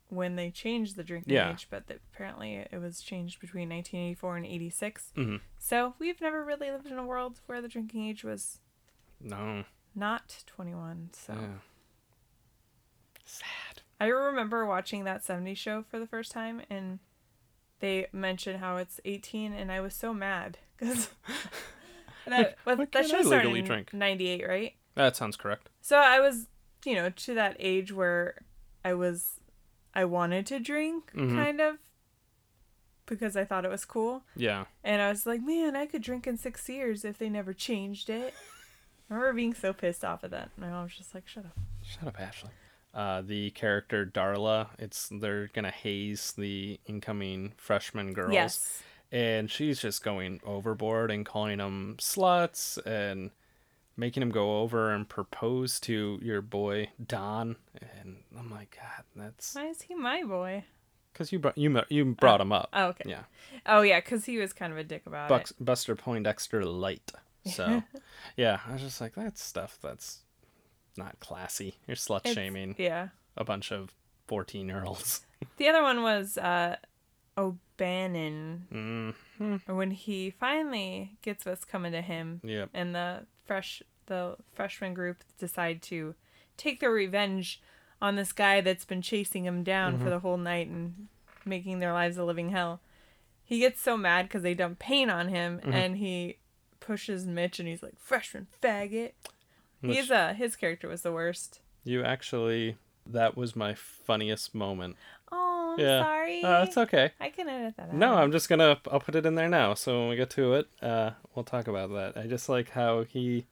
when 0.10 0.36
they 0.36 0.52
changed 0.52 0.95
the 0.95 1.04
drinking 1.04 1.34
Yeah. 1.34 1.52
age, 1.52 1.67
but 1.69 1.88
that 1.88 2.00
apparently 2.13 2.56
it 2.56 2.78
was 2.80 3.02
changed 3.02 3.39
between 3.39 3.69
1984 3.69 4.38
and 4.38 4.45
86. 4.45 5.12
Mhm. 5.15 5.41
So 5.58 5.95
we've 6.00 6.21
never 6.21 6.43
really 6.43 6.69
lived 6.71 6.88
in 6.88 6.98
a 6.98 7.06
world 7.06 7.41
where 7.45 7.62
the 7.62 7.67
drinking 7.67 8.08
age 8.08 8.24
was 8.24 8.60
No. 9.19 9.65
not 9.95 10.43
21. 10.48 11.10
So 11.13 11.34
Yeah. 11.34 11.60
Sad. 13.26 13.82
I 14.00 14.08
remember 14.08 14.65
watching 14.65 15.04
that 15.06 15.24
70s 15.24 15.58
show 15.58 15.84
for 15.84 16.00
the 16.00 16.08
first 16.08 16.32
time 16.32 16.62
and 16.69 17.00
they 17.80 18.08
mentioned 18.14 18.60
how 18.60 18.78
it's 18.78 19.00
18 19.06 19.54
and 19.54 19.72
I 19.72 19.80
was 19.82 19.94
so 19.94 20.14
mad 20.14 20.58
because 20.78 21.10
that, 22.28 22.58
Why 22.64 22.76
that 22.76 22.92
can't 22.92 23.08
started 23.08 23.28
legally 23.30 23.60
in 23.60 23.66
drink? 23.66 23.94
98, 23.94 24.48
right? 24.48 24.74
That 24.96 25.16
sounds 25.16 25.36
correct. 25.36 25.70
So 25.82 25.98
I 25.98 26.20
was, 26.20 26.48
you 26.86 26.96
know, 26.96 27.10
to 27.10 27.34
that 27.36 27.56
age 27.60 27.92
where 27.92 28.36
I 28.84 28.94
was, 28.94 29.40
I 29.94 30.06
wanted 30.06 30.46
to 30.48 30.60
drink, 30.60 31.12
Mhm. 31.16 31.36
kind 31.36 31.60
of, 31.62 31.78
because 33.06 33.36
I 33.36 33.46
thought 33.46 33.66
it 33.66 33.72
was 33.72 33.86
cool. 33.86 34.24
Yeah. 34.36 34.66
And 34.84 35.02
I 35.02 35.10
was 35.10 35.26
like, 35.26 35.42
man, 35.44 35.76
I 35.76 35.86
could 35.86 36.02
drink 36.02 36.26
in 36.28 36.38
six 36.38 36.68
years 36.70 37.06
if 37.06 37.18
they 37.18 37.30
never 37.30 37.54
changed 37.54 38.10
it. 38.10 38.34
I 39.10 39.14
remember 39.14 39.34
being 39.34 39.54
so 39.54 39.74
pissed 39.74 40.04
off 40.04 40.24
at 40.24 40.32
that. 40.32 40.50
My 40.58 40.70
mom 40.70 40.84
was 40.86 40.96
just 40.96 41.14
like, 41.14 41.28
shut 41.28 41.46
up. 41.46 41.56
Shut 41.84 42.08
up, 42.08 42.20
Ashley. 42.20 42.50
Uh, 42.95 43.21
the 43.21 43.51
character 43.51 44.05
Darla, 44.05 44.69
it's 44.79 45.10
they're 45.12 45.47
gonna 45.53 45.69
haze 45.69 46.31
the 46.38 46.79
incoming 46.86 47.51
freshman 47.58 48.13
girls. 48.13 48.34
Yes. 48.34 48.81
and 49.12 49.51
she's 49.51 49.81
just 49.81 50.01
going 50.03 50.39
overboard 50.45 51.12
and 51.12 51.25
calling 51.25 51.58
them 51.58 51.97
sluts 51.99 52.77
and 52.86 53.31
making 53.97 54.23
him 54.23 54.29
go 54.29 54.62
over 54.62 54.91
and 54.91 55.08
propose 55.10 55.79
to 55.81 56.19
your 56.21 56.41
boy 56.41 56.89
Don. 57.05 57.58
And 58.01 58.17
I'm 58.38 58.49
like, 58.49 58.77
God, 58.81 59.03
that's 59.15 59.53
Why 59.55 59.67
is 59.67 59.81
he 59.84 59.93
my 59.93 60.23
boy? 60.23 60.63
because 61.12 61.31
you 61.31 61.39
brought 61.39 61.58
you 61.58 61.81
you 61.89 62.05
brought 62.05 62.41
him 62.41 62.51
up. 62.51 62.69
Oh, 62.73 62.88
okay. 62.88 63.10
Yeah, 63.10 63.23
Oh, 63.65 63.81
yeah, 63.81 63.99
because 64.01 64.25
he 64.25 64.38
was 64.38 64.51
kind 64.53 64.71
of 64.73 64.77
a 64.79 64.84
dick 64.84 65.03
about 65.05 65.29
Bucks, 65.29 65.51
it. 65.51 65.63
Buster 65.63 65.95
Poindexter 65.95 66.63
light. 66.65 67.12
So, 67.45 67.84
yeah, 68.38 68.60
I 68.67 68.73
was 68.73 68.81
just 68.81 68.99
like, 68.99 69.15
that's 69.15 69.41
stuff 69.41 69.77
that's 69.81 70.25
not 70.97 71.19
classy. 71.19 71.75
You're 71.88 71.95
slut 71.97 72.27
shaming 72.34 72.75
Yeah. 72.77 73.10
a 73.38 73.43
bunch 73.43 73.71
of 73.71 73.93
14 74.27 74.67
year 74.67 74.84
olds. 74.86 75.25
The 75.58 75.67
other 75.67 75.84
one 75.84 76.01
was 76.01 76.38
uh, 76.38 76.77
O'Bannon, 77.38 79.13
Mm, 79.39 79.62
when 79.67 79.91
he 79.91 80.29
finally 80.31 81.17
gets 81.21 81.45
what's 81.45 81.65
coming 81.65 81.91
to 81.91 82.01
him. 82.01 82.41
yep. 82.43 82.69
and 82.73 82.95
the 82.95 83.25
fresh 83.45 83.84
the 84.08 84.36
freshman 84.53 84.93
group 84.93 85.23
decide 85.39 85.81
to 85.81 86.13
take 86.58 86.79
their 86.79 86.91
revenge 86.91 87.60
on 88.01 88.15
this 88.15 88.31
guy 88.31 88.62
that's 88.62 88.86
been 88.86 89.01
chasing 89.01 89.45
him 89.45 89.63
down 89.63 89.97
for 89.97 90.10
the 90.12 90.19
whole 90.19 90.38
night 90.38 90.67
and 90.67 91.08
making 91.43 91.79
their 91.79 91.91
lives 91.91 92.17
a 92.17 92.23
living 92.23 92.49
hell. 92.49 92.79
He 93.43 93.60
gets 93.60 93.81
so 93.81 93.97
mad 93.97 94.27
because 94.27 94.41
they 94.43 94.53
dump 94.53 94.79
paint 94.79 95.10
on 95.12 95.27
him, 95.29 95.60
and 95.63 95.97
he 95.97 96.38
pushes 96.79 97.25
Mitch, 97.25 97.60
and 97.60 97.67
he's 97.67 97.81
like, 97.84 97.99
"Freshman 97.99 98.47
faggot." 98.62 99.12
Which- 99.82 99.98
He's 99.98 100.12
uh 100.12 100.34
his 100.34 100.56
character 100.56 100.88
was 100.88 101.02
the 101.02 101.12
worst. 101.12 101.60
You 101.84 102.04
actually, 102.04 102.78
that 103.06 103.38
was 103.38 103.56
my 103.56 103.74
funniest 103.76 104.56
moment. 104.56 104.96
Oh, 105.32 105.76
I'm 105.78 105.80
Yeah. 105.86 106.02
sorry. 106.04 106.42
Uh, 106.44 106.64
it's 106.64 106.78
okay. 106.78 107.12
I 107.20 107.30
can 107.30 107.48
edit 107.48 107.76
that 107.78 107.90
out. 107.90 107.94
No, 107.94 108.16
I'm 108.16 108.32
just 108.32 108.50
gonna. 108.50 108.80
I'll 108.92 109.00
put 109.00 109.16
it 109.16 109.26
in 109.26 109.36
there 109.36 109.50
now. 109.50 109.74
So 109.76 110.00
when 110.00 110.10
we 110.10 110.16
get 110.16 110.30
to 110.32 110.54
it, 110.56 110.68
uh, 110.82 111.12
we'll 111.34 111.44
talk 111.46 111.68
about 111.68 111.92
that. 111.92 112.18
I 112.18 112.26
just 112.28 112.50
like 112.50 112.72
how 112.72 113.04
he, 113.04 113.46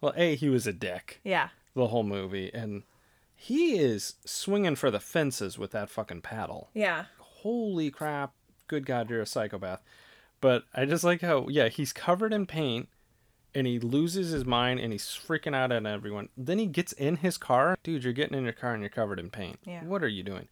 well, 0.00 0.12
a 0.16 0.34
he 0.34 0.48
was 0.48 0.66
a 0.66 0.72
dick 0.72 1.20
Yeah. 1.22 1.50
the 1.74 1.88
whole 1.88 2.02
movie, 2.02 2.50
and 2.52 2.82
he 3.36 3.78
is 3.78 4.14
swinging 4.24 4.74
for 4.76 4.90
the 4.90 5.00
fences 5.00 5.56
with 5.58 5.70
that 5.72 5.88
fucking 5.90 6.22
paddle. 6.22 6.70
Yeah. 6.74 7.04
Holy 7.18 7.90
crap! 7.90 8.32
Good 8.66 8.84
God, 8.84 9.08
you're 9.10 9.22
a 9.22 9.26
psychopath. 9.26 9.80
But 10.40 10.64
I 10.74 10.84
just 10.86 11.04
like 11.04 11.20
how, 11.20 11.48
yeah, 11.48 11.68
he's 11.68 11.92
covered 11.92 12.32
in 12.32 12.46
paint, 12.46 12.88
and 13.54 13.66
he 13.66 13.78
loses 13.78 14.30
his 14.30 14.44
mind, 14.44 14.80
and 14.80 14.92
he's 14.92 15.04
freaking 15.06 15.54
out 15.54 15.72
at 15.72 15.84
everyone. 15.86 16.28
Then 16.36 16.58
he 16.58 16.66
gets 16.66 16.92
in 16.92 17.16
his 17.16 17.36
car, 17.38 17.76
dude. 17.82 18.04
You're 18.04 18.12
getting 18.12 18.36
in 18.38 18.44
your 18.44 18.52
car 18.52 18.72
and 18.74 18.82
you're 18.82 18.90
covered 18.90 19.18
in 19.18 19.30
paint. 19.30 19.58
Yeah. 19.64 19.84
What 19.84 20.02
are 20.02 20.08
you 20.08 20.22
doing? 20.22 20.48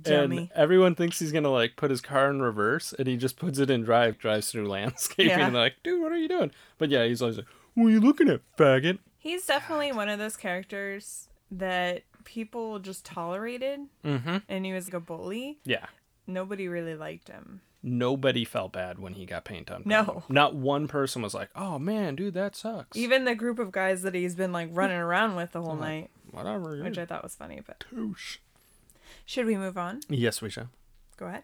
Dummy. 0.00 0.38
And 0.38 0.50
everyone 0.54 0.94
thinks 0.96 1.20
he's 1.20 1.30
gonna 1.32 1.50
like 1.52 1.76
put 1.76 1.90
his 1.90 2.00
car 2.00 2.28
in 2.30 2.42
reverse, 2.42 2.92
and 2.98 3.06
he 3.06 3.16
just 3.16 3.36
puts 3.36 3.58
it 3.58 3.70
in 3.70 3.82
drive, 3.84 4.18
drives 4.18 4.50
through 4.50 4.68
landscaping. 4.68 5.28
Yeah. 5.28 5.46
And 5.46 5.54
like, 5.54 5.74
dude, 5.84 6.02
what 6.02 6.10
are 6.12 6.16
you 6.16 6.28
doing? 6.28 6.50
But 6.78 6.90
yeah, 6.90 7.04
he's 7.06 7.22
always 7.22 7.36
like, 7.36 7.46
what 7.74 7.86
are 7.86 7.90
you 7.90 8.00
looking 8.00 8.28
at, 8.28 8.40
faggot? 8.58 8.98
He's 9.18 9.46
definitely 9.46 9.92
one 9.92 10.08
of 10.08 10.18
those 10.18 10.36
characters 10.36 11.28
that 11.50 12.02
people 12.24 12.78
just 12.80 13.04
tolerated, 13.04 13.80
Mm-hmm. 14.04 14.38
and 14.48 14.66
he 14.66 14.72
was 14.72 14.86
like 14.86 14.94
a 14.94 15.00
bully. 15.00 15.58
Yeah. 15.64 15.86
Nobody 16.26 16.68
really 16.68 16.94
liked 16.96 17.28
him. 17.28 17.60
Nobody 17.86 18.46
felt 18.46 18.72
bad 18.72 18.98
when 18.98 19.12
he 19.12 19.26
got 19.26 19.44
paint 19.44 19.70
on. 19.70 19.82
No. 19.84 20.22
Not 20.30 20.54
one 20.54 20.88
person 20.88 21.20
was 21.20 21.34
like, 21.34 21.50
oh 21.54 21.78
man, 21.78 22.16
dude, 22.16 22.32
that 22.32 22.56
sucks. 22.56 22.96
Even 22.96 23.26
the 23.26 23.34
group 23.34 23.58
of 23.58 23.70
guys 23.72 24.00
that 24.02 24.14
he's 24.14 24.34
been 24.34 24.52
like 24.52 24.70
running 24.72 24.96
around 24.96 25.36
with 25.36 25.52
the 25.52 25.60
whole 25.60 25.76
night, 25.76 26.08
Whatever. 26.30 26.70
which 26.76 26.82
Which 26.82 26.98
I 26.98 27.04
thought 27.04 27.22
was 27.22 27.34
funny. 27.34 27.60
But 27.66 27.84
Touche. 27.90 28.38
should 29.26 29.44
we 29.44 29.58
move 29.58 29.76
on? 29.76 30.00
Yes, 30.08 30.40
we 30.40 30.48
shall. 30.48 30.70
Go 31.18 31.26
ahead. 31.26 31.42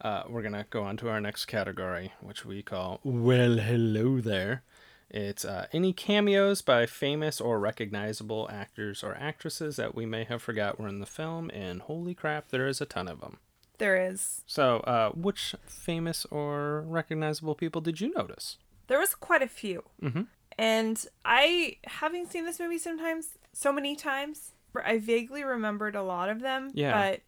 Uh, 0.00 0.24
we're 0.28 0.42
gonna 0.42 0.66
go 0.68 0.82
on 0.84 0.96
to 0.98 1.08
our 1.08 1.20
next 1.22 1.46
category, 1.46 2.12
which 2.20 2.44
we 2.44 2.62
call 2.62 3.00
"Well, 3.02 3.56
hello 3.56 4.20
there." 4.20 4.62
It's 5.10 5.44
uh, 5.44 5.68
any 5.72 5.94
cameos 5.94 6.60
by 6.60 6.84
famous 6.84 7.40
or 7.40 7.58
recognizable 7.58 8.46
actors 8.52 9.02
or 9.02 9.14
actresses 9.18 9.76
that 9.76 9.94
we 9.94 10.04
may 10.04 10.24
have 10.24 10.42
forgot 10.42 10.78
were 10.78 10.86
in 10.86 11.00
the 11.00 11.06
film, 11.06 11.50
and 11.54 11.80
holy 11.80 12.14
crap, 12.14 12.50
there 12.50 12.68
is 12.68 12.82
a 12.82 12.86
ton 12.86 13.08
of 13.08 13.20
them. 13.20 13.38
There 13.78 13.96
is. 14.10 14.42
So, 14.46 14.78
uh, 14.80 15.10
which 15.10 15.54
famous 15.66 16.24
or 16.30 16.82
recognizable 16.82 17.54
people 17.54 17.80
did 17.80 18.00
you 18.00 18.12
notice? 18.12 18.58
There 18.88 18.98
was 18.98 19.14
quite 19.14 19.42
a 19.42 19.48
few. 19.48 19.84
Mhm. 20.02 20.26
And 20.58 21.06
I, 21.24 21.76
having 21.84 22.26
seen 22.26 22.44
this 22.44 22.58
movie 22.58 22.78
sometimes, 22.78 23.38
so 23.52 23.72
many 23.72 23.94
times, 23.94 24.52
I 24.84 24.98
vaguely 24.98 25.44
remembered 25.44 25.94
a 25.94 26.02
lot 26.02 26.28
of 26.28 26.40
them. 26.40 26.70
Yeah. 26.74 26.92
But 27.10 27.20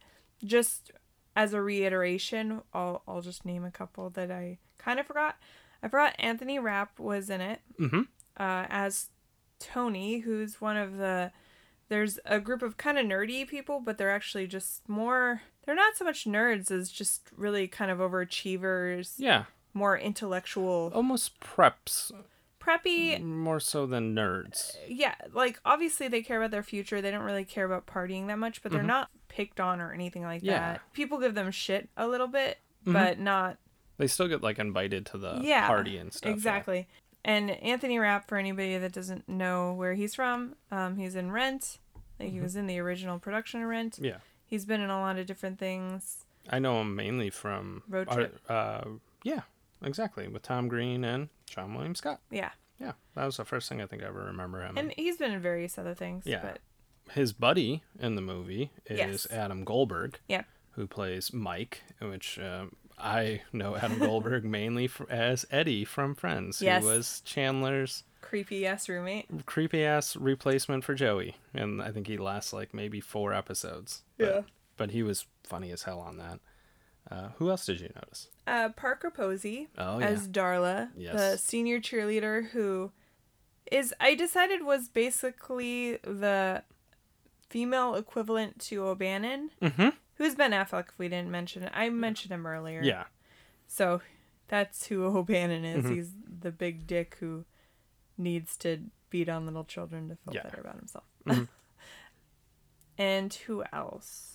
just 0.45 0.91
as 1.35 1.53
a 1.53 1.61
reiteration, 1.61 2.61
I'll, 2.73 3.03
I'll 3.07 3.21
just 3.21 3.45
name 3.45 3.63
a 3.63 3.71
couple 3.71 4.09
that 4.11 4.29
I 4.31 4.57
kind 4.77 4.99
of 4.99 5.05
forgot. 5.07 5.37
I 5.81 5.87
forgot 5.87 6.15
Anthony 6.19 6.59
Rapp 6.59 6.99
was 6.99 7.29
in 7.29 7.39
it 7.41 7.61
Mm-hmm. 7.79 8.01
uh, 8.37 8.65
as 8.69 9.07
Tony, 9.59 10.19
who's 10.19 10.59
one 10.59 10.75
of 10.77 10.97
the. 10.97 11.31
There's 11.91 12.17
a 12.25 12.39
group 12.39 12.61
of 12.61 12.77
kind 12.77 12.97
of 12.97 13.05
nerdy 13.05 13.45
people, 13.45 13.81
but 13.81 13.97
they're 13.97 14.09
actually 14.09 14.47
just 14.47 14.87
more. 14.87 15.41
They're 15.65 15.75
not 15.75 15.97
so 15.97 16.05
much 16.05 16.23
nerds 16.23 16.71
as 16.71 16.89
just 16.89 17.23
really 17.35 17.67
kind 17.67 17.91
of 17.91 17.99
overachievers, 17.99 19.15
Yeah, 19.17 19.43
more 19.73 19.97
intellectual, 19.97 20.91
almost 20.95 21.37
preps 21.41 22.11
preppy. 22.61 23.21
more 23.21 23.59
so 23.59 23.85
than 23.85 24.15
nerds. 24.15 24.75
Yeah, 24.87 25.15
like 25.33 25.59
obviously 25.65 26.07
they 26.07 26.21
care 26.21 26.37
about 26.37 26.51
their 26.51 26.63
future. 26.63 27.01
They 27.01 27.11
don't 27.11 27.23
really 27.25 27.43
care 27.45 27.65
about 27.65 27.87
partying 27.87 28.27
that 28.27 28.39
much, 28.39 28.63
but 28.63 28.71
they're 28.71 28.83
not 28.83 29.09
picked 29.27 29.59
on 29.59 29.81
or 29.81 29.91
anything 29.93 30.23
like 30.23 30.37
Mm-hmm. 30.43 30.45
Yeah. 30.47 30.59
Mm-hmm. 30.59 30.71
that. 30.73 30.93
People 30.93 31.17
give 31.19 31.35
them 31.35 31.51
shit 31.51 31.89
a 31.97 32.07
little 32.07 32.27
bit, 32.27 32.59
but 32.85 33.19
not 33.19 33.57
They 33.97 34.07
still 34.07 34.27
get 34.29 34.41
like 34.41 34.59
invited 34.59 35.05
to 35.07 35.17
the 35.17 35.39
yeah 35.43 35.67
party 35.67 35.97
and 35.97 36.13
stuff. 36.13 36.29
yeah. 36.29 36.35
exactly 36.35 36.87
and 37.23 37.51
anthony 37.51 37.97
rapp 37.99 38.27
for 38.27 38.37
anybody 38.37 38.77
that 38.77 38.91
doesn't 38.91 39.27
know 39.29 39.73
where 39.73 39.93
he's 39.93 40.15
from 40.15 40.55
um, 40.71 40.97
he's 40.97 41.15
in 41.15 41.31
rent 41.31 41.77
like 42.19 42.31
he 42.31 42.39
was 42.39 42.55
in 42.55 42.67
the 42.67 42.79
original 42.79 43.19
production 43.19 43.61
of 43.61 43.67
rent 43.69 43.97
Yeah, 44.01 44.17
he's 44.45 44.65
been 44.65 44.81
in 44.81 44.89
a 44.89 44.99
lot 44.99 45.17
of 45.17 45.25
different 45.25 45.59
things 45.59 46.25
I 46.49 46.57
know 46.59 46.81
him 46.81 46.95
mainly 46.95 47.29
from 47.29 47.83
Road 47.87 48.09
Trip. 48.09 48.39
uh, 48.49 48.81
yeah, 49.23 49.41
exactly 49.83 50.27
with 50.27 50.41
Tom 50.41 50.67
Green 50.67 51.03
and 51.03 51.29
Seann 51.49 51.73
William 51.75 51.93
Scott. 51.95 52.19
yeah 52.31 52.49
Yeah, 52.79 52.93
that 53.15 53.25
was 53.25 53.37
the 53.37 53.45
first 53.45 53.69
thing 53.69 53.81
I 53.81 53.85
think 53.85 54.01
I 54.03 54.07
ever 54.07 54.23
remember 54.25 54.63
him. 54.65 54.77
and 54.77 54.91
he's 54.97 55.17
been 55.17 55.31
in 55.31 55.39
various 55.39 55.77
other 55.77 55.93
things 55.93 56.23
Yeah. 56.25 56.41
but 56.41 56.59
his 57.13 57.33
buddy 57.33 57.83
in 57.99 58.15
the 58.15 58.21
movie 58.21 58.71
is 58.87 58.97
Yes. 58.97 59.27
Adam 59.31 59.63
Goldberg, 59.63 60.19
yeah 60.27 60.43
who 60.75 60.87
plays 60.87 61.33
Mike, 61.33 61.81
which 61.99 62.39
um, 62.39 62.71
I 63.01 63.41
know 63.51 63.75
Adam 63.75 63.99
Goldberg 63.99 64.43
mainly 64.45 64.85
f 64.85 65.01
as 65.09 65.45
Eddie 65.51 65.85
from 65.85 66.15
Friends, 66.15 66.61
Yes. 66.61 66.81
who 66.83 66.89
was 66.89 67.21
Chandler's 67.25 68.03
creepy 68.21 68.65
ass 68.65 68.87
roommate 68.87 69.45
creepy 69.45 69.83
ass 69.83 70.15
replacement 70.15 70.83
for 70.83 70.93
Joey, 70.93 71.35
and 71.53 71.81
I 71.81 71.91
think 71.91 72.07
he 72.07 72.17
lasts 72.17 72.53
like 72.53 72.73
maybe 72.73 72.99
four 73.01 73.33
episodes. 73.33 74.03
But, 74.17 74.25
Yeah. 74.27 74.41
but 74.77 74.91
he 74.91 75.03
was 75.03 75.25
funny 75.43 75.71
as 75.71 75.83
hell 75.83 75.99
on 75.99 76.17
that. 76.17 76.39
Uh, 77.09 77.29
who 77.37 77.49
else 77.49 77.65
did 77.65 77.79
you 77.81 77.89
notice? 77.95 78.27
uh, 78.47 78.69
parker 78.69 79.09
posey 79.09 79.67
Oh 79.77 79.99
as 79.99 80.27
darla 80.27 80.89
the 80.95 81.37
senior 81.37 81.79
cheerleader 81.79 82.49
who 82.51 82.91
is 83.71 83.93
i 83.99 84.13
decided 84.15 84.63
was 84.63 84.87
basically 84.89 85.97
the 86.03 86.63
female 87.49 87.95
equivalent 87.95 88.59
to 88.59 88.83
o'bannon 88.85 89.49
Mm-hmm. 89.61 89.89
Who's 90.21 90.35
ben 90.35 90.51
affleck 90.51 90.89
if 90.89 90.99
we 90.99 91.07
didn't 91.09 91.31
mention 91.31 91.63
it 91.63 91.71
i 91.73 91.89
mentioned 91.89 92.31
him 92.31 92.45
earlier 92.45 92.81
Yeah, 92.83 93.05
So 93.67 94.01
that's 94.47 94.87
who 94.87 95.05
O'Bannon 95.17 95.63
is. 95.65 95.85
Mm-hmm. 95.85 95.93
He's 95.95 96.09
the 96.41 96.51
big 96.51 96.85
dick 96.85 97.17
who 97.19 97.45
needs 98.17 98.55
to 98.57 98.79
beat 99.09 99.29
on 99.29 99.45
little 99.45 99.63
children 99.63 100.09
to 100.09 100.15
feel 100.17 100.33
Yeah. 100.35 100.43
better 100.43 100.59
about 100.61 100.75
himself. 100.75 101.05
Mm-hmm. 101.25 101.43
and 102.97 103.33
who 103.33 103.63
else? 103.71 104.27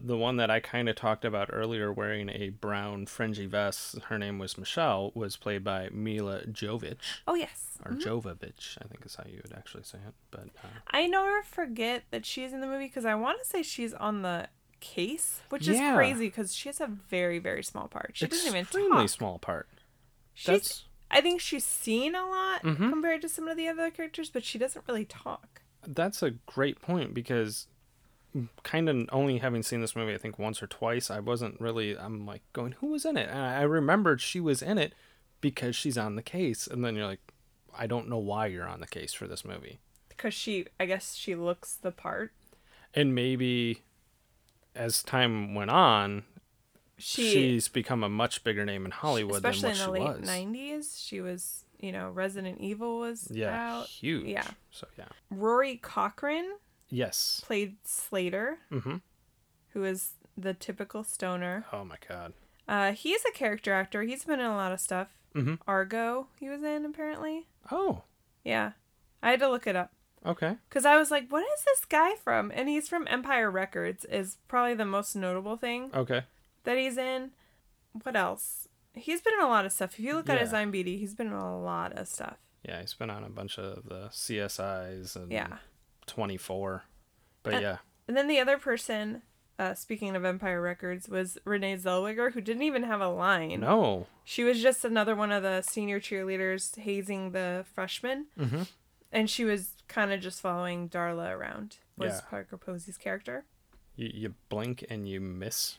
the 0.00 0.16
one 0.16 0.36
that 0.38 0.50
I 0.50 0.58
kind 0.58 0.88
of 0.88 0.96
talked 0.96 1.22
about 1.24 1.50
earlier, 1.52 1.92
wearing 1.92 2.30
a 2.30 2.48
brown 2.48 3.04
fringy 3.06 3.44
vest. 3.46 3.98
Her 4.08 4.18
name 4.18 4.38
was 4.38 4.56
Michelle. 4.56 5.12
Was 5.14 5.36
played 5.36 5.62
by 5.64 5.90
Milla 5.92 6.46
Jovich 6.46 7.20
Oh, 7.28 7.34
yes. 7.34 7.78
or 7.84 7.92
mm-hmm. 7.92 8.00
Jovovich, 8.00 8.78
I 8.82 8.88
think 8.88 9.04
is 9.04 9.16
how 9.16 9.24
you 9.28 9.40
would 9.44 9.52
actually 9.56 9.82
say 9.82 9.98
it. 10.06 10.14
But 10.30 10.48
uh, 10.64 10.68
I 10.90 11.06
never 11.06 11.42
forget 11.42 12.04
that 12.10 12.24
she's 12.24 12.54
in 12.54 12.60
the 12.62 12.66
movie 12.66 12.86
because 12.86 13.04
I 13.04 13.14
want 13.14 13.38
to 13.42 13.46
say 13.48 13.62
she's 13.62 13.92
on 13.92 14.22
the 14.22 14.48
case, 14.82 15.40
which 15.48 15.66
is 15.68 15.78
crazy 15.94 16.26
because 16.26 16.54
she 16.54 16.68
has 16.68 16.80
a 16.80 16.86
very, 16.86 17.38
very 17.38 17.62
small 17.62 17.88
part. 17.88 18.10
She 18.14 18.26
doesn't 18.26 18.46
even 18.48 18.60
extremely 18.60 19.08
small 19.08 19.38
part. 19.38 19.68
She's, 20.34 20.46
That's 20.46 20.84
I 21.10 21.20
think 21.20 21.40
she's 21.40 21.64
seen 21.64 22.14
a 22.14 22.26
lot 22.28 22.62
Mhm. 22.62 22.90
compared 22.90 23.22
to 23.22 23.28
some 23.28 23.48
of 23.48 23.56
the 23.56 23.68
other 23.68 23.90
characters, 23.90 24.28
but 24.30 24.44
she 24.44 24.58
doesn't 24.58 24.84
really 24.88 25.04
talk. 25.06 25.62
that's 25.86 26.22
a 26.22 26.30
great 26.46 26.80
point 26.80 27.12
because 27.12 27.66
kind 28.62 28.88
of 28.88 29.08
only 29.12 29.38
having 29.38 29.62
seen 29.64 29.80
this 29.80 29.94
movie 29.96 30.14
I 30.14 30.18
think 30.18 30.38
once 30.38 30.62
or 30.62 30.66
twice, 30.66 31.10
I 31.10 31.18
wasn't 31.20 31.60
really 31.60 31.98
I'm 31.98 32.24
like 32.24 32.42
going 32.52 32.72
who 32.80 32.86
was 32.88 33.04
in 33.04 33.16
it? 33.16 33.28
And 33.28 33.38
I 33.38 33.58
I 33.58 33.62
remembered 33.62 34.20
she 34.20 34.40
was 34.40 34.62
in 34.62 34.78
it 34.78 34.94
because 35.40 35.74
she's 35.76 35.98
on 35.98 36.14
the 36.16 36.22
case 36.22 36.66
and 36.66 36.84
then 36.84 36.94
you're 36.96 37.06
like 37.06 37.20
I 37.76 37.86
don't 37.86 38.08
know 38.08 38.18
why 38.18 38.46
you're 38.46 38.66
on 38.68 38.80
the 38.80 38.86
case 38.86 39.12
for 39.12 39.26
this 39.26 39.44
movie. 39.44 39.80
Because 40.08 40.34
she, 40.34 40.66
I 40.78 40.86
guess 40.86 41.14
she 41.14 41.34
looks 41.34 41.74
the 41.74 41.90
part. 41.90 42.32
And 42.94 43.14
maybe 43.14 43.82
as 44.74 45.02
time 45.02 45.54
went 45.54 45.70
on, 45.70 46.24
She, 46.98 47.30
she's 47.32 47.68
become 47.68 48.02
a 48.04 48.08
much 48.08 48.44
bigger 48.44 48.64
name 48.64 48.84
in 48.84 48.90
Hollywood 48.90 49.36
especially 49.36 49.72
than 49.72 49.80
in 49.80 49.86
the 49.86 49.90
late 49.92 50.20
was. 50.20 50.28
90s 50.28 51.06
she 51.06 51.20
was 51.20 51.64
you 51.80 51.90
know 51.92 52.08
resident 52.10 52.60
evil 52.60 52.98
was 53.00 53.28
Yeah, 53.30 53.50
out 53.80 53.86
huge. 53.88 54.26
yeah. 54.26 54.46
So 54.70 54.86
yeah. 54.96 55.08
rory 55.30 55.76
Cochrane 55.76 56.50
Yes. 56.88 57.40
played 57.44 57.76
slater 57.84 58.58
Mm-hmm. 58.70 58.96
who 59.72 59.84
is 59.84 60.12
the 60.36 60.54
typical 60.54 61.02
stoner 61.04 61.64
Oh 61.72 61.84
my 61.84 61.96
god. 62.08 62.32
uh 62.68 62.92
he's 62.92 63.24
a 63.24 63.32
character 63.32 63.72
actor 63.72 64.02
he's 64.02 64.24
been 64.24 64.40
in 64.40 64.46
a 64.46 64.54
lot 64.56 64.72
of 64.72 64.80
stuff 64.80 65.08
Mhm. 65.34 65.58
argo 65.66 66.28
he 66.38 66.48
was 66.48 66.62
in 66.62 66.84
apparently 66.84 67.46
Oh. 67.70 68.02
yeah 68.44 68.72
i 69.22 69.30
had 69.30 69.40
to 69.40 69.48
look 69.48 69.66
it 69.66 69.74
up 69.76 69.92
Okay. 70.24 70.56
because 70.68 70.84
i 70.86 70.96
was 70.96 71.10
like 71.10 71.28
what 71.30 71.40
is 71.42 71.64
this 71.64 71.84
guy 71.84 72.14
from 72.16 72.52
and 72.54 72.68
he's 72.68 72.88
from 72.88 73.06
empire 73.10 73.50
records 73.50 74.04
is 74.04 74.38
probably 74.48 74.74
the 74.74 74.84
most 74.84 75.16
notable 75.16 75.56
thing 75.56 75.90
Okay. 75.94 76.22
that 76.64 76.78
he's 76.78 76.96
in 76.96 77.30
what 78.04 78.14
else 78.16 78.68
he's 78.94 79.20
been 79.20 79.34
in 79.34 79.40
a 79.44 79.48
lot 79.48 79.64
of 79.66 79.72
stuff 79.72 79.94
if 79.94 80.00
you 80.00 80.14
look 80.14 80.28
at 80.28 80.40
his 80.40 80.52
Yeah. 80.52 80.64
imdb 80.64 80.98
he's 80.98 81.14
been 81.14 81.26
in 81.28 81.32
a 81.32 81.58
lot 81.60 81.92
of 81.92 82.06
stuff 82.08 82.36
Yeah, 82.64 82.80
he's 82.80 82.94
been 82.94 83.10
on 83.10 83.24
a 83.24 83.30
bunch 83.30 83.58
of 83.58 83.88
the 83.88 84.08
CSIs 84.12 85.16
and 85.16 85.32
yeah 85.32 85.56
24. 86.06 86.84
But 87.42 87.54
Uh, 87.54 87.58
yeah. 87.58 87.76
And 88.08 88.16
then 88.16 88.28
the 88.28 88.38
other 88.40 88.58
person, 88.58 89.22
uh, 89.58 89.74
speaking 89.74 90.14
of 90.16 90.24
Empire 90.24 90.60
Records, 90.60 91.08
was 91.08 91.38
Renee 91.44 91.76
Zellweger, 91.76 92.32
who 92.32 92.40
didn't 92.40 92.62
even 92.64 92.82
have 92.84 93.00
a 93.00 93.08
line. 93.08 93.60
No. 93.60 94.06
She 94.24 94.42
was 94.44 94.60
just 94.60 94.84
another 94.84 95.14
one 95.14 95.30
of 95.32 95.42
the 95.42 95.62
senior 95.62 96.00
cheerleaders 96.00 96.76
hazing 96.78 97.32
the 97.32 97.64
freshmen. 97.74 98.26
Mhm. 98.38 98.68
And 99.12 99.28
she 99.28 99.44
was 99.44 99.74
kind 99.88 100.10
of 100.12 100.20
just 100.20 100.40
following 100.40 100.88
Darla 100.88 101.30
around, 101.36 101.76
was 101.98 102.12
Yeah. 102.14 102.20
Parker 102.30 102.56
Posey's 102.56 102.96
character. 102.96 103.44
You, 103.94 104.10
you 104.12 104.34
blink 104.48 104.84
and 104.88 105.06
you 105.08 105.20
miss. 105.20 105.78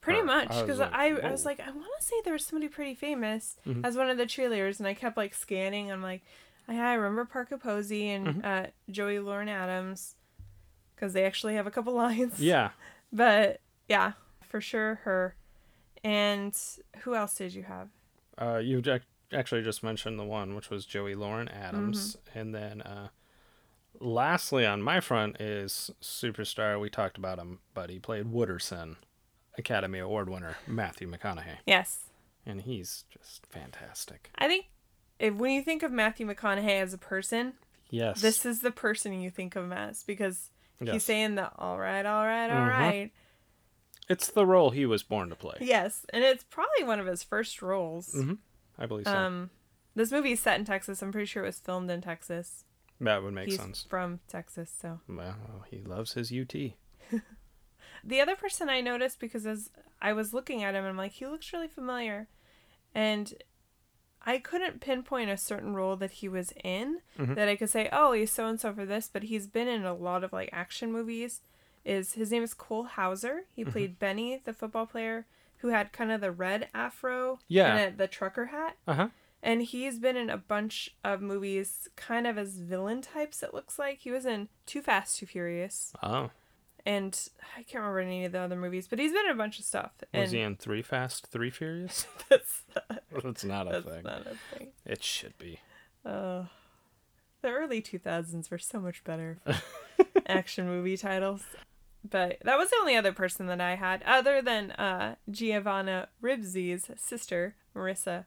Pretty 0.00 0.20
Her. 0.20 0.24
much, 0.26 0.50
I 0.50 0.54
was 0.54 0.62
because 0.62 0.78
like, 0.78 0.92
I, 0.94 1.08
I 1.08 1.30
was 1.32 1.42
whoa. 1.42 1.50
like, 1.50 1.60
I 1.60 1.70
want 1.70 1.86
to 1.98 2.06
say 2.06 2.14
there 2.24 2.32
was 2.32 2.46
somebody 2.46 2.68
pretty 2.68 2.94
famous 2.94 3.56
Mhm. 3.66 3.84
as 3.84 3.96
one 3.96 4.08
of 4.08 4.16
the 4.16 4.24
cheerleaders, 4.24 4.78
and 4.78 4.86
I 4.88 4.94
kept 4.94 5.16
like 5.16 5.34
scanning. 5.34 5.90
I'm 5.92 6.02
like, 6.02 6.22
yeah, 6.68 6.88
I 6.88 6.94
remember 6.94 7.24
Parker 7.24 7.58
Posey 7.58 8.08
and 8.08 8.26
Mm-hmm. 8.28 8.40
uh, 8.44 8.66
Joey 8.90 9.18
Lauren 9.18 9.48
Adams, 9.48 10.14
because 10.94 11.12
they 11.12 11.24
actually 11.24 11.54
have 11.56 11.66
a 11.66 11.70
couple 11.70 11.92
lines. 12.06 12.40
Yeah. 12.40 12.70
But 13.12 13.60
yeah, 13.88 14.12
for 14.48 14.60
sure 14.60 15.00
her. 15.04 15.34
And 16.04 16.56
who 17.00 17.14
else 17.14 17.34
did 17.34 17.52
you 17.52 17.64
have? 17.64 17.88
Uh, 18.40 18.56
you 18.58 18.78
ac- 18.78 19.00
actually 19.32 19.62
just 19.62 19.82
mentioned 19.82 20.18
the 20.18 20.24
one, 20.24 20.54
which 20.54 20.70
was 20.70 20.84
Joey 20.86 21.14
Lauren 21.14 21.48
Adams. 21.48 22.16
Mm-hmm. 22.28 22.38
And 22.38 22.54
then 22.54 22.82
uh, 22.82 23.08
lastly 23.98 24.66
on 24.66 24.82
my 24.82 25.00
front 25.00 25.40
is 25.40 25.90
superstar. 26.02 26.80
We 26.80 26.90
talked 26.90 27.18
about 27.18 27.38
him, 27.38 27.58
but 27.74 27.90
he 27.90 27.98
played 27.98 28.26
Wooderson, 28.26 28.96
Academy 29.58 29.98
Award 29.98 30.28
winner 30.30 30.56
Matthew 30.66 31.10
McConaughey. 31.10 31.58
Yes. 31.66 32.06
And 32.46 32.62
he's 32.62 33.04
just 33.10 33.46
fantastic. 33.46 34.30
I 34.38 34.48
think 34.48 34.66
if 35.18 35.34
when 35.34 35.52
you 35.52 35.62
think 35.62 35.82
of 35.82 35.92
Matthew 35.92 36.26
McConaughey 36.26 36.80
as 36.80 36.94
a 36.94 36.98
person, 36.98 37.54
Yes. 37.90 38.20
this 38.20 38.46
is 38.46 38.60
the 38.60 38.70
person 38.70 39.20
you 39.20 39.30
think 39.30 39.56
of 39.56 39.64
him 39.64 39.72
as 39.72 40.02
because 40.04 40.50
he's 40.80 41.04
saying 41.04 41.34
the 41.34 41.50
all 41.58 41.78
right, 41.78 42.06
all 42.06 42.24
right, 42.24 42.48
all 42.50 42.66
Mhm. 42.66 42.68
right. 42.70 43.10
It's 44.08 44.28
the 44.28 44.46
role 44.46 44.70
he 44.70 44.86
was 44.86 45.02
born 45.02 45.28
to 45.28 45.36
play. 45.36 45.58
Yes, 45.60 46.04
and 46.12 46.24
it's 46.24 46.42
probably 46.44 46.82
one 46.84 46.98
of 46.98 47.06
his 47.06 47.22
first 47.22 47.60
roles. 47.62 48.12
Mhm. 48.14 48.38
I 48.80 48.86
believe 48.86 49.06
so. 49.06 49.16
Um 49.16 49.50
this 49.94 50.10
movie 50.10 50.32
is 50.32 50.40
set 50.40 50.58
in 50.58 50.64
Texas. 50.64 51.02
I'm 51.02 51.12
pretty 51.12 51.26
sure 51.26 51.42
it 51.42 51.46
was 51.46 51.58
filmed 51.60 51.90
in 51.90 52.00
Texas. 52.00 52.64
that 53.00 53.22
would 53.22 53.34
make 53.34 53.46
he's 53.48 53.56
sense. 53.60 53.86
from 53.88 54.20
Texas, 54.28 54.72
so. 54.80 55.00
Well, 55.08 55.64
he 55.70 55.82
loves 55.82 56.14
his 56.14 56.32
UT. 56.32 56.54
The 58.02 58.20
other 58.20 58.34
person 58.36 58.70
I 58.70 58.80
noticed 58.80 59.20
because 59.20 59.44
as 59.46 59.68
I 60.00 60.14
was 60.14 60.32
looking 60.32 60.62
at 60.62 60.74
him, 60.74 60.84
I'm 60.86 60.96
like, 60.96 61.12
he 61.12 61.26
looks 61.26 61.52
really 61.52 61.68
familiar, 61.68 62.28
and 62.94 63.34
I 64.24 64.38
couldn't 64.38 64.80
pinpoint 64.80 65.28
a 65.28 65.36
certain 65.36 65.74
role 65.74 65.96
that 65.96 66.12
he 66.12 66.28
was 66.28 66.52
in 66.64 67.00
Mhm. 67.18 67.34
that 67.34 67.48
I 67.48 67.56
could 67.56 67.68
say, 67.68 67.90
oh, 67.92 68.12
he's 68.12 68.32
so 68.32 68.46
and 68.46 68.58
so 68.58 68.72
for 68.72 68.86
this, 68.86 69.10
but 69.12 69.24
he's 69.24 69.46
been 69.46 69.68
in 69.68 69.84
a 69.84 69.92
lot 69.92 70.24
of 70.24 70.32
like 70.32 70.48
action 70.52 70.90
movies, 70.92 71.42
is 71.84 72.14
his 72.14 72.30
name 72.30 72.42
is 72.42 72.54
Cole 72.54 72.84
Hauser. 72.84 73.44
He 73.54 73.62
Mm-hmm. 73.62 73.70
played 73.72 73.98
Benny, 73.98 74.40
the 74.44 74.54
football 74.54 74.86
player 74.86 75.26
who 75.60 75.68
had 75.68 75.92
kind 75.92 76.10
of 76.12 76.20
the 76.20 76.32
red 76.32 76.68
afro 76.74 77.38
Yeah. 77.48 77.74
and 77.76 77.94
a, 77.94 77.96
the 77.96 78.08
trucker 78.08 78.46
hat. 78.46 78.76
Uh 78.86 78.94
huh. 78.94 79.08
And 79.42 79.62
he's 79.62 79.98
been 79.98 80.16
in 80.18 80.28
a 80.28 80.36
bunch 80.36 80.94
of 81.02 81.22
movies, 81.22 81.88
kind 81.96 82.26
of 82.26 82.36
as 82.36 82.58
villain 82.58 83.00
types. 83.00 83.42
It 83.42 83.54
looks 83.54 83.78
like 83.78 84.00
he 84.00 84.10
was 84.10 84.26
in 84.26 84.48
Too 84.66 84.82
Fast, 84.82 85.16
Too 85.18 85.24
Furious, 85.26 85.94
Oh, 86.02 86.30
and 86.84 87.18
I 87.56 87.62
can't 87.62 87.82
remember 87.82 88.00
any 88.00 88.24
of 88.26 88.32
the 88.32 88.40
other 88.40 88.56
movies, 88.56 88.86
but 88.88 88.98
he's 88.98 89.12
been 89.12 89.24
in 89.26 89.32
a 89.32 89.36
bunch 89.36 89.58
of 89.58 89.64
stuff. 89.64 89.92
was 90.12 90.30
he 90.32 90.40
in 90.40 90.56
Three 90.56 90.82
Fast, 90.82 91.26
Three 91.28 91.48
Furious? 91.50 92.06
that's, 92.28 92.64
That's 93.22 93.44
not 93.44 93.66
a 93.66 93.70
that's 93.70 93.86
thing. 93.86 94.02
not 94.02 94.26
a 94.26 94.56
thing. 94.58 94.68
It 94.84 95.02
should 95.02 95.36
be. 95.38 95.60
Uh, 96.04 96.44
the 97.42 97.48
early 97.48 97.80
2000s 97.80 98.50
were 98.50 98.58
so 98.58 98.78
much 98.80 99.02
better 99.04 99.38
for 99.96 100.22
action 100.26 100.66
movie 100.68 100.96
titles. 100.98 101.44
But 102.08 102.38
that 102.44 102.56
was 102.58 102.70
the 102.70 102.76
only 102.80 102.96
other 102.96 103.12
person 103.12 103.46
that 103.48 103.60
I 103.60 103.74
had, 103.74 104.02
other 104.04 104.40
than 104.40 104.70
uh, 104.72 105.16
Giovanni 105.30 106.04
Ribisi's 106.22 106.90
sister, 106.96 107.54
Marissa 107.76 108.24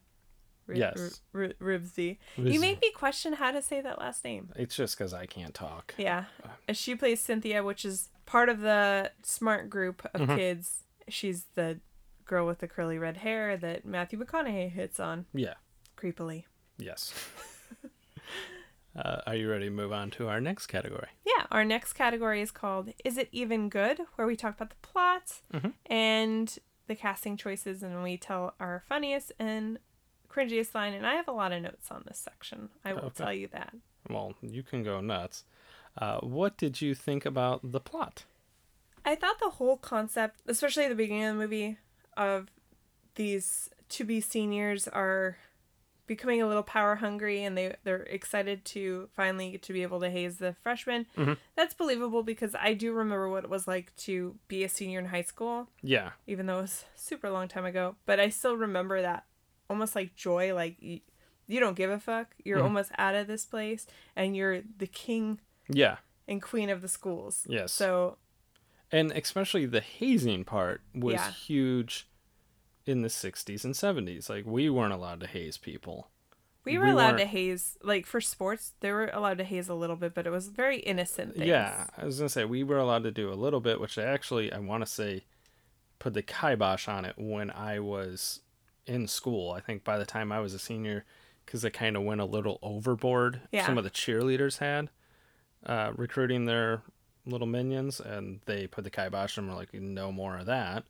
Ri- 0.67 0.77
Yes. 0.79 1.21
Ri- 1.33 1.55
Ribisi. 1.59 2.17
You 2.37 2.59
make 2.59 2.81
me 2.81 2.91
question 2.91 3.33
how 3.33 3.51
to 3.51 3.61
say 3.61 3.81
that 3.81 3.97
last 3.99 4.23
name. 4.23 4.51
It's 4.55 4.75
just 4.75 4.97
because 4.97 5.13
I 5.13 5.25
can't 5.25 5.53
talk. 5.53 5.95
Yeah. 5.97 6.25
She 6.71 6.95
plays 6.95 7.19
Cynthia, 7.19 7.63
which 7.63 7.83
is 7.83 8.09
part 8.25 8.47
of 8.47 8.61
the 8.61 9.11
smart 9.23 9.69
group 9.69 10.07
of 10.13 10.27
kids. 10.37 10.83
She's 11.09 11.45
the 11.55 11.79
girl 12.25 12.45
with 12.45 12.59
the 12.59 12.67
curly 12.67 12.97
red 12.97 13.17
hair 13.17 13.57
that 13.57 13.85
Matthew 13.85 14.17
McConaughey 14.23 14.71
hits 14.71 14.99
on 14.99 15.25
Yeah. 15.33 15.55
creepily. 15.97 16.43
Yes. 16.77 17.13
uh, 18.95 19.21
are 19.25 19.35
you 19.35 19.49
ready 19.49 19.65
to 19.65 19.71
move 19.71 19.91
on 19.91 20.09
to 20.11 20.27
our 20.27 20.39
next 20.41 20.67
category? 20.67 21.07
Yeah, 21.25 21.45
our 21.51 21.65
next 21.65 21.93
category 21.93 22.41
is 22.41 22.51
called 22.51 22.89
Is 23.03 23.17
It 23.17 23.29
Even 23.31 23.69
Good? 23.69 23.99
where 24.15 24.27
we 24.27 24.35
talk 24.35 24.55
about 24.55 24.69
the 24.69 24.87
plot 24.87 25.41
Mhm. 25.53 25.73
and 25.87 26.57
the 26.87 26.95
casting 26.95 27.37
choices 27.37 27.81
and 27.83 28.03
we 28.03 28.17
tell 28.17 28.53
our 28.59 28.83
funniest 28.87 29.31
and 29.39 29.79
cringiest 30.29 30.73
line. 30.75 30.93
And 30.93 31.05
I 31.07 31.13
have 31.13 31.27
a 31.27 31.31
lot 31.31 31.51
of 31.51 31.61
notes 31.61 31.89
on 31.91 32.03
this 32.07 32.17
section. 32.19 32.69
I 32.83 32.93
will 32.93 33.05
Okay. 33.05 33.23
tell 33.23 33.33
you 33.33 33.47
that. 33.49 33.73
Well, 34.09 34.33
you 34.41 34.63
can 34.63 34.83
go 34.83 34.99
nuts. 34.99 35.45
Uh, 35.97 36.19
what 36.21 36.57
did 36.57 36.81
you 36.81 36.93
think 36.95 37.25
about 37.25 37.59
the 37.71 37.79
plot? 37.79 38.25
I 39.05 39.15
thought 39.15 39.39
the 39.39 39.51
whole 39.51 39.77
concept, 39.77 40.39
especially 40.47 40.85
at 40.85 40.89
the 40.89 40.95
beginning 40.95 41.23
of 41.25 41.35
the 41.35 41.39
movie, 41.41 41.77
of 42.17 42.49
these 43.15 43.69
to 43.89 44.03
be 44.03 44.19
seniors 44.21 44.87
are 44.87 45.37
becoming 46.05 46.41
a 46.41 46.47
little 46.47 46.63
power 46.63 46.95
hungry 46.95 47.43
and 47.43 47.57
they 47.57 47.75
they're 47.83 48.03
excited 48.03 48.65
to 48.65 49.07
finally 49.15 49.51
get 49.51 49.61
to 49.63 49.73
be 49.73 49.83
able 49.83 49.99
to 50.01 50.09
haze 50.09 50.37
the 50.37 50.53
freshmen. 50.61 51.05
Mhm. 51.17 51.37
That's 51.55 51.73
believable 51.73 52.23
because 52.23 52.55
I 52.55 52.73
do 52.73 52.91
remember 52.93 53.29
what 53.29 53.43
it 53.45 53.49
was 53.49 53.67
like 53.67 53.95
to 53.97 54.37
be 54.47 54.63
a 54.63 54.69
senior 54.69 54.99
in 54.99 55.05
high 55.05 55.21
school, 55.21 55.69
Yeah. 55.81 56.11
even 56.27 56.45
though 56.45 56.59
it 56.59 56.63
was 56.63 56.85
super 56.95 57.29
long 57.29 57.47
time 57.47 57.65
ago. 57.65 57.95
But 58.05 58.19
I 58.19 58.29
still 58.29 58.57
remember 58.57 59.01
that 59.01 59.25
almost 59.69 59.95
like 59.95 60.15
joy, 60.15 60.53
like 60.53 60.75
you, 60.81 60.99
you 61.47 61.59
don't 61.59 61.75
give 61.75 61.89
a 61.89 61.99
fuck. 61.99 62.35
You're 62.43 62.59
Mhm. 62.59 62.63
almost 62.63 62.91
out 62.97 63.15
of 63.15 63.27
this 63.27 63.45
place 63.45 63.87
and 64.15 64.35
you're 64.35 64.61
the 64.77 64.87
king 64.87 65.39
Yeah. 65.69 65.97
and 66.27 66.41
queen 66.41 66.69
of 66.69 66.81
the 66.81 66.87
schools. 66.89 67.45
Yes. 67.49 67.71
So 67.71 68.17
And 68.91 69.11
especially 69.13 69.65
the 69.65 69.81
hazing 69.81 70.43
part 70.43 70.81
was 70.93 71.13
Yeah. 71.15 71.31
huge 71.31 72.07
in 72.85 73.01
the 73.01 73.07
60s 73.07 73.63
and 73.63 73.73
70s. 73.73 74.29
Like, 74.29 74.45
we 74.45 74.69
weren't 74.69 74.93
allowed 74.93 75.19
to 75.21 75.27
haze 75.27 75.57
people. 75.57 76.09
We 76.65 76.77
were 76.77 76.85
We 76.85 76.91
allowed 76.91 77.11
to 77.11 77.17
weren't- 77.23 77.29
haze, 77.31 77.77
like 77.83 78.05
for 78.05 78.21
sports, 78.21 78.73
they 78.79 78.91
were 78.91 79.09
allowed 79.13 79.37
to 79.39 79.43
haze 79.43 79.67
a 79.67 79.73
little 79.73 79.95
bit, 79.97 80.13
but 80.13 80.25
it 80.25 80.29
was 80.29 80.47
very 80.47 80.77
innocent 80.79 81.35
things. 81.35 81.47
Yeah. 81.47 81.87
I 81.97 82.05
was 82.05 82.17
going 82.19 82.27
to 82.27 82.33
say, 82.33 82.45
we 82.45 82.63
were 82.63 82.77
allowed 82.77 83.03
to 83.03 83.11
do 83.11 83.31
a 83.31 83.35
little 83.35 83.59
bit, 83.59 83.81
which 83.81 83.97
I 83.97 84.03
actually, 84.03 84.51
I 84.51 84.59
want 84.59 84.83
to 84.85 84.89
say, 84.89 85.25
put 85.99 86.13
the 86.13 86.21
kibosh 86.21 86.87
on 86.87 87.03
it 87.05 87.15
when 87.17 87.51
I 87.51 87.79
was 87.79 88.41
in 88.85 89.07
school. 89.07 89.51
I 89.51 89.59
think 89.59 89.83
by 89.83 89.97
the 89.97 90.05
time 90.05 90.31
I 90.31 90.39
was 90.39 90.53
a 90.53 90.59
senior, 90.59 91.03
because 91.45 91.65
it 91.65 91.71
kind 91.71 91.97
of 91.97 92.03
went 92.03 92.21
a 92.21 92.25
little 92.25 92.59
overboard. 92.61 93.41
Yeah. 93.51 93.65
Some 93.65 93.77
of 93.77 93.83
the 93.83 93.89
cheerleaders 93.89 94.59
had 94.59 94.89
uh, 95.65 95.91
recruiting 95.97 96.45
their 96.45 96.81
little 97.25 97.47
minions, 97.47 97.99
and 97.99 98.39
they 98.45 98.67
put 98.67 98.85
the 98.85 98.89
kibosh 98.89 99.37
and 99.37 99.49
were 99.49 99.55
like, 99.55 99.73
no 99.73 100.13
more 100.13 100.37
of 100.37 100.45
that. 100.45 100.85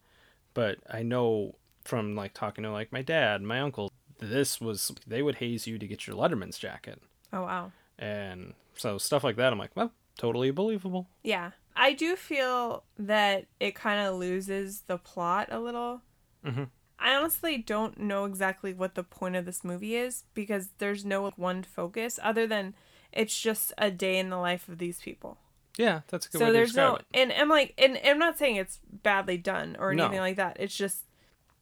But 0.53 0.77
I 0.87 1.01
know 1.01 1.55
from 1.85 2.15
like 2.15 2.33
talking 2.33 2.63
to 2.63 2.71
like 2.71 2.91
my 2.91 3.01
dad, 3.01 3.41
my 3.41 3.59
uncle, 3.59 3.91
this 4.19 4.59
was 4.61 4.91
they 5.07 5.21
would 5.21 5.35
haze 5.35 5.67
you 5.67 5.77
to 5.79 5.87
get 5.87 6.07
your 6.07 6.15
Letterman's 6.15 6.57
jacket, 6.57 7.01
Oh 7.31 7.41
wow. 7.41 7.71
and 7.99 8.53
so 8.75 8.97
stuff 8.97 9.23
like 9.23 9.35
that. 9.37 9.51
I'm 9.53 9.59
like, 9.59 9.75
well, 9.75 9.91
totally 10.17 10.51
believable. 10.51 11.07
Yeah. 11.23 11.51
I 11.75 11.93
do 11.93 12.15
feel 12.15 12.83
that 12.99 13.47
it 13.59 13.73
kind 13.73 13.99
of 14.07 14.15
loses 14.15 14.81
the 14.81 14.97
plot 14.97 15.47
a 15.51 15.59
little. 15.59 16.01
Mhm. 16.45 16.69
I 16.99 17.15
honestly 17.15 17.57
don't 17.57 17.99
know 17.99 18.25
exactly 18.25 18.73
what 18.73 18.93
the 18.95 19.03
point 19.03 19.35
of 19.35 19.45
this 19.45 19.63
movie 19.63 19.95
is 19.95 20.23
because 20.35 20.69
there's 20.77 21.03
no 21.03 21.29
one 21.35 21.63
focus 21.63 22.19
other 22.21 22.45
than 22.47 22.75
it's 23.11 23.37
just 23.39 23.73
a 23.77 23.89
day 23.91 24.19
in 24.19 24.29
the 24.29 24.37
life 24.37 24.69
of 24.69 24.77
these 24.77 24.99
people. 25.01 25.37
Yeah, 25.77 26.01
that's 26.09 26.27
a 26.27 26.29
good 26.29 26.37
so 26.39 26.45
way 26.45 26.49
to 26.51 26.53
there's 26.53 26.75
no 26.75 26.95
it. 26.97 27.05
and 27.15 27.33
I'm 27.33 27.49
like 27.49 27.73
and 27.79 27.99
I'm 28.05 28.19
not 28.19 28.37
saying 28.37 28.57
it's 28.57 28.79
badly 28.85 29.37
done 29.39 29.75
or 29.79 29.93
No. 29.95 30.03
anything 30.05 30.21
like 30.21 30.35
that. 30.37 30.57
It's 30.59 30.77
just 30.77 31.03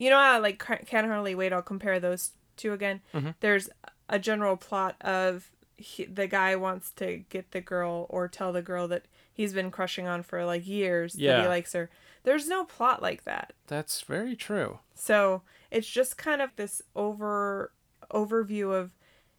you 0.02 0.10
know 0.10 0.18
how 0.18 0.42
like 0.42 0.58
Can't 0.60 1.08
Hardly 1.08 1.36
Wait. 1.36 1.54
I'll 1.54 1.62
compare 1.62 2.00
those 2.00 2.32
two 2.58 2.74
again. 2.74 3.02
Mhm. 3.14 3.36
There's 3.40 3.70
a 4.10 4.20
general 4.20 4.58
plot 4.58 4.96
of 5.02 5.52
he, 5.78 6.06
the 6.06 6.28
guy 6.28 6.56
wants 6.56 6.92
to 6.92 7.18
get 7.30 7.52
the 7.52 7.62
girl 7.62 8.06
or 8.10 8.28
tell 8.28 8.52
the 8.54 8.62
girl 8.62 8.88
that 8.88 9.06
he's 9.34 9.54
been 9.54 9.72
crushing 9.72 10.08
on 10.08 10.22
for 10.24 10.44
like 10.46 10.68
years 10.68 11.14
that 11.14 11.22
Yeah. 11.22 11.42
he 11.44 11.48
likes 11.48 11.74
her. 11.74 11.90
There's 12.24 12.48
no 12.48 12.66
plot 12.66 13.02
like 13.02 13.24
that. 13.24 13.54
That's 13.68 14.02
very 14.02 14.36
true. 14.36 14.80
So 14.94 15.42
it's 15.72 15.88
just 15.90 16.18
kind 16.18 16.42
of 16.42 16.56
this 16.56 16.82
over 16.96 17.72
overview 18.12 18.74
of 18.74 18.92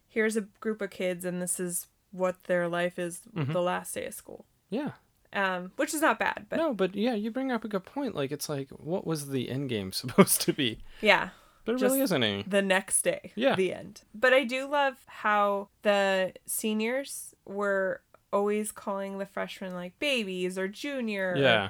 here's 0.07 0.35
a 0.35 0.41
group 0.41 0.81
of 0.81 0.89
kids 0.89 1.23
and 1.25 1.41
this 1.41 1.59
is 1.59 1.87
what 2.11 2.43
their 2.45 2.67
life 2.67 2.99
is 2.99 3.21
Mhm. 3.35 3.53
the 3.53 3.61
last 3.61 3.93
day 3.95 4.05
of 4.05 4.13
school. 4.13 4.45
Yeah. 4.69 4.91
Um, 5.33 5.71
which 5.77 5.93
is 5.93 6.01
not 6.01 6.19
bad, 6.19 6.45
but 6.49 6.57
no, 6.57 6.73
but 6.73 6.93
yeah, 6.95 7.15
you 7.15 7.31
bring 7.31 7.51
up 7.51 7.65
a 7.65 7.67
good 7.67 7.85
point. 7.85 8.13
Like, 8.13 8.31
it's 8.31 8.47
like, 8.47 8.69
what 8.69 9.05
was 9.07 9.29
the 9.29 9.49
end 9.49 9.69
game 9.69 9.91
supposed 10.01 10.41
to 10.41 10.53
be? 10.53 10.79
yeah, 11.01 11.29
But 11.65 11.75
it 11.75 11.81
really 11.81 12.01
isn't 12.01 12.23
any. 12.23 12.43
the 12.47 12.61
next 12.61 13.01
day. 13.01 13.31
Yeah. 13.35 13.55
The 13.55 13.73
end. 13.73 14.01
But 14.13 14.33
I 14.33 14.43
do 14.43 14.67
love 14.69 14.95
how 15.07 15.69
the 15.81 16.33
seniors 16.45 17.33
were 17.45 18.01
always 18.31 18.71
calling 18.71 19.17
the 19.17 19.25
freshmen 19.25 19.73
like 19.73 19.97
babies 19.99 20.57
or 20.57 20.67
junior. 20.67 21.35
Yeah. 21.37 21.69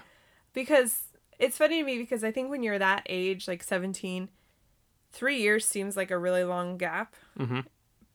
because 0.54 1.04
it's 1.40 1.58
funny 1.58 1.80
to 1.80 1.86
me 1.86 1.98
because 1.98 2.24
I 2.24 2.32
think 2.32 2.50
when 2.50 2.64
you're 2.64 2.80
that 2.80 3.04
age, 3.10 3.48
like 3.48 3.64
17, 3.64 4.30
three 5.12 5.38
years 5.42 5.66
seems 5.66 5.96
like 5.98 6.12
a 6.12 6.18
really 6.18 6.44
long 6.44 6.78
gap. 6.78 7.16
Mm-hmm. 7.40 7.62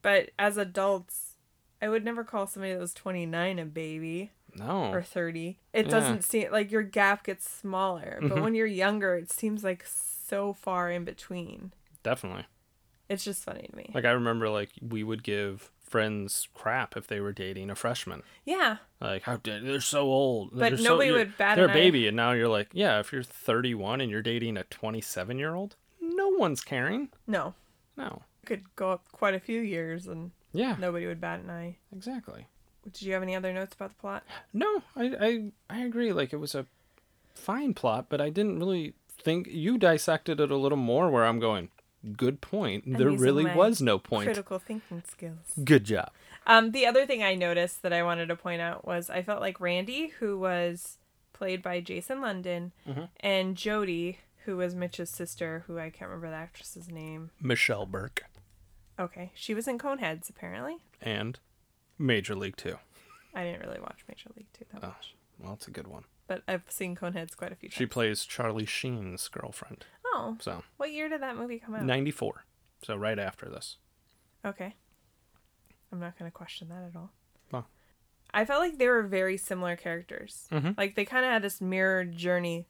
But 0.02 0.30
as 0.38 0.56
adults, 0.56 1.34
I 1.82 1.88
would 1.88 2.04
never 2.04 2.22
call 2.24 2.46
somebody 2.46 2.72
that 2.74 2.80
was 2.80 2.94
29 2.94 3.58
a 3.58 3.64
baby 3.64 4.30
No. 4.60 4.90
or 4.92 5.02
30. 5.02 5.58
It 5.72 5.86
Yeah. 5.86 5.90
doesn't 5.90 6.22
seem 6.24 6.50
like 6.52 6.70
your 6.70 6.82
gap 6.82 7.24
gets 7.24 7.48
smaller. 7.48 8.18
But 8.22 8.32
Mhm. 8.38 8.42
when 8.42 8.54
you're 8.54 8.66
younger, 8.66 9.14
it 9.16 9.30
seems 9.30 9.62
like 9.64 9.84
so 9.86 10.52
far 10.52 10.90
in 10.90 11.04
between. 11.04 11.72
Definitely. 12.02 12.46
It's 13.08 13.24
just 13.24 13.42
funny 13.44 13.66
to 13.68 13.76
me. 13.76 13.90
Like, 13.94 14.04
I 14.04 14.10
remember, 14.10 14.48
like, 14.50 14.70
we 14.82 15.02
would 15.02 15.22
give 15.22 15.70
friends 15.82 16.48
crap 16.52 16.94
if 16.96 17.06
they 17.06 17.18
were 17.20 17.32
dating 17.32 17.70
a 17.70 17.74
freshman. 17.74 18.22
Yeah. 18.44 18.76
Like, 19.00 19.22
how 19.22 19.36
dare 19.38 19.60
they're 19.60 19.80
so 19.80 20.02
old. 20.02 20.50
But 20.52 20.58
They're 20.76 20.84
nobody 20.84 21.08
you're- 21.08 21.18
would 21.24 21.38
bat 21.38 21.56
They're 21.56 21.70
a 21.70 21.72
baby, 21.72 22.06
and 22.06 22.14
now 22.16 22.32
you're 22.32 22.48
like, 22.48 22.68
yeah, 22.72 23.00
if 23.00 23.10
you're 23.10 23.22
31 23.22 24.02
and 24.02 24.10
you're 24.10 24.20
dating 24.20 24.58
a 24.58 24.64
27 24.64 25.38
year 25.38 25.54
old, 25.54 25.76
no 26.00 26.28
one's 26.28 26.60
caring. 26.62 27.08
No. 27.26 27.54
No. 27.96 28.22
Could 28.44 28.74
go 28.76 28.90
up 28.92 29.10
quite 29.12 29.32
a 29.34 29.40
few 29.40 29.60
years 29.62 30.06
and 30.06 30.32
Yeah, 30.52 30.76
nobody 30.78 31.06
would 31.06 31.20
bat 31.20 31.40
an 31.40 31.48
eye. 31.48 31.78
exactly. 31.90 32.46
Did 32.92 33.02
you 33.02 33.12
have 33.14 33.22
any 33.22 33.34
other 33.36 33.52
notes 33.52 33.74
about 33.74 33.90
the 33.90 33.96
plot? 33.96 34.24
No, 34.52 34.82
I, 34.96 35.04
I 35.20 35.52
I 35.70 35.80
agree. 35.84 36.12
Like 36.12 36.32
it 36.32 36.36
was 36.38 36.54
a 36.54 36.66
fine 37.34 37.74
plot, 37.74 38.06
but 38.08 38.20
I 38.20 38.30
didn't 38.30 38.58
really 38.58 38.94
think 39.20 39.46
you 39.48 39.78
dissected 39.78 40.40
it 40.40 40.50
a 40.50 40.56
little 40.56 40.78
more. 40.78 41.10
Where 41.10 41.24
I'm 41.24 41.38
going, 41.40 41.68
good 42.16 42.40
point. 42.40 42.84
there 42.86 43.10
really 43.10 43.44
was 43.46 43.80
no 43.82 43.98
point. 43.98 44.26
Critical 44.26 44.58
thinking 44.58 45.02
skills. 45.10 45.52
Good 45.64 45.84
job. 45.84 46.10
Um, 46.46 46.70
the 46.72 46.86
other 46.86 47.04
thing 47.06 47.22
I 47.22 47.34
noticed 47.34 47.82
that 47.82 47.92
I 47.92 48.02
wanted 48.02 48.26
to 48.28 48.36
point 48.36 48.62
out 48.62 48.86
was 48.86 49.10
I 49.10 49.22
felt 49.22 49.40
like 49.40 49.60
Randy, 49.60 50.08
who 50.18 50.38
was 50.38 50.96
played 51.34 51.62
by 51.62 51.80
Jason 51.80 52.20
London, 52.20 52.72
Mhm. 52.88 53.08
and 53.20 53.54
Jody, 53.56 54.18
who 54.44 54.56
was 54.56 54.74
Mitch's 54.74 55.10
sister, 55.10 55.64
who 55.66 55.78
I 55.78 55.90
can't 55.90 56.08
remember 56.10 56.30
the 56.30 56.36
actress's 56.36 56.88
name. 56.88 57.30
Michelle 57.40 57.84
Burke 57.86 58.24
Okay, 58.98 59.30
she 59.34 59.54
was 59.54 59.68
in 59.68 59.78
Coneheads 59.78 60.28
apparently. 60.30 60.78
and 61.02 61.38
Major 61.98 62.34
League 62.34 62.56
Two. 62.56 62.76
I 63.34 63.44
didn't 63.44 63.66
really 63.66 63.80
watch 63.80 64.04
Major 64.08 64.30
League 64.36 64.46
Two 64.52 64.64
that 64.72 64.84
Oh, 64.84 64.88
much, 64.88 65.14
well, 65.38 65.52
it's 65.54 65.68
a 65.68 65.70
good 65.70 65.86
one. 65.86 66.04
but 66.26 66.42
I've 66.48 66.62
seen 66.68 66.96
Coneheads 66.96 67.36
quite 67.36 67.52
a 67.52 67.56
few 67.56 67.70
She 67.70 67.86
plays 67.86 68.24
Charlie 68.24 68.66
Sheen's 68.66 69.28
girlfriend. 69.28 69.84
oh, 70.06 70.36
So 70.40 70.62
what 70.76 70.90
year 70.92 71.08
did 71.08 71.22
that 71.22 71.36
movie 71.36 71.58
come 71.58 71.74
out? 71.74 71.84
94. 71.84 72.44
So 72.82 72.96
right 72.96 73.18
after 73.18 73.48
this. 73.48 73.76
Okay. 74.44 74.74
I'm 75.92 76.00
not 76.00 76.18
going 76.18 76.30
to 76.30 76.34
question 76.34 76.68
that 76.68 76.84
at 76.84 76.96
all. 76.96 77.10
Well. 77.50 77.66
I 78.32 78.44
felt 78.44 78.60
like 78.60 78.78
they 78.78 78.88
were 78.88 79.02
very 79.02 79.36
similar 79.38 79.74
characters. 79.76 80.46
Mhm. 80.52 80.76
Like 80.76 80.94
they 80.94 81.04
kind 81.04 81.24
of 81.24 81.32
had 81.32 81.42
this 81.42 81.60
mirrored 81.60 82.14
journey, 82.16 82.68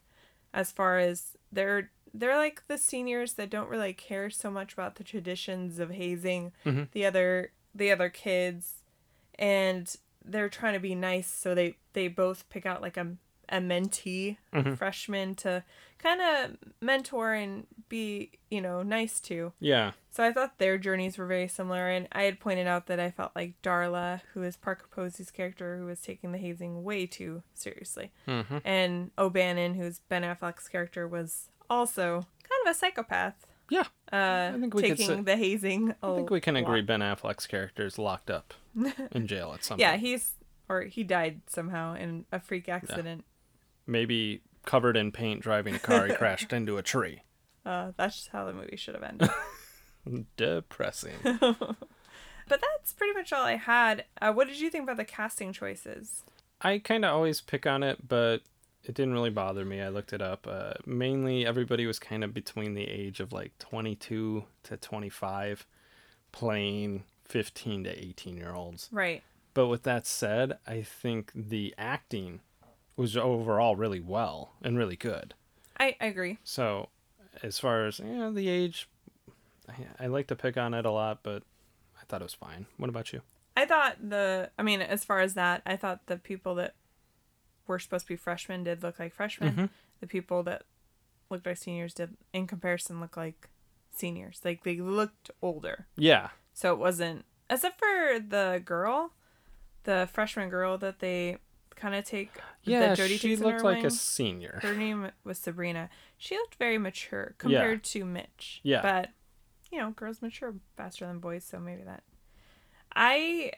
as 0.54 0.70
far 0.72 0.98
as 0.98 1.36
they're 1.52 1.90
they're 2.14 2.36
like 2.38 2.66
the 2.68 2.78
seniors 2.78 3.34
that 3.34 3.50
don't 3.50 3.68
really 3.68 3.92
care 3.92 4.30
so 4.30 4.50
much 4.50 4.72
about 4.72 4.94
the 4.96 5.04
traditions 5.04 5.78
of 5.78 5.90
hazing 5.90 6.52
Mhm. 6.64 6.90
the 6.92 7.04
other 7.04 7.52
the 7.74 7.90
other 7.90 8.08
kids, 8.08 8.77
and 9.38 9.94
they're 10.24 10.48
trying 10.48 10.74
to 10.74 10.80
be 10.80 10.94
nice. 10.94 11.28
So 11.28 11.54
they 11.54 11.76
they 11.92 12.08
both 12.08 12.48
pick 12.50 12.66
out 12.66 12.82
like 12.82 12.96
a 12.96 13.16
a 13.50 13.58
mentee 13.60 14.36
Mhm. 14.52 14.76
freshman 14.76 15.34
to 15.36 15.64
kind 15.96 16.20
of 16.20 16.56
mentor 16.82 17.32
and 17.32 17.66
be 17.88 18.32
you 18.50 18.60
know 18.60 18.82
nice 18.82 19.20
to. 19.20 19.52
Yeah. 19.58 19.92
So 20.10 20.22
I 20.22 20.32
thought 20.32 20.58
their 20.58 20.76
journeys 20.76 21.16
were 21.16 21.26
very 21.26 21.48
similar, 21.48 21.88
and 21.88 22.08
I 22.12 22.24
had 22.24 22.40
pointed 22.40 22.66
out 22.66 22.86
that 22.88 23.00
I 23.00 23.10
felt 23.10 23.32
like 23.34 23.54
Darla, 23.62 24.20
who 24.34 24.42
is 24.42 24.56
Parker 24.58 24.86
Posey's 24.90 25.30
character, 25.30 25.78
who 25.78 25.86
was 25.86 26.02
taking 26.02 26.32
the 26.32 26.38
hazing 26.38 26.84
way 26.84 27.06
too 27.06 27.42
seriously, 27.54 28.12
hmm 28.26 28.58
and 28.66 29.12
O'Bannon, 29.16 29.74
who's 29.76 30.00
Ben 30.10 30.22
Affleck's 30.24 30.68
character, 30.68 31.08
was 31.08 31.48
also 31.70 32.26
kind 32.42 32.66
of 32.66 32.70
a 32.72 32.74
psychopath. 32.74 33.46
Yeah. 33.70 33.84
Uh, 34.12 34.52
think 34.58 34.72
we 34.74 34.82
could 34.82 34.96
taking 34.98 35.06
say- 35.18 35.22
the 35.22 35.36
hazing. 35.36 35.94
I 36.02 36.14
think 36.16 36.30
we 36.30 36.40
can 36.40 36.56
agree 36.56 36.80
Ben 36.82 37.00
Affleck's 37.00 37.46
character 37.46 37.84
is 37.86 37.98
locked 37.98 38.30
up 38.30 38.52
in 39.12 39.26
jail 39.26 39.52
at 39.54 39.64
some 39.64 39.78
Yeah, 39.78 39.90
point. 39.92 40.02
he's 40.02 40.34
or 40.68 40.82
he 40.82 41.02
died 41.04 41.40
somehow 41.46 41.94
in 41.94 42.24
a 42.32 42.38
freak 42.40 42.68
accident. 42.68 43.24
Maybe 43.86 44.42
covered 44.66 44.96
in 44.96 45.12
paint 45.12 45.40
driving 45.40 45.74
a 45.74 45.78
car, 45.78 46.06
he 46.06 46.14
crashed 46.14 46.52
into 46.52 46.76
a 46.78 46.82
tree. 46.82 47.22
Uh, 47.66 47.92
that's 47.98 48.16
just 48.16 48.28
how 48.28 48.46
the 48.46 48.52
movie 48.54 48.76
should 48.76 48.94
have 48.94 49.02
ended. 49.02 49.28
Depressing. 50.38 51.12
but 51.22 51.50
that's 52.48 52.92
pretty 52.96 53.12
much 53.12 53.30
all 53.30 53.44
I 53.44 53.56
had. 53.56 54.04
Uh, 54.22 54.32
what 54.32 54.48
did 54.48 54.58
you 54.58 54.70
think 54.70 54.84
about 54.84 54.96
the 54.96 55.04
casting 55.04 55.52
choices? 55.52 56.22
I 56.62 56.78
kind 56.78 57.04
of 57.04 57.12
always 57.12 57.42
pick 57.42 57.66
on 57.66 57.82
it, 57.82 58.08
but 58.08 58.38
it 58.84 58.94
didn't 58.94 59.12
really 59.12 59.28
bother 59.28 59.66
me. 59.66 59.82
I 59.82 59.90
looked 59.90 60.14
it 60.14 60.22
up. 60.22 60.46
Uh, 60.48 60.74
mainly, 60.86 61.44
everybody 61.44 61.84
was 61.84 61.98
kind 61.98 62.24
of 62.24 62.32
between 62.32 62.72
the 62.72 62.84
age 62.88 63.20
of 63.20 63.32
like 63.34 63.52
22 63.58 64.44
to 64.62 64.76
25, 64.78 65.66
playing 66.32 67.04
15 67.28 67.84
to 67.84 67.90
18 68.04 68.36
year 68.36 68.52
olds. 68.52 68.88
Right. 68.92 69.22
But 69.54 69.68
with 69.68 69.82
that 69.84 70.06
said, 70.06 70.58
I 70.66 70.82
think 70.82 71.32
the 71.34 71.74
acting 71.76 72.40
was 72.96 73.16
overall 73.16 73.76
really 73.76 74.00
well 74.00 74.52
and 74.62 74.76
really 74.76 74.96
good. 74.96 75.34
I, 75.78 75.96
I 76.00 76.06
agree. 76.06 76.38
So, 76.44 76.88
as 77.42 77.58
far 77.58 77.86
as 77.86 77.98
you 77.98 78.06
know, 78.06 78.32
the 78.32 78.48
age, 78.48 78.88
I, 79.68 80.04
I 80.04 80.06
like 80.08 80.26
to 80.28 80.36
pick 80.36 80.56
on 80.56 80.74
it 80.74 80.84
a 80.84 80.90
lot, 80.90 81.20
but 81.22 81.42
I 82.00 82.04
thought 82.08 82.20
it 82.20 82.24
was 82.24 82.34
fine. 82.34 82.66
What 82.76 82.88
about 82.90 83.12
you? 83.12 83.22
I 83.56 83.64
thought 83.66 83.96
the, 84.08 84.50
I 84.58 84.62
mean, 84.62 84.80
as 84.80 85.04
far 85.04 85.20
as 85.20 85.34
that, 85.34 85.62
I 85.66 85.76
thought 85.76 86.06
the 86.06 86.16
people 86.16 86.54
that 86.56 86.74
were 87.66 87.78
supposed 87.78 88.06
to 88.06 88.12
be 88.12 88.16
freshmen 88.16 88.64
did 88.64 88.82
look 88.82 88.98
like 88.98 89.12
freshmen. 89.14 89.52
Mhm. 89.54 89.70
The 90.00 90.06
people 90.06 90.42
that 90.44 90.62
looked 91.30 91.46
like 91.46 91.56
seniors 91.56 91.94
did, 91.94 92.16
in 92.32 92.46
comparison, 92.46 93.00
look 93.00 93.16
like 93.16 93.48
seniors. 93.90 94.40
Like 94.44 94.62
they 94.62 94.76
looked 94.76 95.30
older. 95.42 95.86
Yeah, 95.96 96.28
So 96.58 96.72
it 96.72 96.78
wasn't, 96.80 97.24
except 97.48 97.78
for 97.78 98.18
the 98.18 98.60
girl, 98.64 99.12
the 99.84 100.08
freshman 100.12 100.48
girl 100.48 100.76
that 100.78 100.98
they 100.98 101.36
kind 101.76 101.94
of 101.94 102.04
take, 102.04 102.32
yeah, 102.64 102.96
she 102.96 103.36
looked 103.36 103.62
like 103.62 103.84
a 103.84 103.90
senior. 103.90 104.58
Her 104.60 104.74
name 104.74 105.12
was 105.22 105.38
Sabrina. 105.38 105.88
She 106.16 106.34
looked 106.34 106.56
very 106.56 106.76
mature 106.76 107.36
compared 107.38 107.84
to 107.84 108.04
Mitch. 108.04 108.58
Yeah. 108.64 108.82
But, 108.82 109.10
you 109.70 109.78
know, 109.78 109.92
girls 109.92 110.20
mature 110.20 110.52
faster 110.76 111.06
than 111.06 111.20
boys, 111.20 111.44
so 111.44 111.60
maybe 111.60 111.84
that. 111.84 112.02
I 112.92 113.52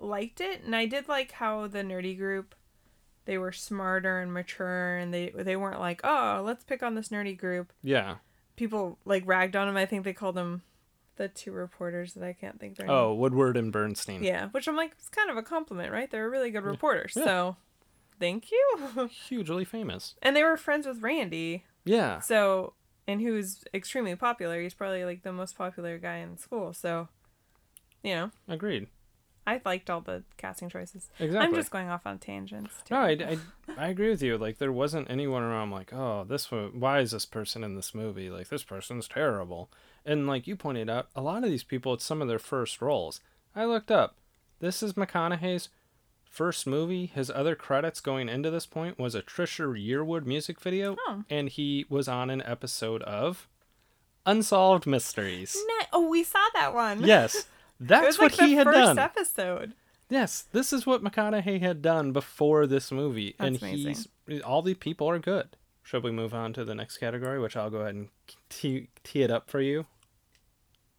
liked 0.00 0.40
it, 0.40 0.62
and 0.62 0.76
I 0.76 0.86
did 0.86 1.08
like 1.08 1.32
how 1.32 1.66
the 1.66 1.80
nerdy 1.82 2.16
group, 2.16 2.54
they 3.24 3.36
were 3.36 3.50
smarter 3.50 4.20
and 4.20 4.32
mature, 4.32 4.96
and 4.96 5.12
they 5.12 5.32
they 5.34 5.56
weren't 5.56 5.80
like, 5.80 6.02
oh, 6.04 6.40
let's 6.44 6.62
pick 6.62 6.84
on 6.84 6.94
this 6.94 7.08
nerdy 7.08 7.36
group. 7.36 7.72
Yeah. 7.82 8.18
People 8.54 9.00
like 9.04 9.26
ragged 9.26 9.56
on 9.56 9.66
them. 9.66 9.76
I 9.76 9.86
think 9.86 10.04
they 10.04 10.12
called 10.12 10.36
them 10.36 10.62
the 11.16 11.28
two 11.28 11.52
reporters 11.52 12.14
that 12.14 12.24
I 12.24 12.32
can't 12.32 12.58
think 12.58 12.76
their 12.76 12.90
Oh, 12.90 13.14
Woodward 13.14 13.56
and 13.56 13.70
Bernstein. 13.72 14.22
Yeah, 14.22 14.48
which 14.48 14.66
I'm 14.68 14.76
like, 14.76 14.92
it's 14.98 15.08
kind 15.08 15.30
of 15.30 15.36
a 15.36 15.42
compliment, 15.42 15.92
right? 15.92 16.10
They're 16.10 16.28
really 16.30 16.50
good 16.50 16.64
reporters. 16.64 17.12
Yeah. 17.16 17.24
So, 17.24 17.56
thank 18.20 18.50
you. 18.50 19.08
Hugely 19.28 19.64
famous. 19.64 20.14
and 20.22 20.34
they 20.34 20.42
were 20.42 20.56
friends 20.56 20.86
with 20.86 21.02
Randy, 21.02 21.64
Yeah. 21.84 22.20
So, 22.20 22.74
and 23.06 23.20
who's 23.20 23.64
extremely 23.74 24.16
popular. 24.16 24.60
He's 24.62 24.74
probably 24.74 25.04
like 25.04 25.22
the 25.22 25.32
most 25.32 25.56
popular 25.58 25.98
guy 25.98 26.16
in 26.16 26.38
school. 26.38 26.72
So, 26.72 27.08
you 28.02 28.14
know, 28.14 28.30
Agreed. 28.48 28.88
I 29.46 29.60
liked 29.62 29.90
all 29.90 30.00
the 30.00 30.22
casting 30.38 30.70
choices. 30.70 31.10
Exactly. 31.20 31.46
I'm 31.46 31.54
just 31.54 31.70
going 31.70 31.90
off 31.90 32.06
on 32.06 32.18
tangents. 32.18 32.72
Too. 32.86 32.94
No, 32.94 33.00
I, 33.02 33.10
I, 33.10 33.38
I 33.76 33.88
agree 33.88 34.08
with 34.08 34.22
you. 34.22 34.38
Like, 34.38 34.56
there 34.56 34.72
wasn't 34.72 35.10
anyone 35.10 35.42
around 35.42 35.70
like, 35.70 35.92
oh, 35.92 36.24
this 36.26 36.50
one, 36.50 36.80
why 36.80 37.00
is 37.00 37.10
this 37.10 37.26
person 37.26 37.62
in 37.62 37.74
this 37.74 37.94
movie? 37.94 38.30
Like, 38.30 38.48
this 38.48 38.62
person's 38.64 39.06
terrible. 39.06 39.70
And 40.06 40.26
like 40.26 40.46
you 40.46 40.56
pointed 40.56 40.90
out, 40.90 41.08
a 41.16 41.22
lot 41.22 41.44
of 41.44 41.50
these 41.50 41.64
people, 41.64 41.94
it's 41.94 42.04
some 42.04 42.20
of 42.20 42.28
their 42.28 42.38
first 42.38 42.80
roles. 42.82 43.20
I 43.56 43.64
looked 43.64 43.90
up. 43.90 44.16
This 44.60 44.82
is 44.82 44.94
McConaughey's 44.94 45.68
first 46.28 46.66
movie. 46.66 47.06
His 47.06 47.30
other 47.30 47.54
credits 47.54 48.00
going 48.00 48.28
into 48.28 48.50
this 48.50 48.66
point 48.66 48.98
was 48.98 49.14
a 49.14 49.22
Trisha 49.22 49.66
Yearwood 49.66 50.26
music 50.26 50.60
video, 50.60 50.96
Oh. 51.08 51.24
and 51.30 51.48
he 51.48 51.86
was 51.88 52.08
on 52.08 52.28
an 52.30 52.42
episode 52.42 53.02
of 53.02 53.48
Unsolved 54.26 54.86
Mysteries. 54.86 55.56
Oh, 55.92 56.08
we 56.08 56.24
saw 56.24 56.44
that 56.54 56.74
one. 56.74 57.02
Yes, 57.04 57.46
that's 57.80 58.06
was 58.06 58.18
what 58.18 58.38
like 58.38 58.48
he 58.48 58.54
had 58.54 58.64
first 58.66 58.78
done. 58.78 58.98
episode. 58.98 59.74
Yes, 60.10 60.44
this 60.52 60.72
is 60.72 60.86
what 60.86 61.02
McConaughey 61.02 61.60
had 61.60 61.82
done 61.82 62.12
before 62.12 62.66
this 62.66 62.90
movie, 62.92 63.34
and 63.38 63.54
That's 63.56 63.62
amazing. 63.62 63.96
he's 64.28 64.42
all 64.42 64.62
the 64.62 64.74
people 64.74 65.08
are 65.08 65.18
good. 65.18 65.56
Should 65.82 66.02
we 66.02 66.10
move 66.10 66.32
on 66.34 66.52
to 66.54 66.64
the 66.64 66.74
next 66.74 66.98
category, 66.98 67.38
which 67.38 67.56
I'll 67.56 67.70
go 67.70 67.78
ahead 67.80 67.94
and 67.94 68.08
tee, 68.48 68.88
tee 69.02 69.22
it 69.22 69.30
up 69.30 69.50
for 69.50 69.60
you? 69.60 69.86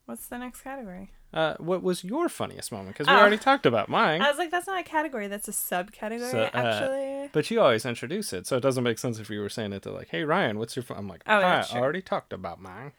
What's 0.05 0.27
the 0.27 0.37
next 0.37 0.61
category? 0.61 1.11
Uh, 1.33 1.55
what 1.57 1.81
was 1.81 2.03
your 2.03 2.29
funniest 2.29 2.71
moment? 2.71 2.89
Because 2.95 3.07
we 3.07 3.13
Oh. 3.13 3.17
already 3.17 3.37
talked 3.37 3.65
about 3.65 3.89
mine, 3.89 4.21
I 4.23 4.29
was 4.29 4.37
like, 4.37 4.51
that's 4.51 4.67
not 4.67 4.79
a 4.79 4.83
category. 4.83 5.27
That's 5.27 5.47
a 5.47 5.51
subcategory. 5.51 6.31
So, 6.31 6.43
uh, 6.43 6.49
actually. 6.53 7.29
but 7.33 7.49
you 7.51 7.59
always 7.59 7.85
introduce 7.85 8.31
it, 8.31 8.45
so 8.47 8.57
it 8.57 8.61
doesn't 8.61 8.83
make 8.83 8.99
sense 8.99 9.19
if 9.19 9.29
you 9.29 9.39
were 9.41 9.49
saying 9.49 9.73
it 9.73 9.81
to 9.83 9.91
like, 9.91 10.09
"Hey 10.09 10.23
Ryan, 10.23 10.59
what's 10.59 10.75
your?" 10.75 10.83
Fun? 10.83 10.97
I'm 10.97 11.07
like, 11.07 11.23
Oh, 11.27 11.39
I 11.39 11.63
already 11.73 12.01
talked 12.01 12.31
about 12.33 12.61
mine. 12.61 12.91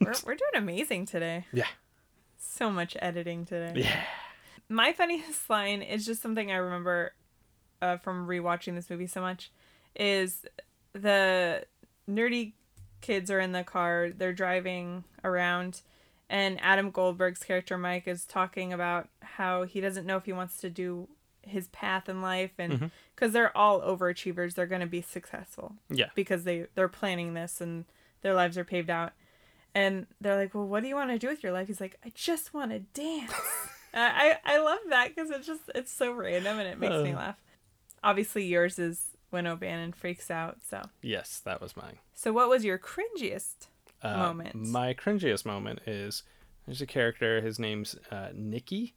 we're 0.00 0.12
we're 0.26 0.34
doing 0.34 0.50
amazing 0.56 1.06
today. 1.06 1.46
Yeah, 1.52 1.68
So 2.38 2.70
much 2.70 2.96
editing 3.00 3.44
today. 3.46 3.80
yeah, 3.82 4.02
my 4.68 4.92
funniest 4.92 5.48
line 5.50 5.80
is 5.80 6.04
just 6.04 6.20
something 6.20 6.50
I 6.50 6.56
remember 6.56 7.12
uh, 7.80 7.96
from 7.98 8.26
rewatching 8.26 8.74
this 8.74 8.90
movie 8.90 9.06
so 9.06 9.20
much 9.20 9.50
is 9.94 10.44
the 10.92 11.64
nerdy 12.10 12.52
kids 13.00 13.30
are 13.30 13.38
in 13.40 13.52
the 13.52 13.62
car 13.64 14.10
they're 14.14 14.32
driving 14.32 15.04
around 15.24 15.80
and 16.28 16.60
Adam 16.60 16.90
Goldberg's 16.90 17.42
character 17.44 17.78
Mike 17.78 18.06
is 18.08 18.24
talking 18.24 18.72
about 18.72 19.08
how 19.22 19.62
he 19.64 19.80
doesn't 19.80 20.06
know 20.06 20.16
if 20.16 20.24
he 20.24 20.32
wants 20.32 20.58
to 20.58 20.70
do 20.70 21.08
his 21.42 21.68
path 21.68 22.08
in 22.08 22.20
life. 22.22 22.50
And 22.58 22.90
because 23.14 23.32
they're 23.32 23.56
all 23.56 23.80
overachievers 23.80 24.54
they're 24.54 24.66
going 24.66 24.80
to 24.80 24.86
be 24.86 25.02
successful. 25.02 25.74
Yeah. 25.88 26.06
because 26.14 26.44
they 26.44 26.66
they're 26.74 26.88
planning 26.88 27.34
this 27.34 27.60
and 27.60 27.84
their 28.22 28.34
lives 28.34 28.58
are 28.58 28.64
paved 28.64 28.90
out. 28.90 29.12
And 29.74 30.06
they're 30.20 30.36
like 30.36 30.54
well 30.54 30.66
what 30.66 30.82
do 30.82 30.88
you 30.88 30.94
want 30.96 31.10
to 31.10 31.18
do 31.18 31.28
with 31.28 31.42
your 31.42 31.52
life? 31.52 31.66
He's 31.68 31.80
like 31.80 31.98
i 32.04 32.10
just 32.14 32.52
want 32.54 32.70
to 32.72 32.80
dance 32.80 33.32
I, 33.94 34.36
I 34.44 34.58
love 34.58 34.78
that 34.90 35.14
because 35.14 35.30
it's 35.30 35.46
just 35.46 35.62
it's 35.74 35.92
so 35.92 36.12
random 36.12 36.58
and 36.58 36.68
it 36.68 36.78
makes 36.78 37.02
me 37.02 37.12
Uh. 37.12 37.16
laugh. 37.16 37.36
Obviously 38.02 38.44
yours 38.44 38.78
is 38.78 39.10
when 39.30 39.46
o'bannon 39.46 39.92
freaks 39.92 40.30
out 40.30 40.58
so. 40.68 40.82
Yes, 41.02 41.40
that 41.44 41.60
was 41.60 41.76
mine. 41.76 41.98
so 42.14 42.32
what 42.32 42.48
was 42.48 42.64
your 42.64 42.78
cringiest 42.78 43.68
Uh, 44.06 44.16
moment? 44.28 44.54
My 44.54 44.94
cringiest 44.94 45.44
moment 45.44 45.80
is 45.86 46.22
there's 46.66 46.82
a 46.82 46.86
character. 46.86 47.40
His 47.40 47.58
name's 47.58 47.96
uh, 48.10 48.28
Nikki, 48.34 48.94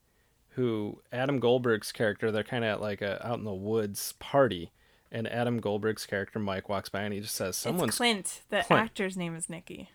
who 0.49 1.01
Adam 1.11 1.39
Goldberg's 1.39 1.91
character. 1.91 2.31
They're 2.31 2.43
kind 2.43 2.65
of 2.65 2.81
like 2.81 3.01
a, 3.01 3.25
out 3.25 3.37
in 3.39 3.45
the 3.45 3.53
woods 3.53 4.13
party, 4.19 4.71
and 5.11 5.27
Adam 5.27 5.59
Goldberg's 5.59 6.05
character 6.05 6.39
Mike 6.39 6.69
walks 6.69 6.89
by 6.89 7.01
and 7.01 7.13
he 7.13 7.19
just 7.19 7.35
says, 7.35 7.55
"Someone's 7.55 7.89
it's 7.89 7.97
clint 7.97 8.41
the 8.49 8.63
Clint. 8.63 8.83
actor's 8.83 9.17
name 9.17 9.35
is 9.35 9.49
nikki 9.49 9.89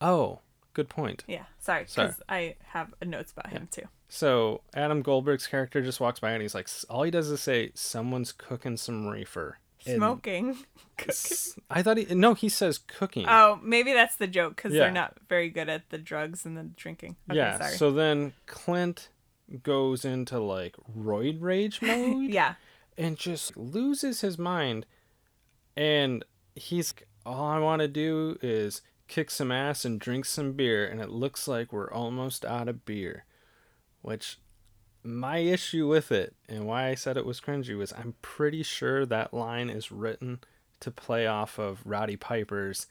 oh, 0.00 0.40
good 0.74 0.88
point." 0.88 1.24
yeah 1.26 1.44
sorry 1.58 1.84
because 1.84 2.20
i 2.28 2.54
have 2.68 2.94
notes 3.04 3.32
about 3.32 3.48
him 3.50 3.68
too 3.70 3.82
So 4.08 4.60
Adam 4.74 5.02
Goldberg's 5.02 5.46
character 5.48 5.82
just 5.82 5.98
walks 6.00 6.20
by 6.20 6.30
and 6.30 6.40
he's 6.42 6.54
like, 6.54 6.68
all 6.88 7.02
he 7.02 7.10
does 7.10 7.28
is 7.28 7.40
say, 7.40 7.72
"Someone's 7.74 8.30
cooking 8.32 8.76
some 8.76 9.08
reefer." 9.08 9.58
Smoking 9.94 10.56
I 11.70 11.82
thought 11.82 11.98
he 11.98 12.06
no, 12.14 12.34
he 12.34 12.48
says 12.48 12.78
cooking. 12.78 13.26
oh 13.28 13.58
maybe 13.62 13.92
that's 13.92 14.16
the 14.16 14.26
joke 14.26 14.56
because 14.56 14.72
Yeah. 14.72 14.80
they're 14.84 14.92
not 14.92 15.14
very 15.28 15.50
good 15.50 15.68
at 15.68 15.90
the 15.90 15.98
drugs 15.98 16.44
and 16.46 16.56
the 16.56 16.64
drinking 16.64 17.16
okay, 17.30 17.36
yeah. 17.38 17.58
sorry 17.58 17.72
So 17.76 17.92
then 17.92 18.32
Clint 18.46 19.08
goes 19.62 20.04
into 20.04 20.38
like 20.40 20.74
roid 20.98 21.38
rage 21.40 21.80
mode. 21.82 22.30
yeah 22.30 22.54
and 22.98 23.16
just 23.16 23.56
loses 23.56 24.22
his 24.22 24.38
mind 24.38 24.86
and 25.76 26.24
he's 26.54 26.94
all 27.24 27.44
i 27.46 27.58
want 27.58 27.80
to 27.80 27.86
do 27.88 28.36
is 28.42 28.82
kick 29.06 29.30
some 29.30 29.52
ass 29.52 29.84
and 29.84 30.00
drink 30.00 30.24
some 30.24 30.52
beer 30.54 30.84
and 30.86 31.00
it 31.00 31.10
looks 31.10 31.46
like 31.46 31.72
we're 31.72 31.90
almost 31.92 32.44
out 32.44 32.68
of 32.68 32.84
beer 32.84 33.24
which 34.02 34.38
my 35.06 35.38
issue 35.38 35.86
with 35.86 36.10
it 36.12 36.34
and 36.48 36.66
why 36.66 36.88
I 36.88 36.94
said 36.94 37.16
it 37.16 37.24
was 37.26 37.40
cringy 37.40 37.76
was 37.76 37.92
I'm 37.92 38.14
pretty 38.22 38.62
sure 38.62 39.06
that 39.06 39.32
line 39.32 39.70
is 39.70 39.92
written 39.92 40.40
to 40.80 40.90
play 40.90 41.26
off 41.26 41.58
of 41.58 41.80
Roddy 41.84 42.16
Piper's 42.16 42.86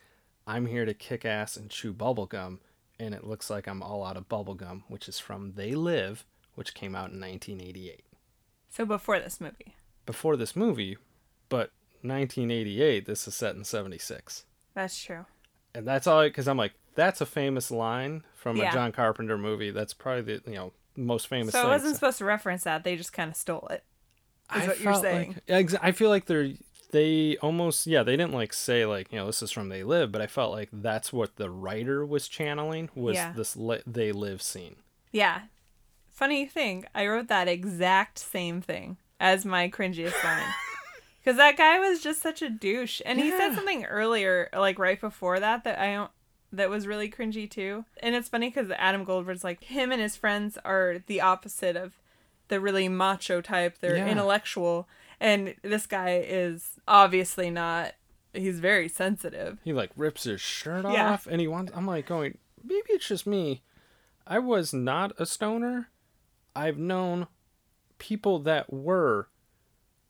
I'm 0.48 0.66
here 0.68 0.86
to 0.86 0.94
kick 0.94 1.26
ass 1.26 1.58
and 1.58 1.70
chew 1.70 1.94
bubblegum 1.94 2.60
and 3.00 3.14
it 3.14 3.26
looks 3.26 3.50
like 3.50 3.68
I'm 3.68 3.84
all 3.84 4.06
out 4.06 4.16
of 4.18 4.30
bubblegum, 4.30 4.84
which 4.88 5.10
is 5.10 5.20
from 5.20 5.54
They 5.56 5.74
Live, 5.74 6.24
which 6.54 6.74
came 6.74 6.96
out 6.96 7.12
in 7.12 7.20
1988. 7.20 8.06
So 8.70 8.86
before 8.86 9.20
this 9.20 9.42
movie. 9.42 9.76
Before 10.06 10.38
this 10.38 10.56
movie, 10.56 10.98
but 11.50 11.72
1988, 12.02 13.06
this 13.06 13.28
is 13.28 13.36
set 13.36 13.56
in 13.56 13.64
76. 13.64 14.46
That's 14.74 14.98
true. 15.04 15.26
And 15.74 15.86
that's 15.88 16.08
all 16.08 16.24
because 16.24 16.48
I'm 16.48 16.58
like, 16.58 16.74
that's 16.96 17.20
a 17.20 17.26
famous 17.26 17.70
line 17.72 18.24
from 18.34 18.56
Yeah. 18.58 18.70
a 18.70 18.74
John 18.74 18.92
Carpenter 18.94 19.38
movie. 19.38 19.72
That's 19.72 19.94
probably 19.94 20.38
the 20.38 20.52
you 20.52 20.56
know 20.58 20.74
most 20.96 21.28
famous. 21.28 21.54
So 21.54 21.62
thing. 21.62 21.70
wasn't 21.70 21.96
supposed 21.96 22.18
to 22.20 22.26
reference 22.26 22.64
that. 22.64 22.84
They 22.84 22.96
just 22.96 23.14
kind 23.14 23.30
of 23.30 23.36
stole 23.36 23.68
it. 23.72 23.84
is 24.56 24.68
what 24.68 24.80
you're 24.80 24.94
saying. 24.96 25.40
Like, 25.48 25.72
yeah, 25.72 25.80
I 25.82 25.92
feel 25.92 26.10
like 26.10 26.26
they're 26.26 26.52
they 26.92 27.36
almost 27.42 27.88
yeah 27.88 28.04
they 28.04 28.16
didn't 28.16 28.34
like 28.34 28.54
say 28.54 28.86
like 28.86 29.12
you 29.12 29.18
know 29.20 29.26
this 29.26 29.42
is 29.42 29.52
from 29.52 29.70
They 29.70 29.84
Live, 29.84 30.12
but 30.12 30.22
I 30.22 30.28
felt 30.28 30.52
like 30.52 30.70
that's 30.72 31.12
what 31.12 31.36
the 31.36 31.50
writer 31.50 32.06
was 32.06 32.28
channeling 32.28 32.90
was 32.96 33.16
Yeah. 33.16 33.34
this 33.34 33.56
li- 33.56 33.84
They 33.86 34.12
Live 34.12 34.42
scene. 34.42 34.78
Yeah. 35.12 35.42
Funny 36.12 36.46
thing, 36.46 36.86
I 36.96 37.08
wrote 37.08 37.28
that 37.28 37.50
exact 37.50 38.20
same 38.20 38.62
thing 38.62 38.98
as 39.20 39.46
my 39.46 39.70
cringiest 39.70 40.24
line. 40.24 40.44
Because 41.26 41.38
that 41.38 41.58
guy 41.58 41.80
was 41.80 42.02
just 42.04 42.22
such 42.22 42.44
a 42.44 42.52
douche, 42.52 43.02
and 43.04 43.20
he 43.20 43.32
said 43.32 43.56
something 43.56 43.84
earlier, 43.86 44.48
like 44.54 44.78
right 44.78 45.02
before 45.02 45.40
that, 45.40 45.64
that 45.64 45.80
I 45.80 45.94
don't. 45.96 46.12
That 46.56 46.70
was 46.70 46.88
really 46.88 47.10
cringy 47.10 47.50
too. 47.50 47.86
And 48.02 48.16
it's 48.16 48.30
funny 48.30 48.50
because 48.50 48.70
Adam 48.72 49.04
Goldberg's 49.04 49.44
like 49.44 49.64
him 49.64 49.92
and 49.92 50.02
his 50.02 50.16
friends 50.16 50.58
are 50.66 50.98
the 51.08 51.22
opposite 51.22 51.76
of 51.76 51.94
the 52.48 52.60
really 52.60 52.88
macho 52.90 53.42
type. 53.42 53.78
They're 53.80 53.98
Yeah. 53.98 54.08
intellectual, 54.10 54.88
and 55.20 55.56
this 55.62 55.86
guy 55.88 56.18
is 56.26 56.80
obviously 56.88 57.50
not. 57.50 57.94
He's 58.34 58.60
very 58.60 58.88
sensitive. 58.90 59.60
He 59.64 59.74
like 59.74 59.92
rips 59.96 60.24
his 60.26 60.42
shirt 60.42 60.84
Yeah. 60.86 61.12
off 61.14 61.26
and 61.28 61.40
he 61.42 61.48
wants. 61.48 61.72
I'm 61.76 61.88
like 61.88 62.06
going 62.06 62.38
maybe 62.64 62.88
it's 62.90 63.08
just 63.08 63.26
me. 63.28 63.62
I 64.28 64.40
was 64.40 64.74
not 64.74 65.14
a 65.20 65.26
stoner. 65.26 65.90
I've 66.56 66.78
known 66.78 67.28
people 68.00 68.40
that 68.40 68.72
were. 68.74 69.28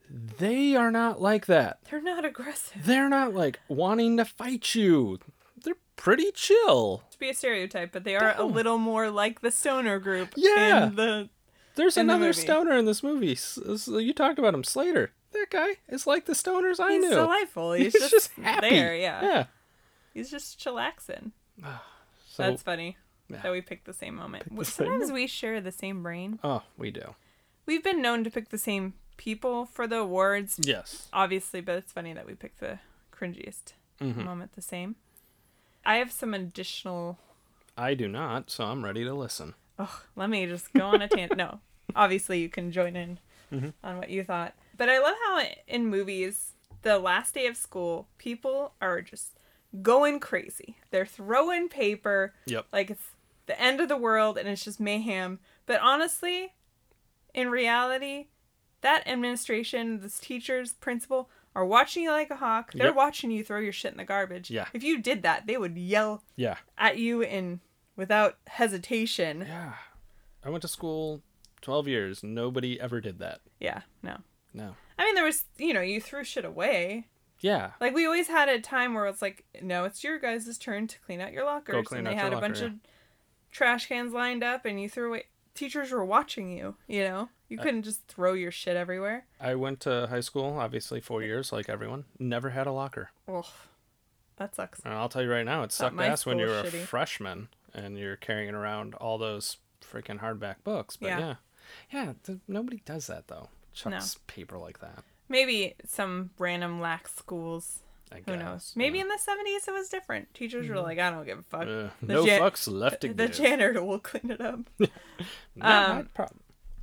They 0.10 0.76
are 0.76 0.92
not 0.92 1.22
like 1.22 1.48
that. 1.48 1.80
They're 1.90 2.02
not 2.02 2.26
aggressive. 2.26 2.86
They're 2.86 3.10
not 3.10 3.34
like 3.34 3.60
wanting 3.68 4.18
to 4.18 4.26
fight 4.26 4.76
you. 4.76 5.20
Pretty 5.96 6.32
chill. 6.34 7.04
To 7.12 7.20
be 7.20 7.30
a 7.30 7.34
stereotype, 7.34 7.92
but 7.92 8.04
they 8.04 8.16
are 8.16 8.36
a 8.38 8.44
little 8.44 8.78
more 8.78 9.10
like 9.10 9.42
the 9.42 9.52
stoner 9.52 10.00
group. 10.00 10.34
Yeah. 10.36 10.88
In 10.88 10.96
the 10.96 11.30
There's 11.76 11.96
the 11.96 12.02
another 12.02 12.28
movie. 12.28 12.42
stoner 12.42 12.78
in 12.78 12.86
this 12.86 13.02
movie. 13.04 13.38
You 13.88 14.14
talked 14.14 14.38
about 14.40 14.54
him, 14.54 14.64
Slater. 14.64 15.12
That 15.32 15.48
guy 15.50 15.78
is 15.90 16.06
like 16.08 16.26
the 16.26 16.34
stoners 16.34 16.80
I 16.80 16.94
He's 16.94 17.02
knew. 17.04 17.10
delightful. 17.10 17.74
He's, 17.74 17.94
He's 17.94 18.02
just, 18.04 18.12
just 18.12 18.32
happy. 18.34 18.70
there. 18.70 18.96
Yeah. 18.96 19.22
Yeah. 19.24 19.46
He's 20.14 20.32
just 20.32 20.60
chillaxing. 20.60 21.32
So, 22.30 22.44
That's 22.44 22.62
funny 22.64 22.98
yeah. 23.30 23.42
that 23.42 23.52
we 23.52 23.62
picked 23.62 23.86
the 23.86 23.94
same 23.94 24.16
moment. 24.16 24.44
The 24.56 24.64
same 24.66 24.88
Sometimes 24.88 25.02
moment. 25.08 25.14
we 25.14 25.28
share 25.28 25.60
the 25.62 25.72
same 25.72 26.04
brain. 26.04 26.40
oh, 26.44 26.64
we 26.78 26.92
do. 26.92 27.16
We've 27.66 27.84
been 27.84 28.02
known 28.02 28.24
to 28.26 28.30
pick 28.30 28.50
the 28.50 28.58
same 28.58 28.94
people 29.18 29.66
for 29.66 29.88
the 29.88 29.98
awards, 29.98 30.60
Yes. 30.64 31.08
obviously, 31.14 31.62
but 31.62 31.76
it's 31.78 31.92
funny 31.92 32.14
that 32.14 32.26
we 32.28 32.34
picked 32.36 32.60
the 32.60 32.80
cringiest 33.14 33.74
Mhm. 34.02 34.24
moment 34.26 34.54
the 34.54 34.62
same. 34.62 34.96
I 35.86 35.98
have 35.98 36.12
some 36.12 36.34
additional. 36.34 37.18
I 37.78 37.94
do 37.94 38.08
not, 38.08 38.50
so 38.50 38.64
I'm 38.66 38.84
ready 38.84 39.04
to 39.04 39.14
listen. 39.14 39.54
Oh, 39.78 40.02
let 40.16 40.30
me 40.30 40.46
just 40.46 40.74
go 40.74 40.86
on 40.86 41.02
a 41.02 41.08
tangent. 41.08 41.38
no, 41.38 41.60
obviously 41.96 42.40
you 42.42 42.50
can 42.50 42.72
join 42.72 42.96
in 42.96 43.20
Mhm. 43.52 43.74
on 43.84 43.98
what 43.98 44.10
you 44.10 44.24
thought. 44.24 44.56
But 44.78 44.90
I 44.90 45.00
love 45.00 45.16
how 45.26 45.44
in 45.68 45.88
movies, 45.88 46.54
the 46.82 46.98
last 46.98 47.34
day 47.34 47.46
of 47.48 47.58
school, 47.58 48.08
people 48.18 48.74
are 48.82 49.02
just 49.02 49.38
going 49.82 50.20
crazy. 50.20 50.78
They're 50.92 51.06
throwing 51.06 51.68
paper 51.70 52.34
Yep. 52.46 52.68
like 52.72 52.90
it's 52.90 53.12
the 53.46 53.60
end 53.62 53.82
of 53.82 53.90
the 53.90 53.98
world 53.98 54.38
and 54.38 54.48
it's 54.48 54.64
just 54.64 54.80
mayhem. 54.80 55.40
But 55.66 55.82
honestly, 55.82 56.54
in 57.34 57.50
reality, 57.52 58.28
that 58.82 59.06
administration, 59.08 60.00
this 60.00 60.20
teachers, 60.20 60.74
principal 60.74 61.30
are 61.56 61.66
watching 61.66 62.04
you 62.04 62.12
like 62.12 62.30
a 62.30 62.36
hawk. 62.36 62.74
They're 62.74 62.88
Yep. 62.88 62.96
watching 62.96 63.32
you 63.32 63.44
throw 63.44 63.60
your 63.60 63.72
shit 63.72 63.92
in 63.92 63.98
the 63.98 64.04
garbage. 64.04 64.52
Yeah. 64.52 64.68
If 64.74 64.84
you 64.84 65.02
did 65.02 65.24
that, 65.24 65.48
they 65.48 65.58
would 65.58 65.78
yell 65.78 66.22
Yeah. 66.36 66.58
at 66.78 66.98
you 66.98 67.22
in 67.22 67.62
without 67.96 68.38
hesitation. 68.48 69.46
Yeah. 69.48 69.74
I 70.44 70.50
went 70.50 70.62
to 70.64 70.68
school 70.68 71.24
12 71.62 71.88
years. 71.88 72.24
Nobody 72.24 72.80
ever 72.80 73.00
did 73.02 73.20
that. 73.20 73.42
Yeah, 73.60 73.82
no. 74.04 74.18
No. 74.54 74.76
I 75.00 75.06
mean, 75.06 75.16
there 75.16 75.24
was, 75.24 75.46
you 75.58 75.74
know, 75.74 75.82
you 75.82 76.00
threw 76.02 76.24
shit 76.24 76.46
away. 76.46 77.08
Yeah. 77.40 77.72
Like 77.82 77.94
we 77.94 78.06
always 78.06 78.28
had 78.28 78.48
a 78.50 78.60
time 78.60 78.94
where 78.94 79.06
it's 79.08 79.22
like, 79.22 79.46
no, 79.62 79.84
it's 79.86 80.04
your 80.04 80.20
guys' 80.20 80.58
turn 80.58 80.88
to 80.88 81.00
clean 81.00 81.20
out 81.22 81.34
your 81.34 81.46
lockers, 81.46 81.88
clean 81.88 82.00
and 82.00 82.08
out 82.08 82.12
they 82.12 82.16
your 82.16 82.24
had 82.24 82.32
a 82.34 82.36
locker, 82.36 82.48
bunch 82.48 82.60
yeah. 82.60 82.66
of 82.68 82.74
trash 83.52 83.88
cans 83.88 84.14
lined 84.14 84.44
up, 84.44 84.66
and 84.66 84.82
you 84.82 84.90
threw 84.90 85.10
away. 85.10 85.26
Teachers 85.54 85.92
were 85.92 86.04
watching 86.06 86.52
you. 86.52 86.76
You 86.88 87.04
know, 87.04 87.30
you 87.48 87.58
couldn't 87.58 87.84
just 87.84 88.08
throw 88.08 88.34
your 88.34 88.52
shit 88.52 88.76
everywhere. 88.76 89.26
I 89.40 89.56
went 89.56 89.80
to 89.82 90.08
high 90.10 90.20
school, 90.22 90.58
obviously, 90.60 91.00
four 91.02 91.22
years, 91.24 91.52
like 91.52 91.70
everyone. 91.70 92.06
Never 92.20 92.50
had 92.52 92.68
a 92.68 92.72
locker. 92.72 93.12
Ugh, 93.28 93.46
that 94.38 94.56
sucks. 94.56 94.80
And 94.84 94.94
I'll 94.94 95.10
tell 95.10 95.22
you 95.24 95.32
right 95.32 95.46
now, 95.46 95.64
it 95.64 95.72
sucked 95.72 96.00
ass 96.00 96.26
when 96.26 96.40
you 96.40 96.48
were 96.48 96.60
a 96.60 96.66
freshman 96.72 97.50
and 97.74 97.98
you're 97.98 98.16
carrying 98.16 98.56
around 98.56 98.94
all 98.96 99.18
those 99.18 99.58
freaking 99.82 100.20
hardback 100.20 100.56
books. 100.64 100.98
But 100.98 101.08
Yeah. 101.08 101.20
yeah. 101.20 101.36
Yeah, 101.92 102.14
th- 102.24 102.40
nobody 102.48 102.82
does 102.86 103.08
that, 103.08 103.28
though. 103.28 103.50
Chucks 103.74 104.18
paper 104.28 104.58
like 104.58 104.80
that. 104.80 105.04
Maybe 105.28 105.74
some 105.86 106.30
random 106.38 106.80
lax 106.80 107.16
schools. 107.16 107.80
I 108.12 108.18
Who 108.18 108.22
guess. 108.34 108.40
knows? 108.40 108.74
Maybe 108.76 109.00
yeah. 109.00 109.06
in 109.06 109.08
the 109.10 109.18
seventies 109.18 109.68
it 109.68 109.72
was 109.72 109.90
different. 109.90 110.32
Teachers 110.36 110.70
were 110.70 110.80
like, 110.80 111.00
I 111.00 111.10
don't 111.10 111.26
give 111.26 111.40
a 111.40 111.44
fuck. 111.44 111.68
Uh, 111.68 111.90
no 112.02 112.24
jan- 112.26 112.40
fucks 112.40 112.72
left 112.72 113.02
to 113.02 113.08
the 113.14 113.26
give. 113.28 113.36
janitor 113.36 113.84
will 113.84 113.98
clean 114.00 114.30
it 114.30 114.40
up. 114.40 114.60
Not 114.80 114.90
my 115.58 116.00
um, 116.02 116.10
problem. 116.14 116.40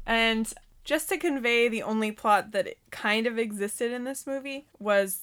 And 0.06 0.52
just 0.84 1.08
to 1.10 1.16
convey 1.18 1.68
the 1.68 1.82
only 1.82 2.10
plot 2.12 2.52
that 2.52 2.74
kind 2.90 3.26
of 3.26 3.38
existed 3.38 3.92
in 3.92 4.04
this 4.04 4.26
movie 4.26 4.66
was 4.78 5.20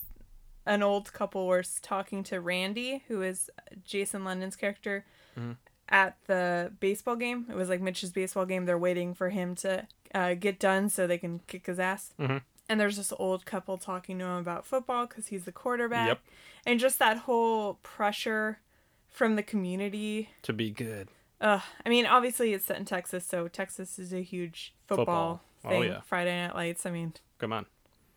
an 0.65 0.83
old 0.83 1.11
couple 1.13 1.47
was 1.47 1.79
talking 1.81 2.23
to 2.23 2.39
Randy, 2.39 3.03
who 3.07 3.21
is 3.21 3.49
Jason 3.83 4.23
London's 4.23 4.55
character, 4.55 5.05
Mhm. 5.37 5.57
at 5.89 6.15
the 6.27 6.71
baseball 6.79 7.15
game. 7.15 7.45
It 7.49 7.55
was 7.55 7.67
like 7.69 7.81
Mitch's 7.81 8.11
baseball 8.11 8.45
game. 8.45 8.65
They're 8.65 8.77
waiting 8.77 9.13
for 9.13 9.29
him 9.29 9.55
to 9.55 9.87
uh, 10.13 10.33
get 10.33 10.59
done 10.59 10.89
so 10.89 11.05
they 11.05 11.17
can 11.19 11.39
kick 11.47 11.67
his 11.67 11.79
ass. 11.79 12.13
Mhm. 12.19 12.41
And 12.67 12.79
there's 12.79 12.97
this 12.97 13.13
old 13.19 13.45
couple 13.45 13.77
talking 13.77 14.17
to 14.19 14.25
him 14.25 14.37
about 14.37 14.65
football 14.65 15.05
because 15.07 15.27
he's 15.27 15.45
the 15.45 15.51
quarterback. 15.51 16.07
Yep. 16.07 16.19
And 16.65 16.79
just 16.79 16.97
that 16.99 17.17
whole 17.17 17.75
pressure 17.83 18.59
from 19.07 19.35
the 19.35 19.43
community 19.43 20.29
To 20.43 20.53
be 20.53 20.71
good. 20.71 21.09
Ugh, 21.41 21.61
I 21.85 21.89
mean, 21.89 22.05
obviously 22.05 22.53
it's 22.53 22.65
set 22.65 22.77
in 22.77 22.85
Texas, 22.85 23.25
so 23.25 23.47
Texas 23.47 23.97
is 23.97 24.13
a 24.13 24.21
huge 24.21 24.73
football, 24.87 25.05
Football. 25.05 25.41
Oh, 25.65 25.69
thing. 25.81 25.83
yeah. 25.91 26.01
Friday 26.01 26.35
Night 26.41 26.55
Lights. 26.55 26.85
I 26.85 26.91
mean, 26.91 27.13
Come 27.37 27.53
on. 27.53 27.65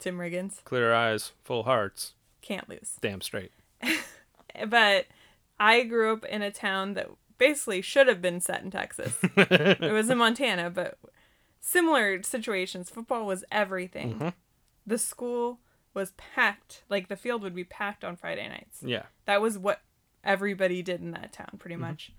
Tim 0.01 0.19
Riggins 0.19 0.65
Clear 0.65 0.93
eyes, 0.93 1.33
full 1.45 1.63
hearts. 1.63 2.15
can't 2.41 2.69
lose. 2.69 2.97
Damn 3.01 3.21
straight. 3.21 3.53
But 4.69 5.07
I 5.59 5.83
grew 5.85 6.13
up 6.13 6.25
in 6.27 6.43
a 6.43 6.51
town 6.51 6.93
that 6.95 7.09
basically 7.39 7.81
should 7.81 8.07
have 8.07 8.21
been 8.21 8.41
set 8.41 8.63
in 8.63 8.71
Texas. 8.71 9.17
it 9.37 9.93
was 9.93 10.11
in 10.11 10.19
Montana, 10.19 10.69
but 10.71 10.99
similar 11.61 12.23
situations. 12.23 12.91
Football 12.91 13.25
was 13.27 13.45
everything. 13.51 14.19
Mhm. 14.19 14.33
The 14.87 14.99
school 14.99 15.61
was 15.95 16.13
packed. 16.13 16.83
Like 16.91 17.09
the 17.09 17.17
field 17.17 17.43
would 17.43 17.55
be 17.55 17.65
packed 17.65 18.05
on 18.05 18.17
Friday 18.17 18.47
nights. 18.49 18.81
Yeah. 18.85 19.05
That 19.25 19.41
was 19.41 19.59
what 19.59 19.81
everybody 20.23 20.83
did 20.83 21.01
in 21.01 21.13
that 21.13 21.33
town, 21.33 21.47
Mm-hmm. 21.49 21.57
pretty 21.59 21.77
much. 21.77 22.13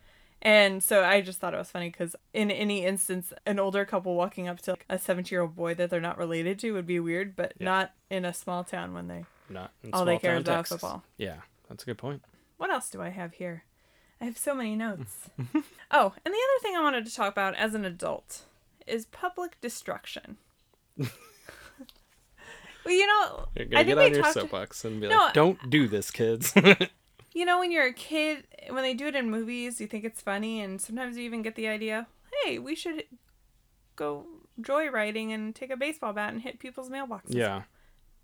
And 0.46 0.84
so 0.84 1.04
I 1.06 1.22
just 1.22 1.40
thought 1.40 1.54
it 1.54 1.58
was 1.58 1.72
funny 1.72 1.90
because 1.90 2.16
in 2.34 2.52
any 2.52 2.86
instance, 2.86 3.32
an 3.46 3.60
older 3.60 3.86
couple 3.86 4.14
walking 4.16 4.50
up 4.50 4.62
to 4.64 4.72
like, 4.72 4.86
a 4.90 5.00
17 5.00 5.34
year 5.34 5.42
old 5.42 5.56
boy 5.56 5.74
that 5.76 5.90
they're 5.90 6.02
not 6.02 6.18
related 6.18 6.60
to 6.60 6.74
would 6.74 6.86
be 6.86 7.00
weird, 7.00 7.36
but 7.36 7.54
Yeah. 7.58 7.66
not 7.66 7.94
in 8.10 8.26
a 8.26 8.34
small 8.34 8.64
town 8.66 8.94
when 8.94 9.08
they. 9.08 9.24
Not 9.50 9.72
in 9.84 9.94
All 9.94 10.04
they 10.04 10.18
care 10.18 10.36
is 10.36 10.42
about 10.42 10.58
Texas. 10.58 10.82
football. 10.82 11.04
Yeah, 11.18 11.38
that's 11.70 11.84
a 11.84 11.86
good 11.86 11.98
point. 11.98 12.24
What 12.58 12.70
else 12.72 12.90
do 12.90 13.02
I 13.02 13.10
have 13.10 13.34
here? 13.36 13.64
I 14.20 14.26
have 14.26 14.38
so 14.38 14.54
many 14.54 14.76
notes. 14.76 15.30
oh, 15.92 16.14
and 16.26 16.34
the 16.34 16.38
other 16.38 16.60
thing 16.62 16.76
I 16.76 16.82
wanted 16.82 17.06
to 17.06 17.14
talk 17.16 17.32
about 17.32 17.56
as 17.56 17.74
an 17.74 17.86
adult 17.86 18.44
is 18.86 19.06
public 19.06 19.60
destruction. 19.62 20.36
well, 20.98 21.08
you 22.86 23.08
know, 23.08 23.48
You're 23.56 23.66
I 23.66 23.84
gonna 23.84 23.86
think 23.86 23.88
get 23.88 23.98
we 23.98 24.04
on 24.06 24.14
your 24.14 24.22
talked. 24.24 24.34
soapbox 24.34 24.84
and 24.86 25.00
be 25.02 25.08
No, 25.08 25.18
like, 25.18 25.34
"Don't 25.34 25.70
do 25.70 25.88
this, 25.88 26.12
kids." 26.12 26.54
You 27.34 27.46
know, 27.46 27.60
when 27.60 27.72
you're 27.72 27.88
a 27.88 27.94
kid, 27.94 28.46
when 28.70 28.84
they 28.84 28.94
do 28.94 29.08
it 29.08 29.16
in 29.16 29.30
movies, 29.30 29.82
you 29.82 29.88
think 29.88 30.04
it's 30.06 30.22
funny, 30.22 30.62
and 30.62 30.80
sometimes 30.80 31.18
you 31.18 31.24
even 31.24 31.42
get 31.42 31.56
the 31.56 31.68
idea, 31.68 32.08
hey, 32.44 32.60
we 32.60 32.76
should 32.76 33.04
go 33.96 34.26
joyriding 34.62 35.34
and 35.34 35.56
take 35.56 35.72
a 35.72 35.78
baseball 35.78 36.14
bat 36.14 36.32
and 36.34 36.42
hit 36.42 36.60
people's 36.60 36.90
mailboxes. 36.90 37.34
yeah. 37.36 37.64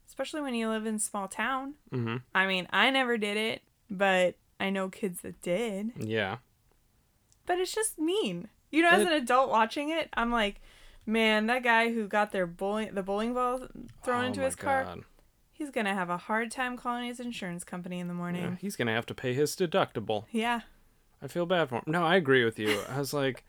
Especially 0.07 0.41
when 0.41 0.55
you 0.55 0.67
live 0.69 0.85
in 0.87 0.95
a 0.95 0.99
small 0.99 1.27
town. 1.27 1.75
Mm-hmm. 1.93 2.17
I 2.33 2.47
mean, 2.47 2.67
I 2.71 2.89
never 2.89 3.17
did 3.17 3.37
it, 3.37 3.61
but 3.91 4.35
I 4.59 4.71
know 4.71 4.89
kids 4.89 5.21
that 5.21 5.39
did. 5.41 5.91
Yeah. 5.97 6.37
But 7.45 7.59
it's 7.59 7.73
just 7.75 7.99
mean. 7.99 8.47
You 8.71 8.81
know, 8.81 8.89
as 8.89 9.01
It- 9.01 9.07
an 9.07 9.13
adult 9.13 9.49
watching 9.51 9.89
it, 9.89 10.09
I'm 10.15 10.31
like, 10.31 10.61
Man, 11.05 11.47
that 11.47 11.63
guy 11.63 11.91
who 11.91 12.07
got 12.07 12.31
their 12.31 12.45
bowling 12.45 12.93
the 12.93 13.01
bowling 13.01 13.33
ball 13.33 13.67
thrown 14.03 14.23
Oh 14.25 14.27
into 14.27 14.41
his 14.41 14.55
car, 14.55 14.83
God. 14.83 15.03
He's 15.59 15.69
gonna 15.69 15.93
have 15.93 16.09
a 16.09 16.17
hard 16.17 16.49
time 16.49 16.75
calling 16.75 17.05
his 17.05 17.19
insurance 17.19 17.63
company 17.63 17.99
in 17.99 18.07
the 18.07 18.13
Yeah, 18.13 18.17
morning. 18.17 18.57
he's 18.59 18.75
gonna 18.75 18.93
have 18.95 19.05
to 19.07 19.13
pay 19.13 19.33
his 19.35 19.55
deductible. 19.55 20.25
Yeah. 20.31 20.61
I 21.21 21.27
feel 21.27 21.45
bad 21.45 21.69
for 21.69 21.75
him. 21.75 21.83
No, 21.85 22.03
I 22.03 22.15
agree 22.15 22.43
with 22.45 22.57
you. 22.57 22.81
I 22.89 22.97
was 22.97 23.13
like, 23.13 23.43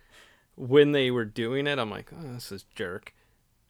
when 0.57 0.93
they 0.93 1.11
were 1.11 1.25
doing 1.25 1.67
it, 1.67 1.79
I'm 1.79 1.91
like, 1.91 2.11
oh, 2.13 2.33
this 2.35 2.51
is 2.53 2.65
jerk. 2.75 3.15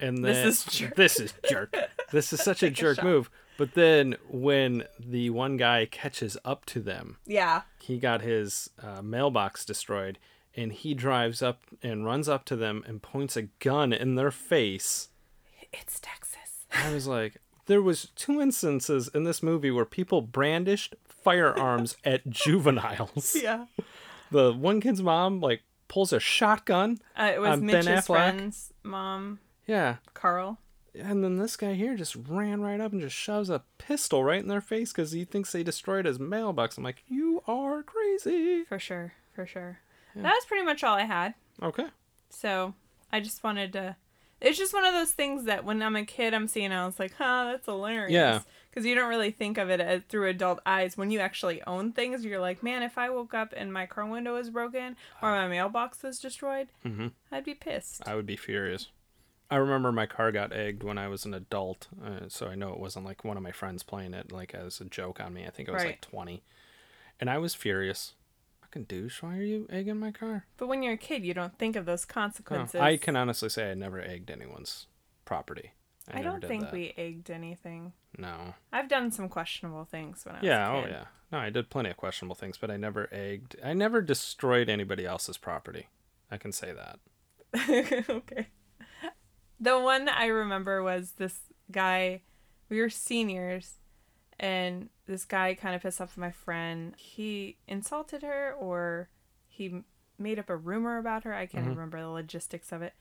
And 0.00 0.24
then 0.24 0.32
This 0.32 0.66
is 0.66 0.72
jerk. 0.78 0.96
This 0.96 1.20
is 1.20 1.34
jerk. 1.48 1.76
This 2.10 2.32
is 2.32 2.40
such 2.42 2.62
a 2.62 2.66
Take 2.70 2.78
a 2.78 2.80
jerk 2.80 3.04
move. 3.04 3.30
But 3.58 3.74
then 3.74 4.16
when 4.30 4.84
the 4.98 5.28
one 5.28 5.58
guy 5.58 5.84
catches 5.84 6.38
up 6.46 6.64
to 6.66 6.80
them, 6.80 7.18
Yeah. 7.26 7.62
he 7.78 7.98
got 7.98 8.22
his 8.22 8.70
uh, 8.82 9.02
mailbox 9.02 9.66
destroyed, 9.66 10.18
and 10.56 10.72
he 10.72 10.94
drives 10.94 11.42
up 11.42 11.60
and 11.82 12.06
runs 12.06 12.26
up 12.26 12.46
to 12.46 12.56
them 12.56 12.82
and 12.86 13.02
points 13.02 13.36
a 13.36 13.42
gun 13.42 13.92
in 13.92 14.14
their 14.14 14.30
face. 14.30 15.08
It's 15.74 16.00
Texas. 16.00 16.64
I 16.72 16.92
was 16.94 17.06
like, 17.06 17.36
there 17.70 17.80
was 17.80 18.08
two 18.16 18.40
instances 18.40 19.08
in 19.14 19.22
this 19.22 19.42
movie 19.44 19.70
where 19.70 19.84
people 19.84 20.20
brandished 20.22 20.96
firearms 21.06 21.96
at 22.04 22.28
juveniles. 22.28 23.36
Yeah. 23.42 23.66
The 24.32 24.52
one 24.52 24.80
kid's 24.80 25.02
mom 25.02 25.40
like 25.40 25.62
pulls 25.88 26.12
a 26.12 26.18
shotgun. 26.20 26.98
Uh, 27.16 27.30
it 27.34 27.40
was 27.40 27.58
Ben 27.60 27.66
Mitch's 27.66 27.86
Affleck? 27.86 28.06
friend's 28.06 28.72
mom, 28.82 29.38
Yeah. 29.66 29.96
Carl. 30.14 30.58
And 30.98 31.22
then 31.22 31.36
this 31.38 31.56
guy 31.56 31.74
here 31.74 31.96
just 31.96 32.16
ran 32.16 32.60
right 32.60 32.80
up 32.80 32.90
and 32.92 33.00
just 33.00 33.14
shoves 33.14 33.48
a 33.50 33.62
pistol 33.78 34.24
right 34.24 34.40
in 34.42 34.48
their 34.48 34.60
face 34.60 34.92
because 34.92 35.12
he 35.12 35.24
thinks 35.24 35.52
they 35.52 35.62
destroyed 35.62 36.04
his 36.06 36.18
mailbox. 36.18 36.76
I'm 36.76 36.82
like, 36.84 37.04
you 37.08 37.42
are 37.46 37.82
crazy. 37.84 38.64
For 38.64 38.78
sure. 38.80 39.12
For 39.32 39.46
sure. 39.46 39.78
That 40.16 40.32
was 40.34 40.44
pretty 40.46 40.64
much 40.64 40.82
all 40.82 40.96
I 40.96 41.04
had. 41.04 41.34
Okay. 41.62 41.86
So 42.30 42.74
I 43.12 43.20
just 43.20 43.44
wanted 43.44 43.72
to. 43.74 43.94
It's 44.40 44.56
just 44.58 44.72
one 44.72 44.84
of 44.84 44.94
those 44.94 45.10
things 45.10 45.44
that 45.44 45.64
when 45.64 45.82
I'm 45.82 45.96
a 45.96 46.04
kid, 46.04 46.32
I'm 46.34 46.48
seeing. 46.48 46.72
I 46.72 46.86
was 46.86 46.98
like, 46.98 47.12
"Huh, 47.18 47.50
that's 47.52 47.66
hilarious." 47.66 48.12
Yeah. 48.12 48.40
Because 48.70 48.86
you 48.86 48.94
don't 48.94 49.08
really 49.08 49.32
think 49.32 49.58
of 49.58 49.68
it 49.68 49.80
as, 49.80 50.02
through 50.08 50.28
adult 50.28 50.60
eyes. 50.64 50.96
When 50.96 51.10
you 51.10 51.18
actually 51.18 51.62
own 51.66 51.92
things, 51.92 52.24
you're 52.24 52.40
like, 52.40 52.62
"Man, 52.62 52.82
if 52.82 52.96
I 52.96 53.10
woke 53.10 53.34
up 53.34 53.52
and 53.56 53.72
my 53.72 53.86
car 53.86 54.06
window 54.06 54.34
was 54.34 54.48
broken 54.50 54.96
or 55.20 55.30
my 55.32 55.48
mailbox 55.48 56.02
was 56.02 56.18
destroyed, 56.20 56.68
Mhm. 56.84 57.12
I'd 57.30 57.44
be 57.44 57.54
pissed." 57.54 58.06
I 58.06 58.14
would 58.14 58.26
be 58.26 58.36
furious. 58.36 58.88
I 59.50 59.56
remember 59.56 59.90
my 59.90 60.06
car 60.06 60.30
got 60.30 60.52
egged 60.52 60.84
when 60.84 60.96
I 60.96 61.08
was 61.08 61.24
an 61.24 61.34
adult, 61.34 61.88
uh, 62.02 62.28
so 62.28 62.46
I 62.46 62.54
know 62.54 62.72
it 62.72 62.78
wasn't 62.78 63.04
like 63.04 63.24
one 63.24 63.36
of 63.36 63.42
my 63.42 63.50
friends 63.50 63.82
playing 63.82 64.14
it 64.14 64.30
like 64.30 64.54
as 64.54 64.80
a 64.80 64.84
joke 64.84 65.20
on 65.20 65.34
me. 65.34 65.44
I 65.44 65.50
think 65.50 65.68
I 65.68 65.72
was 65.72 65.82
like 65.84 66.00
20. 66.00 66.42
And 67.18 67.28
I 67.28 67.38
was 67.38 67.54
furious. 67.56 68.14
Fucking 68.70 68.84
douche, 68.84 69.20
why 69.20 69.36
are 69.36 69.42
you 69.42 69.66
egging 69.68 69.98
my 69.98 70.12
car? 70.12 70.46
But 70.56 70.68
when 70.68 70.84
you're 70.84 70.92
a 70.92 70.98
kid, 70.98 71.24
you 71.24 71.34
don't 71.34 71.58
think 71.58 71.74
of 71.74 71.86
those 71.86 72.06
No, 72.08 72.14
consequences. 72.14 72.80
I 72.80 72.98
can 72.98 73.16
honestly 73.16 73.48
say 73.48 73.72
I 73.72 73.74
never 73.74 74.00
egged 74.00 74.30
anyone's 74.30 74.86
property. 75.24 75.72
I, 76.08 76.20
I, 76.20 76.22
don't 76.22 76.44
think 76.44 76.64
that. 76.64 76.72
we 76.72 76.94
egged 76.96 77.30
anything. 77.30 77.94
No. 78.16 78.54
I've 78.72 78.88
done 78.88 79.10
some 79.10 79.28
questionable 79.28 79.84
things 79.86 80.24
when 80.24 80.36
I 80.36 80.40
Yeah, 80.42 80.72
was 80.72 80.84
oh 80.86 80.88
yeah. 80.88 81.04
No, 81.32 81.38
I 81.38 81.50
did 81.50 81.68
plenty 81.68 81.90
of 81.90 81.96
questionable 81.96 82.36
things, 82.36 82.58
but 82.58 82.70
I 82.70 82.76
never 82.76 83.12
egged. 83.12 83.56
I 83.64 83.72
never 83.72 84.00
destroyed 84.00 84.68
anybody 84.68 85.04
else's 85.04 85.36
property. 85.36 85.88
I 86.30 86.36
can 86.36 86.52
say 86.52 86.72
that. 86.72 87.00
okay. 88.08 88.48
The 89.58 89.80
one 89.80 90.08
I 90.08 90.26
remember 90.26 90.80
was 90.82 91.12
this 91.12 91.40
guy. 91.72 92.22
We 92.68 92.80
were 92.80 92.88
seniors, 92.88 93.78
and 94.38 94.90
this 95.10 95.24
guy 95.24 95.54
kind 95.54 95.74
of 95.74 95.82
pissed 95.82 96.00
off 96.00 96.16
my 96.16 96.30
friend. 96.30 96.94
He 96.96 97.56
insulted 97.66 98.22
her, 98.22 98.52
or 98.52 99.08
he 99.48 99.82
made 100.18 100.38
up 100.38 100.48
a 100.48 100.56
rumor 100.56 100.98
about 100.98 101.24
her. 101.24 101.34
I 101.34 101.46
can't 101.46 101.66
Mhm. 101.66 101.70
remember 101.70 102.00
the 102.00 102.08
logistics 102.08 102.70
of 102.72 102.80
it. 102.82 102.94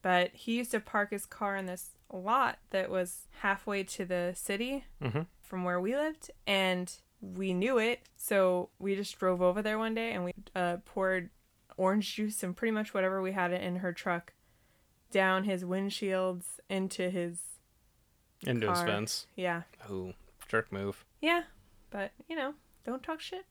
But 0.00 0.30
he 0.34 0.56
used 0.56 0.70
to 0.70 0.80
park 0.80 1.10
his 1.10 1.26
car 1.26 1.56
in 1.56 1.66
this 1.66 1.96
lot 2.12 2.58
that 2.70 2.88
was 2.90 3.26
halfway 3.40 3.82
to 3.84 4.04
the 4.04 4.32
city 4.36 4.84
Mhm. 5.02 5.26
from 5.42 5.64
where 5.64 5.80
we 5.80 5.96
lived, 5.96 6.30
and 6.46 6.94
we 7.20 7.52
knew 7.52 7.78
it. 7.78 8.08
So 8.16 8.70
we 8.78 8.94
just 8.94 9.18
drove 9.18 9.42
over 9.42 9.60
there 9.60 9.78
one 9.78 9.94
day 9.94 10.12
and 10.12 10.24
we 10.24 10.32
uh, 10.54 10.76
poured 10.84 11.30
orange 11.76 12.14
juice 12.14 12.42
and 12.44 12.56
pretty 12.56 12.70
much 12.72 12.94
whatever 12.94 13.20
we 13.20 13.32
had 13.32 13.52
in 13.52 13.76
her 13.76 13.92
truck 13.92 14.32
down 15.10 15.44
his 15.44 15.64
windshields 15.64 16.60
into 16.68 17.10
his 17.10 17.58
Into 18.46 18.68
his 18.68 18.78
Car. 18.78 18.86
fence. 18.86 19.26
yeah 19.34 19.62
Ooh, 19.90 20.14
jerk 20.46 20.70
move. 20.70 21.04
Yeah 21.20 21.42
but 21.90 22.12
you 22.28 22.36
know 22.36 22.54
don't 22.84 23.02
talk 23.02 23.20
shit 23.20 23.44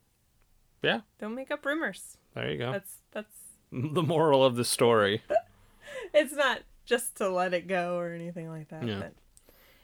Yeah, 0.82 1.02
don't 1.20 1.36
make 1.36 1.52
up 1.52 1.66
rumors 1.66 2.18
there 2.34 2.50
you 2.52 2.58
go. 2.58 2.72
that's 2.72 3.02
that's 3.12 3.36
the 3.72 4.04
moral 4.04 4.46
of 4.46 4.56
the 4.56 4.64
story. 4.66 5.24
it's 6.14 6.34
not 6.34 6.62
just 6.86 7.16
to 7.18 7.30
let 7.30 7.54
it 7.54 7.68
go 7.68 7.98
or 7.98 8.12
anything 8.14 8.50
like 8.50 8.70
that 8.70 8.86
Yeah. 8.88 9.00
but 9.00 9.14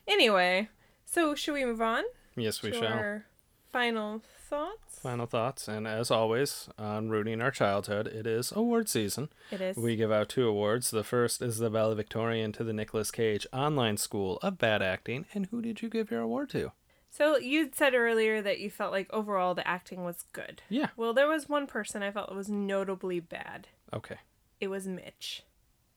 anyway 0.08 0.70
so 1.06 1.36
should 1.36 1.54
we 1.54 1.66
move 1.66 1.82
on 1.82 2.04
Yes, 2.36 2.62
we 2.64 2.72
shall. 2.72 2.86
our 2.86 3.26
final 3.72 4.22
thoughts 4.50 5.00
Final 5.02 5.26
thoughts, 5.26 5.68
and 5.68 5.86
as 5.86 6.10
always, 6.10 6.70
on 6.78 7.10
rooting 7.10 7.42
our 7.42 7.52
childhood, 7.52 8.08
it 8.08 8.26
is 8.26 8.54
award 8.54 8.88
season. 8.88 9.28
it 9.52 9.60
is 9.60 9.76
We 9.76 9.98
give 9.98 10.14
out 10.14 10.30
two 10.30 10.48
awards. 10.48 10.92
The 10.92 11.04
first 11.04 11.42
is 11.42 11.58
the 11.58 11.70
valedictorian 11.70 12.54
to 12.54 12.64
the 12.64 12.72
Nicolas 12.72 13.12
Cage 13.12 13.46
Online 13.52 13.98
School 13.98 14.40
of 14.42 14.58
Bad 14.58 14.82
Acting. 14.82 15.26
And 15.34 15.48
who 15.48 15.62
did 15.62 15.82
you 15.82 15.90
give 15.90 16.10
your 16.10 16.22
award 16.22 16.50
to? 16.52 16.72
So 17.16 17.38
you 17.38 17.70
said 17.74 17.94
earlier 17.94 18.42
that 18.42 18.60
you 18.60 18.70
felt 18.72 18.92
like 18.92 19.08
overall 19.14 19.54
the 19.54 19.68
acting 19.68 20.04
was 20.04 20.24
good 20.34 20.62
Yeah. 20.70 20.88
well 20.98 21.14
there 21.14 21.28
was 21.28 21.48
one 21.48 21.68
person 21.68 22.02
i 22.04 22.10
felt 22.12 22.34
was 22.34 22.50
notably 22.50 23.20
bad 23.20 23.68
Okay. 23.94 24.18
it 24.60 24.68
was 24.68 24.88
mitch 24.88 25.44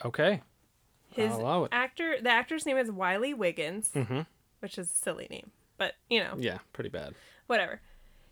Okay. 0.05 0.43
his 1.11 1.33
I'll 1.33 1.41
allow 1.41 1.64
it. 1.64 1.71
actor 1.73 2.17
the 2.23 2.31
actor's 2.31 2.67
name 2.67 2.77
is 2.77 2.91
wiley 2.91 3.33
wiggins 3.35 3.91
Mm-hmm. 3.95 4.21
which 4.61 4.77
is 4.79 4.91
a 4.91 4.95
silly 4.95 5.27
name 5.31 5.51
but 5.79 5.95
you 6.11 6.21
know 6.21 6.35
Yeah, 6.39 6.59
pretty 6.73 6.91
bad. 6.91 7.14
whatever 7.47 7.81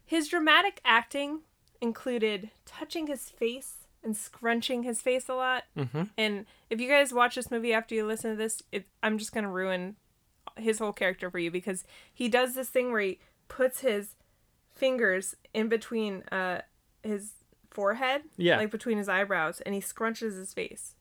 his 0.04 0.28
dramatic 0.28 0.80
acting 0.84 1.40
included 1.80 2.50
touching 2.66 3.06
his 3.06 3.30
face 3.30 3.86
and 4.02 4.14
scrunching 4.16 4.82
his 4.82 5.00
face 5.00 5.28
a 5.30 5.34
lot 5.34 5.64
Mm-hmm. 5.76 6.02
and 6.18 6.44
if 6.70 6.80
you 6.80 6.88
guys 6.88 7.12
watch 7.14 7.34
this 7.36 7.50
movie 7.50 7.72
after 7.72 7.94
you 7.94 8.06
listen 8.06 8.30
to 8.32 8.36
this 8.36 8.62
it, 8.72 8.84
i'm 9.02 9.16
just 9.18 9.32
gonna 9.32 9.48
ruin 9.50 9.96
his 10.56 10.78
whole 10.78 10.92
character 10.92 11.30
for 11.30 11.38
you 11.38 11.50
because 11.50 11.84
he 12.12 12.28
does 12.28 12.54
this 12.54 12.68
thing 12.68 12.92
where 12.92 13.00
he 13.00 13.18
puts 13.48 13.80
his 13.80 14.14
fingers 14.74 15.36
in 15.52 15.68
between 15.68 16.22
uh 16.32 16.60
his 17.02 17.32
forehead 17.70 18.22
Yeah. 18.36 18.58
like 18.58 18.70
between 18.70 18.98
his 18.98 19.08
eyebrows 19.08 19.60
and 19.60 19.74
he 19.74 19.80
scrunches 19.80 20.36
his 20.38 20.52
face 20.54 20.94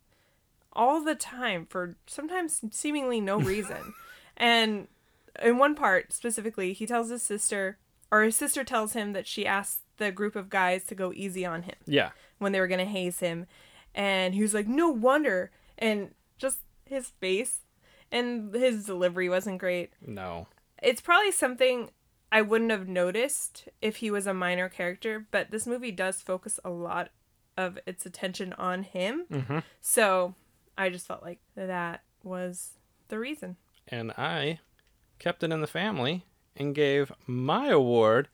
all 0.74 1.02
the 1.04 1.16
time 1.16 1.66
for 1.70 1.96
sometimes 2.08 2.62
seemingly 2.72 3.22
no 3.22 3.38
reason 3.54 3.94
and 4.38 4.88
in 5.42 5.58
one 5.58 5.76
part 5.76 6.12
specifically 6.14 6.74
he 6.74 6.86
tells 6.86 7.10
his 7.10 7.22
sister 7.24 7.78
or 8.12 8.24
his 8.24 8.36
sister 8.36 8.64
tells 8.64 8.94
him 8.94 9.14
that 9.14 9.26
she 9.28 9.46
asked 9.46 9.82
the 9.98 10.12
group 10.12 10.36
of 10.36 10.50
guys 10.50 10.84
to 10.86 10.96
go 10.96 11.12
easy 11.14 11.46
on 11.46 11.64
him 11.64 11.76
Yeah. 11.86 12.10
when 12.40 12.52
they 12.52 12.60
were 12.60 12.68
gonna 12.68 12.86
haze 12.86 13.20
him, 13.20 13.46
and 13.96 14.34
he 14.36 14.42
was 14.42 14.54
like, 14.54 14.68
"No 14.68 14.90
wonder," 14.90 15.50
and 15.80 16.14
just 16.38 16.60
his 16.86 17.10
face 17.10 17.62
and 18.14 18.54
his 18.54 18.86
delivery 18.86 19.28
wasn't 19.28 19.58
great. 19.58 19.92
No. 20.06 20.48
It's 20.82 21.02
probably 21.02 21.32
something 21.32 21.90
I 22.32 22.42
wouldn't 22.42 22.72
have 22.72 22.88
noticed 22.88 23.68
if 23.82 23.98
he 23.98 24.10
was 24.10 24.26
a 24.26 24.34
minor 24.34 24.70
character, 24.70 25.26
but 25.32 25.52
this 25.52 25.68
movie 25.68 25.92
does 25.92 26.22
focus 26.22 26.60
a 26.64 26.70
lot 26.70 27.10
of 27.58 27.78
its 27.86 28.06
attention 28.06 28.54
on 28.54 28.84
him, 28.84 29.26
Mm-hmm. 29.32 29.60
so 29.82 30.34
I 30.78 30.90
just 30.90 31.06
felt 31.06 31.22
like 31.22 31.40
that 31.56 32.02
was 32.24 32.72
the 33.10 33.20
reason. 33.20 33.58
And 33.88 34.12
I 34.14 34.60
kept 35.20 35.44
it 35.44 35.52
in 35.52 35.62
the 35.62 35.68
family 35.68 36.26
and 36.56 36.74
gave 36.74 37.12
my 37.28 37.68
award 37.68 38.30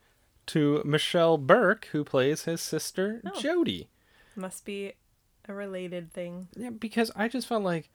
to 0.46 0.82
Michelle 0.86 1.36
Burke, 1.36 1.88
who 1.92 2.02
plays 2.04 2.44
his 2.44 2.60
sister 2.62 3.20
Oh. 3.26 3.38
Jody. 3.40 3.88
Must 4.36 4.64
be 4.64 4.94
a 5.48 5.52
related 5.52 6.12
thing. 6.12 6.48
Yeah, 6.56 6.70
because 6.70 7.10
I 7.14 7.28
just 7.28 7.46
felt 7.46 7.62
like 7.62 7.90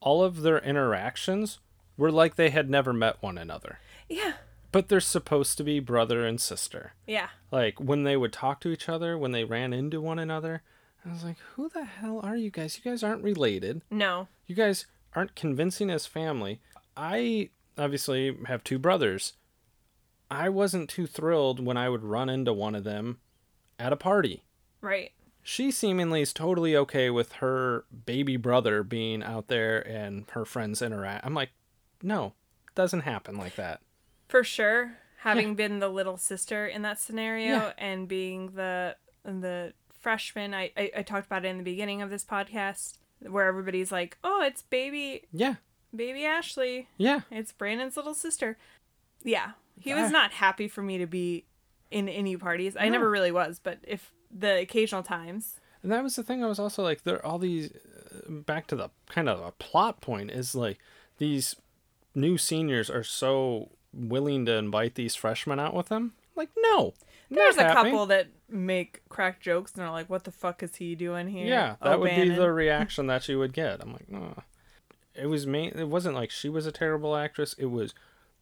all 0.00 0.22
of 0.22 0.42
their 0.42 0.58
interactions 0.58 1.58
were 1.96 2.10
like 2.12 2.36
they 2.36 2.50
had 2.50 2.68
never 2.70 2.92
met 2.92 3.16
one 3.20 3.36
another. 3.38 3.78
Yeah, 4.08 4.34
But 4.72 4.88
they're 4.88 5.00
supposed 5.00 5.56
to 5.58 5.64
be 5.64 5.78
brother 5.80 6.24
and 6.26 6.40
sister. 6.40 6.94
yeah, 7.06 7.28
Like 7.50 7.78
when 7.80 8.04
they 8.04 8.16
would 8.16 8.32
talk 8.32 8.60
to 8.60 8.70
each 8.70 8.88
other, 8.88 9.16
when 9.18 9.32
they 9.32 9.44
ran 9.44 9.72
into 9.72 10.00
one 10.00 10.18
another, 10.18 10.62
I 11.04 11.12
was 11.12 11.22
like, 11.24 11.36
who 11.54 11.68
the 11.68 11.84
hell 11.84 12.20
are 12.22 12.36
you 12.36 12.50
guys? 12.50 12.76
You 12.82 12.90
guys 12.90 13.02
aren't 13.02 13.22
related. 13.24 13.82
no, 13.90 14.28
You 14.46 14.54
guys 14.54 14.86
aren't 15.14 15.34
convincing 15.34 15.90
as 15.90 16.06
family. 16.06 16.60
I 16.96 17.50
obviously 17.78 18.36
have 18.46 18.62
two 18.64 18.78
brothers. 18.78 19.34
I 20.30 20.48
wasn't 20.48 20.88
too 20.90 21.06
thrilled 21.06 21.64
when 21.64 21.76
I 21.76 21.88
would 21.88 22.04
run 22.04 22.28
into 22.28 22.52
one 22.52 22.74
of 22.74 22.84
them 22.84 23.18
at 23.78 23.92
a 23.92 23.96
party. 23.96 24.44
right. 24.80 25.12
She 25.50 25.72
seemingly 25.72 26.22
is 26.22 26.32
totally 26.32 26.76
okay 26.76 27.10
with 27.10 27.32
her 27.32 27.84
baby 28.06 28.36
brother 28.36 28.84
being 28.84 29.20
out 29.20 29.48
there 29.48 29.80
and 29.80 30.24
her 30.30 30.44
friends 30.44 30.80
interact. 30.80 31.26
I'm 31.26 31.34
like, 31.34 31.50
no, 32.04 32.26
it 32.68 32.74
doesn't 32.76 33.00
happen 33.00 33.36
like 33.36 33.56
that. 33.56 33.80
For 34.28 34.44
sure, 34.44 34.92
having 35.22 35.56
been 35.56 35.80
the 35.80 35.88
little 35.88 36.16
sister 36.16 36.68
in 36.68 36.82
that 36.82 37.00
scenario 37.00 37.46
Yeah. 37.54 37.72
and 37.78 38.06
being 38.06 38.52
the 38.52 38.94
the 39.24 39.72
freshman, 39.98 40.54
I, 40.54 40.70
I 40.76 40.92
I 40.98 41.02
talked 41.02 41.26
about 41.26 41.44
it 41.44 41.48
in 41.48 41.58
the 41.58 41.64
beginning 41.64 42.00
of 42.00 42.10
this 42.10 42.24
podcast. 42.24 42.98
where 43.28 43.46
everybody's 43.46 43.90
like, 43.90 44.18
"Oh, 44.22 44.42
it's 44.44 44.62
baby 44.62 45.24
Yeah. 45.32 45.56
baby 45.92 46.24
Ashley. 46.24 46.86
Yeah. 46.96 47.22
It's 47.28 47.50
Brandon's 47.50 47.96
little 47.96 48.14
sister." 48.14 48.56
Yeah. 49.24 49.54
He 49.80 49.94
was 49.94 50.12
not 50.12 50.30
happy 50.30 50.68
for 50.68 50.80
me 50.82 50.98
to 50.98 51.06
be 51.08 51.44
in 51.90 52.08
any 52.08 52.36
parties. 52.36 52.76
I 52.78 52.88
never 52.88 53.10
really 53.10 53.32
was, 53.32 53.58
but 53.58 53.78
if 53.82 54.12
the 54.30 54.58
occasional 54.60 55.02
times. 55.02 55.60
And 55.82 55.90
that 55.92 56.02
was 56.02 56.16
the 56.16 56.22
thing. 56.22 56.44
I 56.44 56.46
was 56.46 56.58
also 56.58 56.82
like, 56.82 57.04
there 57.04 57.16
are 57.16 57.26
all 57.26 57.38
these. 57.38 57.70
uh, 57.72 58.30
Back 58.30 58.66
to 58.68 58.76
the 58.76 58.90
kind 59.08 59.28
of 59.28 59.40
a 59.40 59.52
plot 59.52 60.00
point 60.00 60.30
is 60.30 60.54
like 60.54 60.78
these 61.18 61.56
new 62.14 62.36
seniors 62.38 62.90
are 62.90 63.02
so 63.04 63.70
willing 63.92 64.46
to 64.46 64.54
invite 64.54 64.94
these 64.94 65.14
freshmen 65.14 65.58
out 65.58 65.74
with 65.74 65.88
them. 65.88 66.12
Like, 66.36 66.50
no, 66.56 66.94
There's 67.30 67.56
a 67.56 67.62
happening. 67.64 67.92
couple 67.92 68.06
that 68.06 68.28
make 68.48 69.00
crack 69.08 69.40
jokes 69.40 69.72
and 69.74 69.82
are 69.82 69.90
like, 69.90 70.08
"What 70.10 70.24
the 70.24 70.30
fuck 70.32 70.62
is 70.62 70.76
he 70.76 70.94
doing 70.94 71.28
here?" 71.28 71.46
Yeah, 71.46 71.76
that 71.82 71.98
would 72.00 72.14
be 72.14 72.28
the 72.30 72.50
reaction 72.64 73.06
that 73.08 73.28
you 73.28 73.38
would 73.38 73.52
get. 73.52 73.80
I'm 73.82 73.92
like, 73.92 74.08
no. 74.10 74.34
It 75.14 75.26
was 75.26 75.46
me. 75.46 75.72
It 75.74 75.88
wasn't 75.88 76.14
like 76.14 76.30
she 76.30 76.48
was 76.48 76.66
a 76.66 76.72
terrible 76.72 77.16
actress. 77.16 77.54
It 77.58 77.66
was 77.66 77.94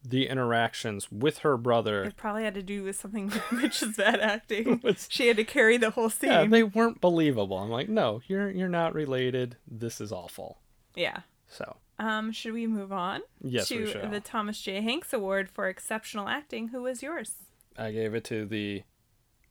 the 0.04 0.28
interactions 0.28 1.10
with 1.10 1.38
her 1.38 1.56
brother. 1.56 2.04
It 2.04 2.16
probably 2.16 2.44
had 2.44 2.54
to 2.54 2.62
do 2.62 2.84
with 2.84 2.96
something 2.98 3.26
with 3.30 3.52
Mitch's 3.52 3.96
bad 3.96 4.20
acting. 4.20 4.80
She 5.08 5.28
had 5.28 5.36
to 5.36 5.44
carry 5.44 5.76
the 5.76 5.90
whole 5.90 6.08
scene. 6.10 6.30
Yeah, 6.30 6.44
they 6.46 6.62
weren't 6.62 7.00
believable. 7.00 7.58
I'm 7.58 7.70
like, 7.70 7.88
no, 7.88 8.20
you're 8.26 8.50
you're 8.50 8.68
not 8.68 8.94
related. 8.94 9.56
This 9.66 10.00
is 10.00 10.12
awful. 10.12 10.58
Yeah. 10.94 11.20
So 11.48 11.76
Um, 11.98 12.30
should 12.32 12.52
we 12.52 12.66
move 12.66 12.92
on 12.92 13.22
yes, 13.42 13.68
to 13.68 13.84
we 13.84 13.90
shall. 13.90 14.08
the 14.10 14.20
Thomas 14.20 14.60
J. 14.60 14.80
Hanks 14.82 15.12
Award 15.12 15.48
for 15.50 15.68
exceptional 15.68 16.28
acting? 16.28 16.68
Who 16.68 16.82
was 16.82 17.02
yours? 17.02 17.34
I 17.76 17.90
gave 17.92 18.14
it 18.14 18.24
to 18.24 18.44
the 18.46 18.82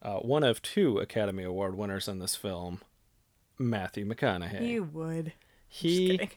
uh, 0.02 0.18
one 0.20 0.44
of 0.44 0.62
two 0.62 1.00
Academy 1.00 1.44
Award 1.44 1.76
winners 1.76 2.08
in 2.08 2.20
this 2.20 2.36
film, 2.36 2.82
Matthew 3.58 4.06
McConaughey. 4.06 4.68
You 4.68 4.84
would. 4.84 5.34
He, 5.68 6.10
kidding. 6.12 6.30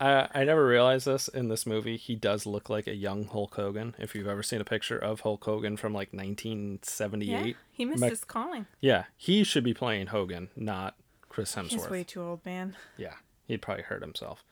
I, 0.00 0.28
I 0.34 0.44
never 0.44 0.66
realized 0.66 1.06
this 1.06 1.28
in 1.28 1.48
this 1.48 1.66
movie. 1.66 1.96
He 1.96 2.14
does 2.14 2.46
look 2.46 2.68
like 2.70 2.86
a 2.86 2.94
young 2.94 3.24
Hulk 3.26 3.54
Hogan. 3.54 3.94
If 3.98 4.14
you've 4.14 4.28
ever 4.28 4.42
seen 4.42 4.60
a 4.60 4.64
picture 4.64 4.98
of 4.98 5.20
Hulk 5.20 5.44
Hogan 5.44 5.76
from 5.76 5.92
like 5.92 6.12
1978, 6.12 7.46
Yeah, 7.46 7.52
he 7.72 7.84
missed 7.84 8.00
Mac- 8.00 8.10
his 8.10 8.24
calling. 8.24 8.66
yeah, 8.80 9.04
he 9.16 9.42
should 9.44 9.64
be 9.64 9.74
playing 9.74 10.08
Hogan, 10.08 10.48
not 10.56 10.94
Chris 11.28 11.54
Hemsworth. 11.54 11.70
He's 11.70 11.90
way 11.90 12.04
too 12.04 12.22
old, 12.22 12.44
man. 12.46 12.76
Yeah, 12.96 13.14
he'd 13.46 13.62
probably 13.62 13.84
hurt 13.84 14.02
himself. 14.02 14.44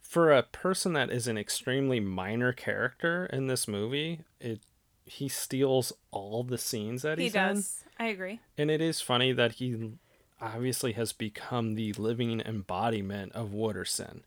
For 0.00 0.32
a 0.32 0.42
person 0.42 0.94
that 0.94 1.10
is 1.10 1.26
an 1.26 1.36
extremely 1.36 2.00
minor 2.00 2.52
character 2.52 3.26
in 3.26 3.46
this 3.46 3.68
movie, 3.68 4.20
it 4.40 4.60
he 5.04 5.28
steals 5.28 5.92
all 6.10 6.42
the 6.44 6.58
scenes 6.58 7.00
that 7.02 7.16
He 7.18 7.24
he's 7.24 7.34
in. 7.34 7.54
does. 7.54 7.84
I 7.98 8.06
agree. 8.08 8.40
And 8.58 8.70
it 8.70 8.80
is 8.82 9.00
funny 9.00 9.32
that 9.32 9.52
he 9.52 9.92
obviously 10.40 10.92
has 10.92 11.12
become 11.12 11.74
the 11.74 11.92
living 11.94 12.40
embodiment 12.42 13.32
of 13.32 13.48
Wooderson. 13.50 14.20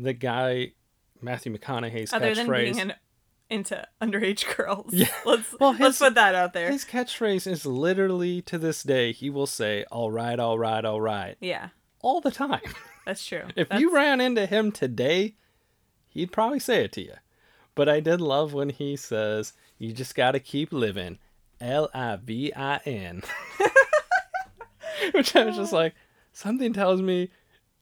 The 0.00 0.12
guy, 0.12 0.72
Matthew 1.20 1.56
McConaughey's 1.56 2.12
Other 2.12 2.34
than 2.34 2.46
catchphrase. 2.46 2.62
being 2.74 2.80
an, 2.80 2.94
into 3.50 3.84
underage 4.00 4.56
girls. 4.56 4.94
Yeah. 4.94 5.08
Let's 5.26 5.54
Well, 5.58 5.74
let's 5.78 5.98
put 5.98 6.14
that 6.14 6.34
out 6.36 6.52
there. 6.52 6.70
his 6.70 6.84
catchphrase 6.84 7.46
is 7.50 7.66
literally 7.66 8.40
to 8.42 8.58
this 8.58 8.82
day, 8.84 9.10
he 9.12 9.28
will 9.28 9.46
say, 9.48 9.84
all 9.90 10.10
right, 10.10 10.38
all 10.38 10.58
right, 10.58 10.84
all 10.84 11.00
right, 11.00 11.36
yeah, 11.40 11.70
all 12.00 12.20
the 12.20 12.30
time. 12.30 12.60
that's 13.06 13.26
true. 13.26 13.42
If 13.56 13.68
That's- 13.70 13.80
you 13.80 13.92
ran 13.92 14.20
into 14.20 14.46
him 14.46 14.70
today, 14.70 15.34
he'd 16.10 16.30
probably 16.30 16.60
say 16.60 16.84
it 16.84 16.92
to 16.92 17.02
you. 17.02 17.14
But 17.74 17.88
I 17.88 18.00
did 18.00 18.20
love 18.20 18.52
when 18.54 18.70
he 18.70 18.96
says, 18.96 19.52
you 19.78 19.92
just 19.92 20.14
got 20.14 20.32
to 20.32 20.40
keep 20.40 20.72
living. 20.72 21.18
L 21.60 21.88
I 21.94 22.16
V 22.16 22.52
I 22.54 22.76
N. 22.84 23.22
Which 25.12 25.34
I 25.36 25.44
was 25.44 25.56
just 25.56 25.72
like, 25.72 25.94
something 26.32 26.72
tells 26.72 27.00
me 27.02 27.30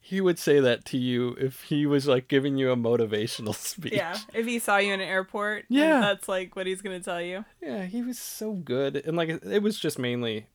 he 0.09 0.21
would 0.21 0.39
say 0.39 0.61
that 0.61 0.85
to 0.85 0.97
you 0.97 1.31
if 1.41 1.63
he 1.65 1.85
was 1.85 2.07
like 2.07 2.29
giving 2.29 2.57
you 2.57 2.71
a 2.71 2.77
motivational 2.77 3.55
speech. 3.73 3.93
Yeah, 3.95 4.17
if 4.33 4.47
he 4.47 4.61
saw 4.61 4.77
you 4.77 4.93
in 4.93 5.01
an 5.01 5.09
airport, 5.09 5.65
Yeah. 5.69 5.99
that's 6.01 6.29
like 6.29 6.55
what 6.55 6.65
he's 6.67 6.81
gonna 6.81 7.01
tell 7.01 7.21
you. 7.21 7.45
Yeah, 7.61 7.87
he 7.87 8.03
was 8.03 8.17
so 8.19 8.53
good. 8.53 8.95
And 9.05 9.17
like, 9.17 9.29
it 9.29 9.63
was 9.63 9.81
just 9.81 9.99
mainly, 9.99 10.47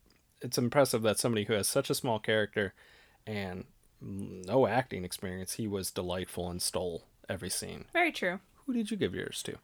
it's 0.42 0.58
impressive 0.58 1.02
that 1.02 1.20
somebody 1.20 1.44
who 1.44 1.54
has 1.54 1.68
such 1.68 1.90
a 1.90 1.96
small 1.96 2.18
character 2.18 2.74
and 3.28 3.66
no 4.00 4.68
acting 4.68 5.04
experience, 5.04 5.54
he 5.54 5.68
was 5.68 5.92
delightful 5.92 6.50
and 6.50 6.62
stole 6.62 7.04
every 7.28 7.50
scene. 7.50 7.86
Very 7.92 8.14
true. 8.14 8.40
Who 8.66 8.74
did 8.74 8.90
you 8.90 8.96
give 8.96 9.14
yours 9.14 9.44
to? 9.44 9.58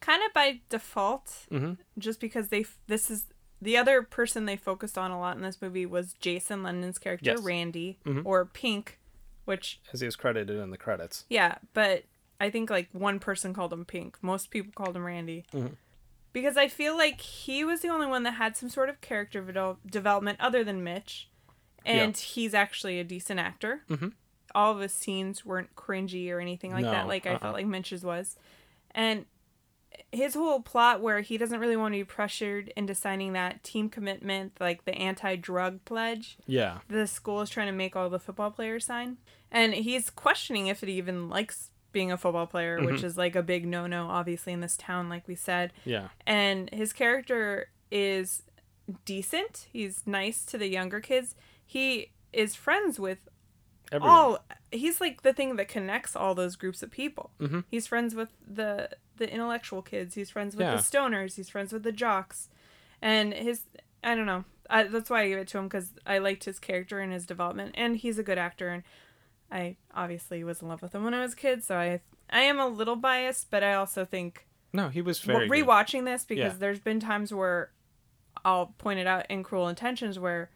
Kind 0.00 0.22
of 0.26 0.34
by 0.34 0.60
default, 0.68 1.46
Mhm. 1.50 1.78
just 1.96 2.20
because 2.20 2.48
they 2.48 2.66
this 2.86 3.10
is 3.10 3.24
the 3.62 3.76
other 3.78 4.02
person 4.02 4.44
they 4.44 4.56
focused 4.56 4.98
on 4.98 5.10
a 5.10 5.18
lot 5.18 5.36
in 5.36 5.42
this 5.42 5.62
movie 5.62 5.86
was 5.86 6.12
Jason 6.14 6.62
London's 6.62 6.98
character 6.98 7.30
Yes. 7.30 7.40
Randy 7.40 7.98
Mhm. 8.04 8.22
or 8.26 8.44
Pink, 8.44 8.98
which 9.44 9.80
As 9.92 10.00
he 10.00 10.06
was 10.06 10.16
credited 10.16 10.58
in 10.58 10.70
the 10.70 10.78
credits. 10.78 11.24
yeah, 11.28 11.56
but 11.74 12.04
I 12.40 12.50
think 12.50 12.70
like 12.70 12.88
one 12.92 13.18
person 13.18 13.54
called 13.54 13.72
him 13.72 13.84
Pink. 13.84 14.18
Most 14.22 14.50
people 14.50 14.72
called 14.74 14.96
him 14.96 15.04
Randy. 15.04 15.44
Mhm. 15.52 15.76
Because 16.32 16.56
I 16.56 16.66
feel 16.68 16.96
like 16.96 17.20
he 17.20 17.62
was 17.64 17.80
the 17.82 17.88
only 17.88 18.06
one 18.06 18.22
that 18.22 18.32
had 18.32 18.56
some 18.56 18.68
sort 18.70 18.88
of 18.88 19.00
character 19.00 19.42
vid- 19.42 19.76
development 19.90 20.40
other 20.40 20.64
than 20.64 20.82
Mitch. 20.82 21.28
And 21.84 22.16
he's 22.16 22.54
actually 22.54 22.98
a 23.00 23.04
decent 23.04 23.38
actor. 23.40 23.82
Mhm. 23.88 24.12
All 24.54 24.72
of 24.72 24.80
his 24.80 24.94
scenes 24.94 25.44
weren't 25.44 25.74
cringy 25.76 26.30
or 26.30 26.40
anything 26.40 26.70
like 26.72 26.84
that, 26.84 27.06
like 27.08 27.26
I 27.26 27.32
uh-uh. 27.34 27.38
felt 27.40 27.54
like 27.54 27.66
Mitch's 27.66 28.02
was. 28.04 28.36
And 28.92 29.26
his 30.12 30.34
whole 30.34 30.60
plot 30.60 31.00
where 31.00 31.20
he 31.20 31.38
doesn't 31.38 31.58
really 31.60 31.76
want 31.76 31.94
to 31.94 31.98
be 32.00 32.04
pressured 32.04 32.72
into 32.76 32.94
signing 32.94 33.32
that 33.32 33.62
team 33.64 33.88
commitment, 33.88 34.52
like 34.60 34.84
the 34.84 34.94
anti 34.94 35.36
drug 35.36 35.84
pledge 35.84 36.36
Yeah. 36.46 36.78
the 36.88 37.06
school 37.06 37.40
is 37.40 37.50
trying 37.50 37.66
to 37.68 37.72
make 37.72 37.96
all 37.96 38.10
the 38.10 38.18
football 38.20 38.50
players 38.50 38.84
sign. 38.86 39.18
And 39.50 39.74
he's 39.74 40.10
questioning 40.10 40.66
if 40.66 40.82
it 40.82 40.88
even 40.88 41.28
likes 41.28 41.70
being 41.92 42.10
a 42.12 42.16
football 42.16 42.46
player, 42.46 42.82
which 42.82 43.02
is 43.02 43.16
like 43.18 43.36
a 43.36 43.42
big 43.42 43.66
no 43.66 43.86
no, 43.86 44.06
obviously, 44.08 44.52
in 44.52 44.60
this 44.60 44.76
town, 44.76 45.08
like 45.08 45.28
we 45.28 45.34
said. 45.34 45.72
Yeah. 45.84 46.08
And 46.26 46.70
his 46.70 46.92
character 46.92 47.68
is 47.90 48.42
decent. 49.04 49.66
He's 49.72 50.02
nice 50.06 50.44
to 50.46 50.58
the 50.58 50.68
younger 50.68 51.00
kids. 51.00 51.34
He 51.64 52.12
is 52.32 52.54
friends 52.54 52.98
with 52.98 53.18
Everyone. 53.90 54.10
all 54.16 54.38
he's 54.70 55.02
like 55.02 55.20
the 55.20 55.34
thing 55.34 55.56
that 55.56 55.68
connects 55.68 56.16
all 56.16 56.34
those 56.34 56.56
groups 56.56 56.82
of 56.82 56.90
people 56.90 57.30
Mhm. 57.38 57.64
he's 57.70 57.86
friends 57.86 58.14
with 58.14 58.30
the 58.46 58.88
the 59.16 59.30
intellectual 59.32 59.82
kids 59.82 60.14
he's 60.14 60.30
friends 60.30 60.56
with 60.56 60.66
Yeah. 60.66 60.76
the 60.76 60.82
stoners 60.82 61.36
he's 61.36 61.48
friends 61.48 61.72
with 61.72 61.82
the 61.82 61.92
jocks 61.92 62.48
and 63.00 63.32
his 63.34 63.62
i 64.02 64.14
don't 64.14 64.26
know 64.26 64.44
I, 64.70 64.84
that's 64.84 65.10
why 65.10 65.22
i 65.22 65.28
gave 65.28 65.38
it 65.38 65.48
to 65.48 65.58
him 65.58 65.64
because 65.64 65.92
i 66.06 66.18
liked 66.18 66.44
his 66.44 66.58
character 66.58 66.98
and 67.00 67.12
his 67.12 67.26
development 67.26 67.74
and 67.76 67.96
he's 67.96 68.18
a 68.18 68.22
good 68.22 68.38
actor 68.38 68.68
and 68.68 68.82
i 69.50 69.76
obviously 69.94 70.42
was 70.44 70.62
in 70.62 70.68
love 70.68 70.82
with 70.82 70.94
him 70.94 71.04
when 71.04 71.14
i 71.14 71.20
was 71.20 71.34
a 71.34 71.36
kid 71.36 71.62
so 71.62 71.76
i 71.76 72.00
i 72.30 72.40
am 72.40 72.58
a 72.58 72.66
little 72.66 72.96
biased 72.96 73.50
but 73.50 73.62
i 73.62 73.74
also 73.74 74.04
think 74.04 74.46
No, 74.72 74.88
he 74.88 75.02
was 75.02 75.18
very 75.20 75.46
good. 75.48 75.66
rewatching 75.66 76.04
this 76.06 76.24
because 76.24 76.52
Yeah. 76.54 76.58
there's 76.58 76.80
been 76.80 77.00
times 77.00 77.32
where 77.34 77.70
I'll 78.44 78.74
point 78.78 78.98
it 78.98 79.06
out 79.06 79.26
in 79.28 79.42
Cruel 79.44 79.68
Intentions 79.68 80.18
where 80.18 80.48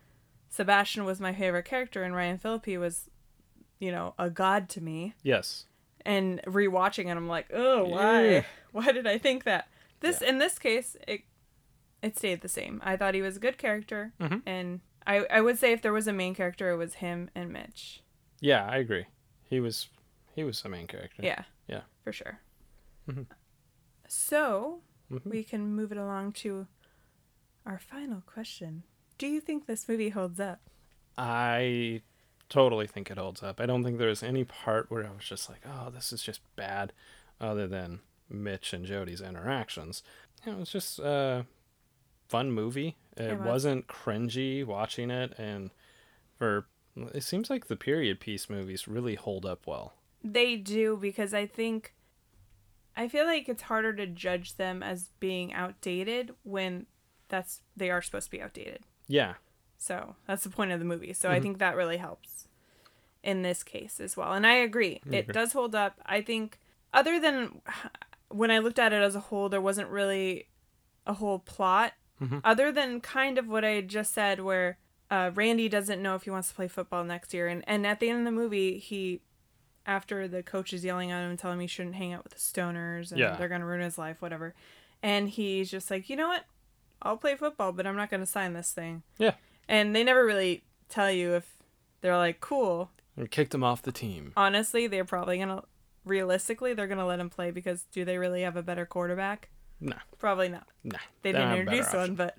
Sebastian 0.48 1.04
was 1.04 1.20
my 1.20 1.34
favorite 1.34 1.64
character 1.66 2.02
and 2.02 2.14
Ryan 2.16 2.38
Phillippe 2.38 2.78
was, 2.78 3.11
you 3.78 3.92
know, 3.92 4.14
a 4.18 4.30
god 4.30 4.68
to 4.70 4.80
me. 4.80 5.12
Yes. 5.22 5.66
And 6.07 6.40
rewatching 6.46 7.07
it, 7.11 7.16
I'm 7.16 7.26
like, 7.28 7.48
oh, 7.52 7.84
why? 7.84 8.24
Yeah. 8.28 8.42
Why 8.72 8.92
did 8.92 9.07
I 9.07 9.18
think 9.18 9.42
that? 9.44 9.66
This 10.00 10.22
in 10.22 10.38
this 10.38 10.59
case, 10.59 10.96
it 11.09 11.22
it 12.02 12.16
stayed 12.16 12.42
the 12.42 12.48
same. 12.48 12.80
I 12.84 12.96
thought 12.96 13.14
he 13.14 13.22
was 13.22 13.36
a 13.38 13.40
good 13.40 13.59
character, 13.59 14.12
Mhm. 14.20 14.42
and 14.46 14.80
I 15.07 15.26
I 15.30 15.40
would 15.40 15.59
say 15.59 15.72
if 15.72 15.82
there 15.82 15.92
was 15.92 16.07
a 16.07 16.12
main 16.12 16.34
character, 16.34 16.70
it 16.70 16.76
was 16.76 16.94
him 16.94 17.28
and 17.34 17.52
Mitch. 17.52 18.02
Yeah, 18.40 18.64
I 18.66 18.76
agree. 18.76 19.07
He 19.48 19.59
was 19.61 19.88
he 20.34 20.44
was 20.44 20.62
the 20.62 20.68
main 20.68 20.86
character. 20.86 21.22
Yeah. 21.24 21.42
Yeah. 21.66 21.82
For 22.04 22.12
sure. 22.12 22.38
Mhm. 23.09 23.26
So 24.07 24.82
Mhm. 25.11 25.24
we 25.24 25.42
can 25.42 25.74
move 25.74 25.90
it 25.90 25.98
along 25.98 26.32
to 26.44 26.66
our 27.64 27.78
final 27.78 28.20
question. 28.20 28.82
Do 29.18 29.26
you 29.26 29.40
think 29.40 29.66
this 29.66 29.88
movie 29.88 30.11
holds 30.11 30.38
up? 30.38 30.61
I 31.18 32.02
totally 32.49 32.86
think 32.86 33.11
it 33.11 33.18
holds 33.18 33.42
up. 33.42 33.61
I 33.61 33.66
don't 33.66 33.82
think 33.84 33.99
there 33.99 34.09
was 34.09 34.22
any 34.22 34.44
part 34.44 34.90
where 34.90 35.05
I 35.07 35.11
was 35.11 35.24
just 35.24 35.49
like, 35.49 35.61
"Oh, 35.66 35.90
this 35.90 36.12
is 36.12 36.22
just 36.22 36.40
bad," 36.57 36.92
other 37.40 37.66
than 37.66 38.01
Mitch 38.28 38.72
and 38.72 38.84
Jody's 38.84 39.20
interactions. 39.20 40.03
You 40.44 40.53
know, 40.53 40.59
it 40.59 40.61
was 40.61 40.70
just 40.70 40.99
a 40.99 41.47
fun 42.28 42.51
movie. 42.53 42.97
It, 43.16 43.24
It 43.32 43.38
was. 43.38 43.47
wasn't 43.47 43.86
cringy 43.88 44.64
watching 44.64 45.11
it, 45.11 45.32
and 45.38 45.70
for 46.38 46.66
it 47.14 47.22
seems 47.22 47.51
like 47.51 47.66
the 47.66 47.76
period 47.76 48.20
piece 48.20 48.49
movies 48.49 48.88
really 48.88 49.14
hold 49.16 49.44
up 49.47 49.66
well. 49.66 49.94
They 50.24 50.57
do 50.57 50.97
because 50.97 51.32
I 51.34 51.47
think 51.47 51.94
I 52.97 53.09
feel 53.09 53.26
like 53.26 53.49
it's 53.49 53.62
harder 53.62 53.92
to 53.94 54.07
judge 54.07 54.57
them 54.57 54.82
as 54.82 55.11
being 55.20 55.53
outdated 55.53 56.34
when 56.42 56.86
that's 57.28 57.61
they 57.76 57.90
are 57.90 58.01
supposed 58.03 58.26
to 58.26 58.30
be 58.30 58.40
outdated. 58.42 58.80
Yeah, 59.09 59.34
So 59.79 60.16
that's 60.27 60.45
the 60.45 60.51
point 60.51 60.72
of 60.72 60.79
the 60.79 60.85
movie. 60.85 61.12
So 61.12 61.31
I 61.31 61.39
Mhm. 61.39 61.43
think 61.43 61.59
that 61.59 61.77
really 61.77 61.97
helps 61.99 62.49
in 63.22 63.43
this 63.43 63.62
case 63.62 64.01
as 64.01 64.16
well. 64.16 64.33
And 64.33 64.47
I 64.47 64.55
agree. 64.55 65.01
I 65.11 65.16
It 65.16 65.29
does 65.29 65.53
hold 65.53 65.74
up. 65.74 66.01
I 66.07 66.22
think 66.22 66.59
other 66.93 67.18
than 67.20 67.61
when 68.29 68.51
I 68.51 68.59
looked 68.59 68.79
at 68.79 68.93
it 68.93 69.03
as 69.03 69.14
a 69.14 69.20
whole, 69.20 69.49
there 69.49 69.61
wasn't 69.61 69.89
really 69.91 70.49
a 71.07 71.14
whole 71.14 71.39
plot. 71.39 71.93
Mhm. 72.20 72.41
Other 72.45 72.72
than 72.72 73.01
kind 73.01 73.37
of 73.39 73.47
what 73.49 73.64
I 73.64 73.81
just 73.83 74.12
said, 74.14 74.41
where 74.41 74.79
uh, 75.11 75.31
Randy 75.35 75.68
doesn't 75.68 76.03
know 76.03 76.16
if 76.16 76.24
he 76.24 76.31
wants 76.31 76.49
to 76.49 76.55
play 76.55 76.66
football 76.66 77.05
next 77.05 77.33
year, 77.33 77.47
and 77.47 77.62
and 77.68 77.87
at 77.87 78.01
the 78.01 78.09
end 78.11 78.18
of 78.20 78.24
the 78.24 78.33
movie, 78.33 78.79
he 78.79 79.20
after 79.87 80.27
the 80.27 80.43
coach 80.43 80.72
is 80.72 80.85
yelling 80.85 81.12
at 81.12 81.22
him 81.22 81.31
and 81.31 81.39
telling 81.39 81.59
him 81.59 81.61
he 81.61 81.66
shouldn't 81.68 81.95
hang 81.95 82.12
out 82.12 82.24
with 82.24 82.33
the 82.33 82.41
stoners 82.41 83.12
and 83.12 83.20
Yeah. 83.20 83.37
they're 83.37 83.49
gonna 83.49 83.64
ruin 83.66 83.83
his 83.83 83.99
life, 83.99 84.20
whatever. 84.20 84.53
And 85.05 85.29
he's 85.29 85.70
just 85.70 85.93
like, 85.93 86.11
you 86.11 86.16
know 86.16 86.27
what? 86.27 86.45
I'll 87.03 87.16
play 87.18 87.37
football, 87.37 87.70
but 87.72 87.87
I'm 87.87 87.95
not 87.95 88.11
gonna 88.11 88.27
sign 88.27 88.53
this 88.55 88.72
thing. 88.72 89.05
Yeah. 89.18 89.35
And 89.68 89.94
they 89.94 90.04
never 90.04 90.24
really 90.24 90.62
tell 90.88 91.10
you 91.10 91.34
if 91.34 91.56
they're 92.00 92.16
like, 92.16 92.40
cool. 92.40 92.90
And 93.16 93.30
kicked 93.30 93.54
him 93.54 93.64
off 93.64 93.82
the 93.82 93.92
team. 93.92 94.32
Honestly, 94.36 94.86
they're 94.86 95.04
probably 95.04 95.38
gonna 95.38 95.62
realistically 96.04 96.74
they're 96.74 96.86
gonna 96.86 97.06
let 97.06 97.18
him 97.18 97.30
play 97.30 97.50
because 97.50 97.84
do 97.92 98.04
they 98.04 98.18
really 98.18 98.42
have 98.42 98.56
a 98.56 98.62
better 98.62 98.86
quarterback? 98.86 99.48
Nah, 99.80 99.96
Probably 100.18 100.48
not. 100.48 100.66
nah. 100.84 100.98
They 101.22 101.32
don't 101.32 101.40
didn't 101.42 101.50
have 101.50 101.58
a 101.58 101.64
better 101.64 101.76
introduce 101.78 101.94
one, 101.94 102.14
but 102.14 102.36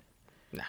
Nah. 0.52 0.64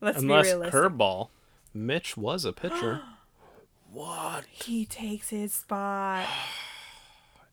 let's 0.00 0.18
Unless 0.22 0.46
be 0.46 0.50
realistic. 0.52 0.74
curveball, 0.80 1.28
Mitch 1.74 2.16
was 2.16 2.44
a 2.44 2.52
pitcher. 2.52 3.02
what? 3.92 4.44
He 4.50 4.84
takes 4.86 5.30
his 5.30 5.52
spot. 5.52 6.26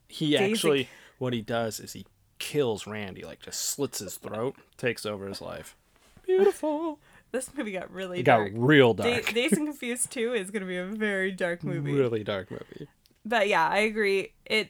He 0.08 0.32
Daisy- 0.32 0.52
actually, 0.52 0.90
what 1.20 1.32
he 1.32 1.42
does 1.42 1.80
is 1.80 1.94
he 1.94 2.06
kills 2.38 2.86
Randy, 2.86 3.24
like 3.24 3.40
just 3.42 3.62
slits 3.62 4.00
his 4.00 4.18
throat, 4.18 4.58
takes 4.76 5.06
over 5.06 5.26
his 5.28 5.40
life. 5.40 5.78
Beautiful. 6.26 7.00
This 7.32 7.50
movie 7.56 7.72
got 7.72 7.92
really 7.92 8.20
It 8.20 8.24
got 8.24 8.38
dark. 8.38 8.52
real 8.56 8.94
Da- 8.94 9.04
dark. 9.04 9.34
Dazed 9.34 9.54
and 9.58 9.68
Confused 9.68 10.12
2 10.12 10.34
is 10.34 10.52
going 10.52 10.62
to 10.62 10.68
be 10.68 10.78
a 10.78 10.86
very 10.86 11.32
dark 11.32 11.64
movie. 11.64 11.94
Really 11.94 12.24
dark 12.24 12.52
movie. 12.52 12.88
But 13.26 13.48
yeah, 13.48 13.68
I 13.68 13.80
agree. 13.80 14.34
It 14.46 14.70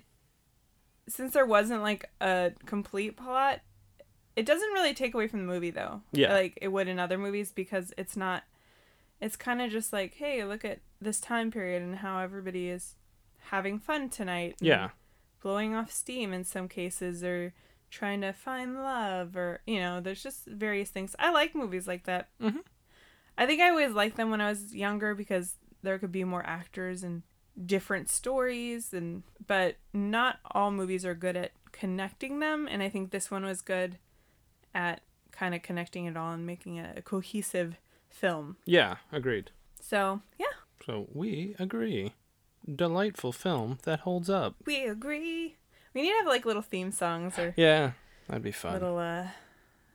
since 1.08 1.34
there 1.34 1.46
wasn't 1.46 1.82
like 1.82 2.10
a 2.22 2.52
complete 2.66 3.18
plot, 3.18 3.62
it 4.36 4.46
doesn't 4.46 4.72
really 4.74 4.94
take 4.94 5.14
away 5.14 5.28
from 5.28 5.40
the 5.46 5.52
movie 5.54 5.72
though. 5.72 6.02
Yeah. 6.12 6.34
Like 6.34 6.58
it 6.62 6.70
would 6.70 6.88
in 6.88 7.00
other 7.00 7.18
movies 7.18 7.52
because 7.52 7.94
it's 7.98 8.16
not 8.16 8.44
it's 9.20 9.36
kind 9.36 9.62
of 9.62 9.70
just 9.72 9.92
like, 9.94 10.16
hey, 10.16 10.44
look 10.44 10.64
at 10.66 10.80
this 11.00 11.20
time 11.20 11.52
period 11.52 11.82
and 11.82 11.98
how 11.98 12.20
everybody 12.20 12.70
is 12.70 12.96
having 13.46 13.80
fun 13.80 14.10
tonight. 14.10 14.56
Yeah. 14.60 14.90
Blowing 15.42 15.74
off 15.76 15.92
steam 15.92 16.32
in 16.34 16.44
some 16.44 16.68
cases 16.68 17.24
or 17.24 17.54
trying 17.92 18.22
to 18.22 18.32
find 18.34 18.76
love 18.82 19.36
or 19.36 19.60
you 19.68 19.80
know, 19.80 20.00
there's 20.02 20.24
just 20.24 20.46
various 20.48 20.90
things. 20.90 21.16
I 21.20 21.30
like 21.32 21.54
movies 21.54 21.88
like 21.88 22.06
that. 22.06 22.30
Mhm. 22.42 22.64
I 23.38 23.46
think 23.46 23.62
I 23.62 23.70
always 23.70 23.92
liked 23.92 24.18
them 24.18 24.32
when 24.32 24.42
I 24.42 24.50
was 24.50 24.74
younger 24.76 25.14
because 25.14 25.56
there 25.84 26.00
could 26.00 26.12
be 26.12 26.24
more 26.24 26.44
actors 26.46 27.04
and 27.04 27.22
different 27.66 28.10
stories 28.10 28.94
and 28.94 29.24
but 29.46 29.76
not 29.94 30.40
all 30.52 30.72
movies 30.72 31.06
are 31.06 31.14
good 31.14 31.36
at 31.36 31.52
connecting 31.74 32.40
them 32.40 32.68
and 32.72 32.82
I 32.82 32.90
think 32.90 33.12
this 33.12 33.30
one 33.30 33.44
was 33.44 33.62
good 33.62 33.98
at 34.74 35.02
kind 35.32 35.54
of 35.54 35.62
connecting 35.62 36.06
it 36.06 36.16
all 36.18 36.32
and 36.34 36.46
making 36.46 36.78
it 36.78 36.98
a 36.98 37.02
cohesive 37.02 37.76
film. 38.10 38.58
Yeah, 38.66 38.98
agreed. 39.12 39.52
So, 39.82 40.22
yeah, 40.40 40.46
So 40.86 41.08
we 41.14 41.56
agree. 41.60 42.14
Delightful 42.74 43.32
film 43.32 43.80
that 43.84 44.02
holds 44.02 44.30
up. 44.30 44.56
we 44.66 44.84
agree. 44.86 45.56
We 45.94 46.02
need 46.04 46.10
to 46.10 46.16
have 46.18 46.28
like 46.28 46.46
little 46.46 46.62
theme 46.62 46.92
songs 46.92 47.38
or 47.38 47.54
Yeah, 47.58 47.92
that'd 48.28 48.44
be 48.44 48.52
fun. 48.52 48.74
little 48.74 48.98
uh 48.98 49.28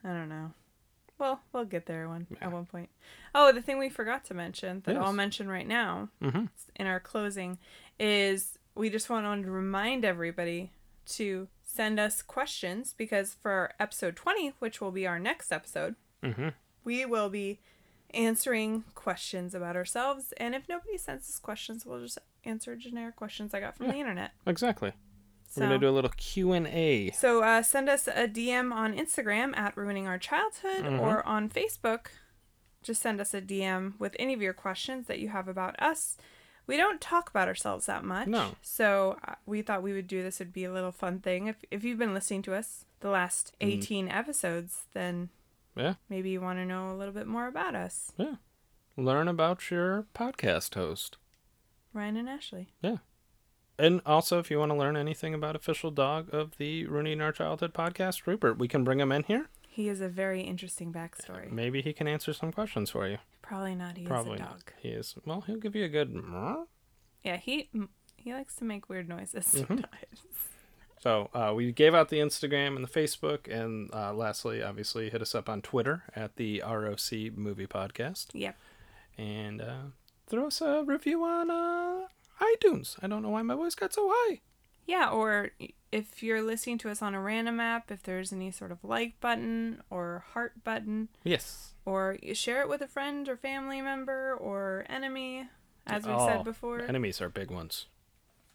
I 0.04 0.08
don't 0.08 0.28
know. 0.28 0.52
Well, 1.18 1.40
we'll 1.52 1.64
get 1.64 1.86
there 1.86 2.08
one 2.08 2.26
Yeah. 2.30 2.38
at 2.46 2.52
one 2.52 2.66
point. 2.66 2.90
Oh, 3.34 3.50
the 3.52 3.62
thing 3.62 3.78
we 3.78 3.88
forgot 3.88 4.24
to 4.26 4.34
mention 4.34 4.82
that 4.84 4.94
Yes. 4.96 5.02
I'll 5.04 5.12
mention 5.12 5.48
right 5.48 5.66
now 5.66 6.08
Mm-hmm. 6.22 6.44
in 6.76 6.86
our 6.86 7.00
closing 7.00 7.58
is 7.98 8.58
we 8.74 8.90
just 8.90 9.08
want 9.08 9.44
to 9.44 9.50
remind 9.50 10.04
everybody 10.04 10.70
to 11.06 11.48
send 11.62 11.98
us 11.98 12.20
questions 12.22 12.94
because 12.96 13.34
for 13.34 13.72
episode 13.80 14.16
20, 14.16 14.52
which 14.58 14.80
will 14.80 14.90
be 14.92 15.06
our 15.06 15.18
next 15.18 15.50
episode, 15.52 15.94
Mm-hmm. 16.22 16.48
we 16.84 17.06
will 17.06 17.28
be 17.30 17.60
answering 18.12 18.84
questions 18.94 19.54
about 19.54 19.76
ourselves. 19.76 20.32
And 20.36 20.54
if 20.54 20.68
nobody 20.68 20.96
sends 20.98 21.28
us 21.28 21.38
questions, 21.38 21.84
we'll 21.86 22.00
just 22.02 22.18
answer 22.44 22.76
generic 22.76 23.16
questions 23.16 23.52
I 23.54 23.60
got 23.60 23.76
from 23.76 23.86
Yeah. 23.86 23.92
the 23.92 23.98
internet. 23.98 24.32
Exactly. 24.46 24.92
So, 25.56 25.62
We're 25.62 25.68
gonna 25.68 25.78
do 25.78 25.88
a 25.88 25.90
little 25.90 26.10
Q 26.16 26.52
and 26.52 26.66
A. 26.66 27.10
so 27.12 27.42
uh, 27.42 27.62
send 27.62 27.88
us 27.88 28.06
a 28.08 28.28
DM 28.28 28.72
on 28.74 28.94
Instagram 28.94 29.56
at 29.56 29.74
Ruining 29.76 30.06
Our 30.06 30.18
Childhood 30.18 30.84
Mhm. 30.84 31.00
or 31.00 31.26
on 31.26 31.48
Facebook. 31.48 32.08
Just 32.82 33.00
send 33.00 33.20
us 33.22 33.32
a 33.32 33.40
DM 33.40 33.94
with 33.98 34.14
any 34.18 34.34
of 34.34 34.42
your 34.42 34.52
questions 34.52 35.06
that 35.06 35.18
you 35.18 35.30
have 35.30 35.48
about 35.48 35.74
us. 35.80 36.18
We 36.66 36.76
don't 36.76 37.00
talk 37.00 37.30
about 37.30 37.48
ourselves 37.48 37.86
that 37.86 38.04
much. 38.04 38.28
No. 38.28 38.56
So 38.60 39.18
uh, 39.26 39.36
we 39.46 39.62
thought 39.62 39.82
we 39.82 39.92
would 39.94 40.06
do 40.08 40.22
this. 40.22 40.40
It'd 40.40 40.52
be 40.52 40.64
a 40.64 40.72
little 40.72 40.92
fun 40.92 41.20
thing. 41.20 41.46
If, 41.46 41.64
if 41.70 41.84
you've 41.84 41.98
been 41.98 42.12
listening 42.12 42.42
to 42.42 42.54
us 42.54 42.84
the 43.00 43.08
last 43.10 43.54
18 43.60 44.08
episodes, 44.10 44.84
then 44.92 45.30
Mm. 45.76 45.82
Yeah. 45.82 45.94
maybe 46.10 46.30
you 46.30 46.40
want 46.40 46.58
to 46.58 46.64
know 46.66 46.90
a 46.92 46.96
little 46.96 47.14
bit 47.14 47.26
more 47.26 47.46
about 47.46 47.74
us. 47.74 48.12
Yeah, 48.18 48.36
learn 48.96 49.26
about 49.28 49.70
your 49.70 50.06
podcast 50.14 50.74
host. 50.74 51.16
Ryan 51.92 52.16
and 52.18 52.28
Ashley. 52.28 52.68
And 53.78 54.00
also, 54.06 54.38
if 54.38 54.50
you 54.50 54.58
want 54.58 54.72
to 54.72 54.76
learn 54.78 54.96
anything 54.96 55.34
about 55.34 55.54
official 55.54 55.90
dog 55.90 56.32
of 56.32 56.56
the 56.56 56.86
Ruining 56.86 57.20
Our 57.20 57.32
Childhood 57.32 57.74
podcast, 57.74 58.26
Rupert, 58.26 58.58
we 58.58 58.68
can 58.68 58.84
bring 58.84 59.00
him 59.00 59.12
in 59.12 59.22
here. 59.24 59.48
He 59.68 59.88
has 59.88 60.00
a 60.00 60.08
very 60.08 60.40
interesting 60.40 60.92
backstory. 60.92 61.50
Maybe 61.52 61.82
he 61.82 61.92
can 61.92 62.08
answer 62.08 62.32
some 62.32 62.52
questions 62.52 62.90
for 62.90 63.06
you. 63.06 63.18
Probably 63.42 63.74
not. 63.74 63.98
He 63.98 64.06
Probably 64.06 64.34
is 64.34 64.40
a 64.40 64.42
not. 64.44 64.50
dog. 64.52 64.72
He 64.80 64.88
is. 64.88 65.14
Well, 65.26 65.42
he'll 65.42 65.58
give 65.58 65.76
you 65.76 65.84
a 65.84 65.88
good. 65.88 66.14
Yeah, 67.22 67.36
he 67.36 67.68
he 68.16 68.32
likes 68.32 68.56
to 68.56 68.64
make 68.64 68.88
weird 68.88 69.08
noises 69.08 69.46
Mhm. 69.54 69.84
So 70.98 71.28
uh, 71.34 71.52
we 71.54 71.70
gave 71.72 71.94
out 71.94 72.08
the 72.08 72.18
Instagram 72.18 72.74
and 72.74 72.82
the 72.84 72.88
Facebook, 72.88 73.46
and 73.52 73.92
uh, 73.94 74.12
lastly, 74.14 74.62
obviously, 74.62 75.10
hit 75.10 75.20
us 75.22 75.34
up 75.34 75.48
on 75.48 75.60
Twitter 75.62 76.02
at 76.16 76.34
the 76.36 76.62
ROC 76.66 77.12
Movie 77.36 77.66
Podcast, 77.66 78.28
Yep. 78.32 78.56
and 79.18 79.60
uh, 79.60 79.76
throw 80.26 80.46
us 80.46 80.60
a 80.62 80.82
review 80.84 81.22
on 81.22 81.50
uh, 81.50 82.06
iTunes. 82.40 82.96
I 83.02 83.06
don't 83.06 83.22
know 83.22 83.30
why 83.30 83.42
my 83.42 83.54
voice 83.54 83.74
got 83.74 83.92
so 83.94 84.10
high. 84.12 84.40
Yeah, 84.86 85.10
or 85.10 85.50
if 85.90 86.22
you're 86.22 86.42
listening 86.42 86.78
to 86.78 86.90
us 86.90 87.02
on 87.02 87.14
a 87.14 87.20
random 87.20 87.58
app, 87.58 87.90
if 87.90 88.02
there's 88.04 88.32
any 88.32 88.50
sort 88.52 88.70
of 88.70 88.84
like 88.84 89.18
button 89.20 89.82
or 89.90 90.24
heart 90.32 90.62
button, 90.62 91.08
Yes. 91.24 91.74
or 91.84 92.16
share 92.34 92.60
it 92.60 92.68
with 92.68 92.82
a 92.82 92.86
friend 92.88 93.28
or 93.28 93.36
family 93.36 93.80
member 93.80 94.34
or 94.34 94.84
enemy, 94.88 95.48
as 95.86 96.06
we've 96.06 96.14
Oh, 96.14 96.26
said 96.28 96.44
before. 96.44 96.82
Enemies 96.82 97.20
are 97.20 97.28
big 97.28 97.50
ones. 97.50 97.86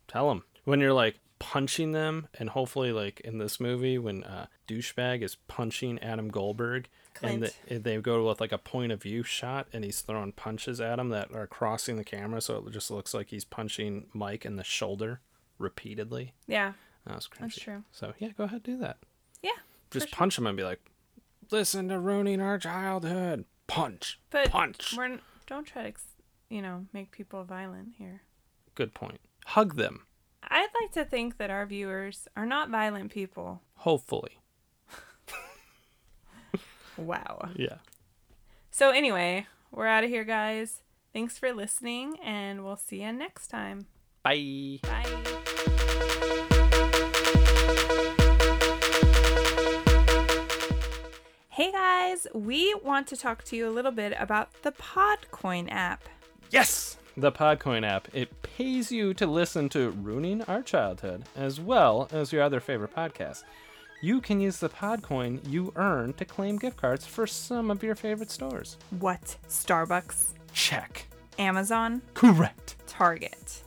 Tell 0.08 0.30
them 0.30 0.44
when 0.64 0.80
you're 0.80 0.94
like 0.94 1.20
punching 1.40 1.92
them, 1.92 2.28
and 2.38 2.50
hopefully, 2.50 2.92
like 2.92 3.20
in 3.22 3.38
this 3.40 3.60
movie, 3.60 3.98
when 3.98 4.24
uh, 4.24 4.46
douchebag 4.68 5.22
is 5.24 5.36
punching 5.48 6.00
Adam 6.00 6.30
Goldberg, 6.30 6.88
and 7.24 7.44
the, 7.68 7.78
they 7.80 7.98
go 7.98 8.28
with 8.28 8.40
like 8.40 8.52
a 8.52 8.58
point 8.58 8.92
of 8.92 9.02
view 9.02 9.24
shot, 9.24 9.68
and 9.74 9.84
he's 9.84 10.02
throwing 10.02 10.32
punches 10.34 10.80
at 10.80 11.00
him 11.00 11.10
that 11.10 11.34
are 11.34 11.48
crossing 11.48 11.96
the 11.98 12.04
camera, 12.04 12.42
so 12.42 12.64
it 12.68 12.72
just 12.72 12.92
looks 12.92 13.14
like 13.14 13.30
he's 13.30 13.46
punching 13.46 14.08
Mike 14.14 14.46
in 14.46 14.56
the 14.56 14.64
shoulder 14.64 15.22
repeatedly. 15.58 16.34
Yeah, 16.48 16.74
That 17.06 17.16
was 17.16 17.28
cringy. 17.28 17.40
that's 17.42 17.60
true. 17.60 17.84
So 17.92 18.14
yeah, 18.20 18.30
go 18.38 18.44
ahead 18.46 18.64
do 18.64 18.78
that. 18.78 18.98
Yeah, 19.42 19.52
Just 19.90 20.10
sure. 20.10 20.16
punch 20.18 20.38
him 20.38 20.46
and 20.48 20.56
be 20.58 20.64
like, 20.64 20.80
"Listen 21.50 21.88
to 21.90 22.00
ruining 22.00 22.40
our 22.42 22.58
childhood." 22.60 23.46
Punch. 23.68 24.20
But 24.32 24.50
Punch. 24.50 24.94
we're 24.98 25.20
don't 25.48 25.66
try 25.66 25.90
to, 25.92 25.98
you 26.50 26.62
know, 26.62 26.86
make 26.94 27.12
people 27.12 27.44
violent 27.46 27.94
here. 27.98 28.22
Good 28.76 28.94
point. 28.94 29.20
Hug 29.46 29.76
them. 29.76 30.06
I'd 30.44 30.68
like 30.82 30.92
to 30.94 31.06
think 31.06 31.38
that 31.38 31.50
our 31.50 31.66
viewers 31.66 32.28
are 32.36 32.46
not 32.46 32.70
violent 32.70 33.12
people. 33.12 33.62
Hopefully. 33.76 34.38
Wow. 36.98 37.50
Yeah. 37.56 37.78
So 38.70 38.92
anyway, 38.92 39.48
we're 39.72 39.88
out 39.88 40.04
of 40.04 40.10
here, 40.10 40.24
guys. 40.24 40.82
Thanks 41.14 41.38
for 41.38 41.52
listening, 41.52 42.18
and 42.24 42.64
we'll 42.64 42.78
see 42.78 43.02
you 43.02 43.12
next 43.12 43.48
time. 43.48 43.88
Bye. 44.24 44.80
Bye. 44.84 45.06
Hey 51.50 51.72
guys, 51.72 52.28
we 52.34 52.74
want 52.76 53.08
to 53.08 53.18
talk 53.18 53.44
to 53.46 53.56
you 53.56 53.68
a 53.68 53.72
little 53.72 53.92
bit 53.92 54.14
about 54.18 54.50
the 54.64 54.72
Podcoin 54.72 55.72
app. 55.72 56.08
Yes! 56.50 56.98
The 57.18 57.32
Podcoin 57.32 57.86
app. 57.86 58.08
It 58.14 58.42
pays 58.42 58.92
you 58.92 59.14
to 59.16 59.28
listen 59.28 59.70
to 59.70 59.92
Ruining 59.92 60.42
Our 60.44 60.62
Childhood 60.62 61.24
as 61.36 61.60
well 61.60 62.08
as 62.12 62.32
your 62.32 62.42
other 62.42 62.60
favorite 62.60 62.96
podcasts. 62.96 63.44
You 64.02 64.22
can 64.22 64.40
use 64.40 64.58
the 64.58 64.70
Podcoin 64.70 65.40
you 65.48 65.72
earn 65.76 66.14
to 66.14 66.26
claim 66.26 66.58
gift 66.58 66.78
cards 66.78 67.06
for 67.06 67.28
some 67.28 67.70
of 67.70 67.84
your 67.84 67.96
favorite 67.96 68.32
stores. 68.32 68.78
What? 69.00 69.38
Starbucks, 69.48 70.30
Check. 70.54 71.06
Amazon, 71.38 72.02
Correct. 72.14 72.76
Target. 72.88 73.62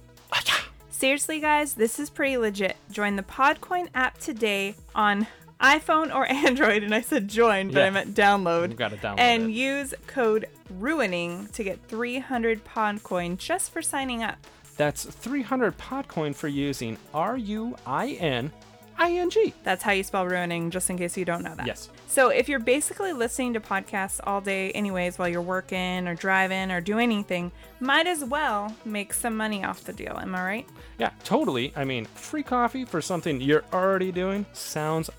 Seriously, 0.91 1.39
guys, 1.41 1.75
this 1.75 1.99
is 1.99 2.09
pretty 2.09 2.39
legit. 2.39 2.77
Join 2.91 3.17
the 3.17 3.23
Podcoin 3.25 3.89
app 3.95 4.17
today 4.19 4.75
on 4.95 5.27
iPhone 5.65 6.15
or 6.15 6.27
Android, 6.31 6.83
and 6.83 6.95
I 6.95 7.01
said 7.01 7.29
join, 7.29 7.71
but. 7.71 7.83
I 7.83 7.91
meant 7.91 8.15
download. 8.15 8.69
You've 8.69 8.77
got 8.77 8.91
to 8.91 8.97
download 8.97 9.19
and 9.19 9.45
it. 9.45 9.53
use 9.53 9.95
code 10.07 10.47
ruining 10.79 11.49
to 11.49 11.65
get 11.65 11.81
300 11.89 12.65
Podcoin 12.65 13.39
just 13.39 13.71
for 13.73 13.81
signing 13.83 14.23
up. 14.23 14.37
That's 14.77 15.05
300 15.05 15.79
Podcoin 15.79 16.35
for 16.35 16.49
using 16.49 16.99
R 17.13 17.37
U 17.37 17.77
I 17.87 18.11
N 18.13 18.53
I 18.99 19.13
N 19.13 19.31
G. 19.31 19.55
That's 19.63 19.83
how 19.83 19.93
you 19.93 20.03
spell 20.03 20.27
ruining, 20.27 20.71
just 20.71 20.91
in 20.91 20.99
case 20.99 21.17
you 21.17 21.25
don't 21.25 21.43
know 21.43 21.55
that. 21.55 21.67
Yes. 21.67 21.91
So 22.07 22.29
if 22.29 22.49
you're 22.49 22.61
basically 22.61 23.13
listening 23.13 23.55
to 23.55 23.61
podcasts 23.61 24.21
all 24.25 24.41
day, 24.41 24.71
anyways, 24.73 25.19
while 25.19 25.29
you're 25.29 25.43
working 25.43 26.07
or 26.07 26.15
driving 26.15 26.71
or 26.71 26.81
doing 26.81 27.11
anything, 27.13 27.51
might 27.81 28.07
as 28.07 28.25
well 28.25 28.75
make 28.85 29.13
some 29.13 29.37
money 29.37 29.65
off 29.65 29.85
the 29.85 29.93
deal. 29.93 30.19
Am 30.21 30.35
I 30.35 30.45
right? 30.45 30.69
Yeah, 30.99 31.11
totally. 31.25 31.73
I 31.77 31.85
mean, 31.85 32.05
free 32.05 32.43
coffee 32.45 32.85
for 32.85 33.01
something 33.01 33.41
you're 33.41 33.65
already 33.73 34.13
doing 34.13 34.47
sounds 34.53 35.11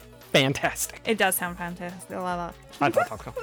fantastic. 0.43 1.01
It 1.05 1.17
does 1.17 1.35
sound 1.35 1.57
fantastic. 1.57 2.15
I 2.15 2.19
La, 2.19 2.35
la. 2.35 2.51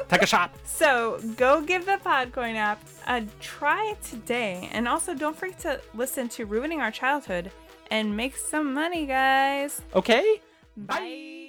Take 0.09 0.23
a 0.23 0.27
shot. 0.27 0.55
So 0.64 1.20
go 1.36 1.60
give 1.62 1.86
the 1.86 1.98
Podcoin 2.05 2.56
app 2.56 2.82
a 3.06 3.23
try 3.40 3.94
today. 4.02 4.69
And 4.73 4.89
also 4.89 5.14
don't 5.14 5.36
forget 5.36 5.59
to 5.60 5.81
listen 5.94 6.28
to 6.31 6.44
Ruining 6.44 6.81
Our 6.81 6.90
Childhood 6.90 7.51
and 7.90 8.16
make 8.16 8.36
some 8.36 8.74
money, 8.74 9.06
guys. 9.06 9.81
Okay. 9.94 10.40
Bye. 10.77 11.41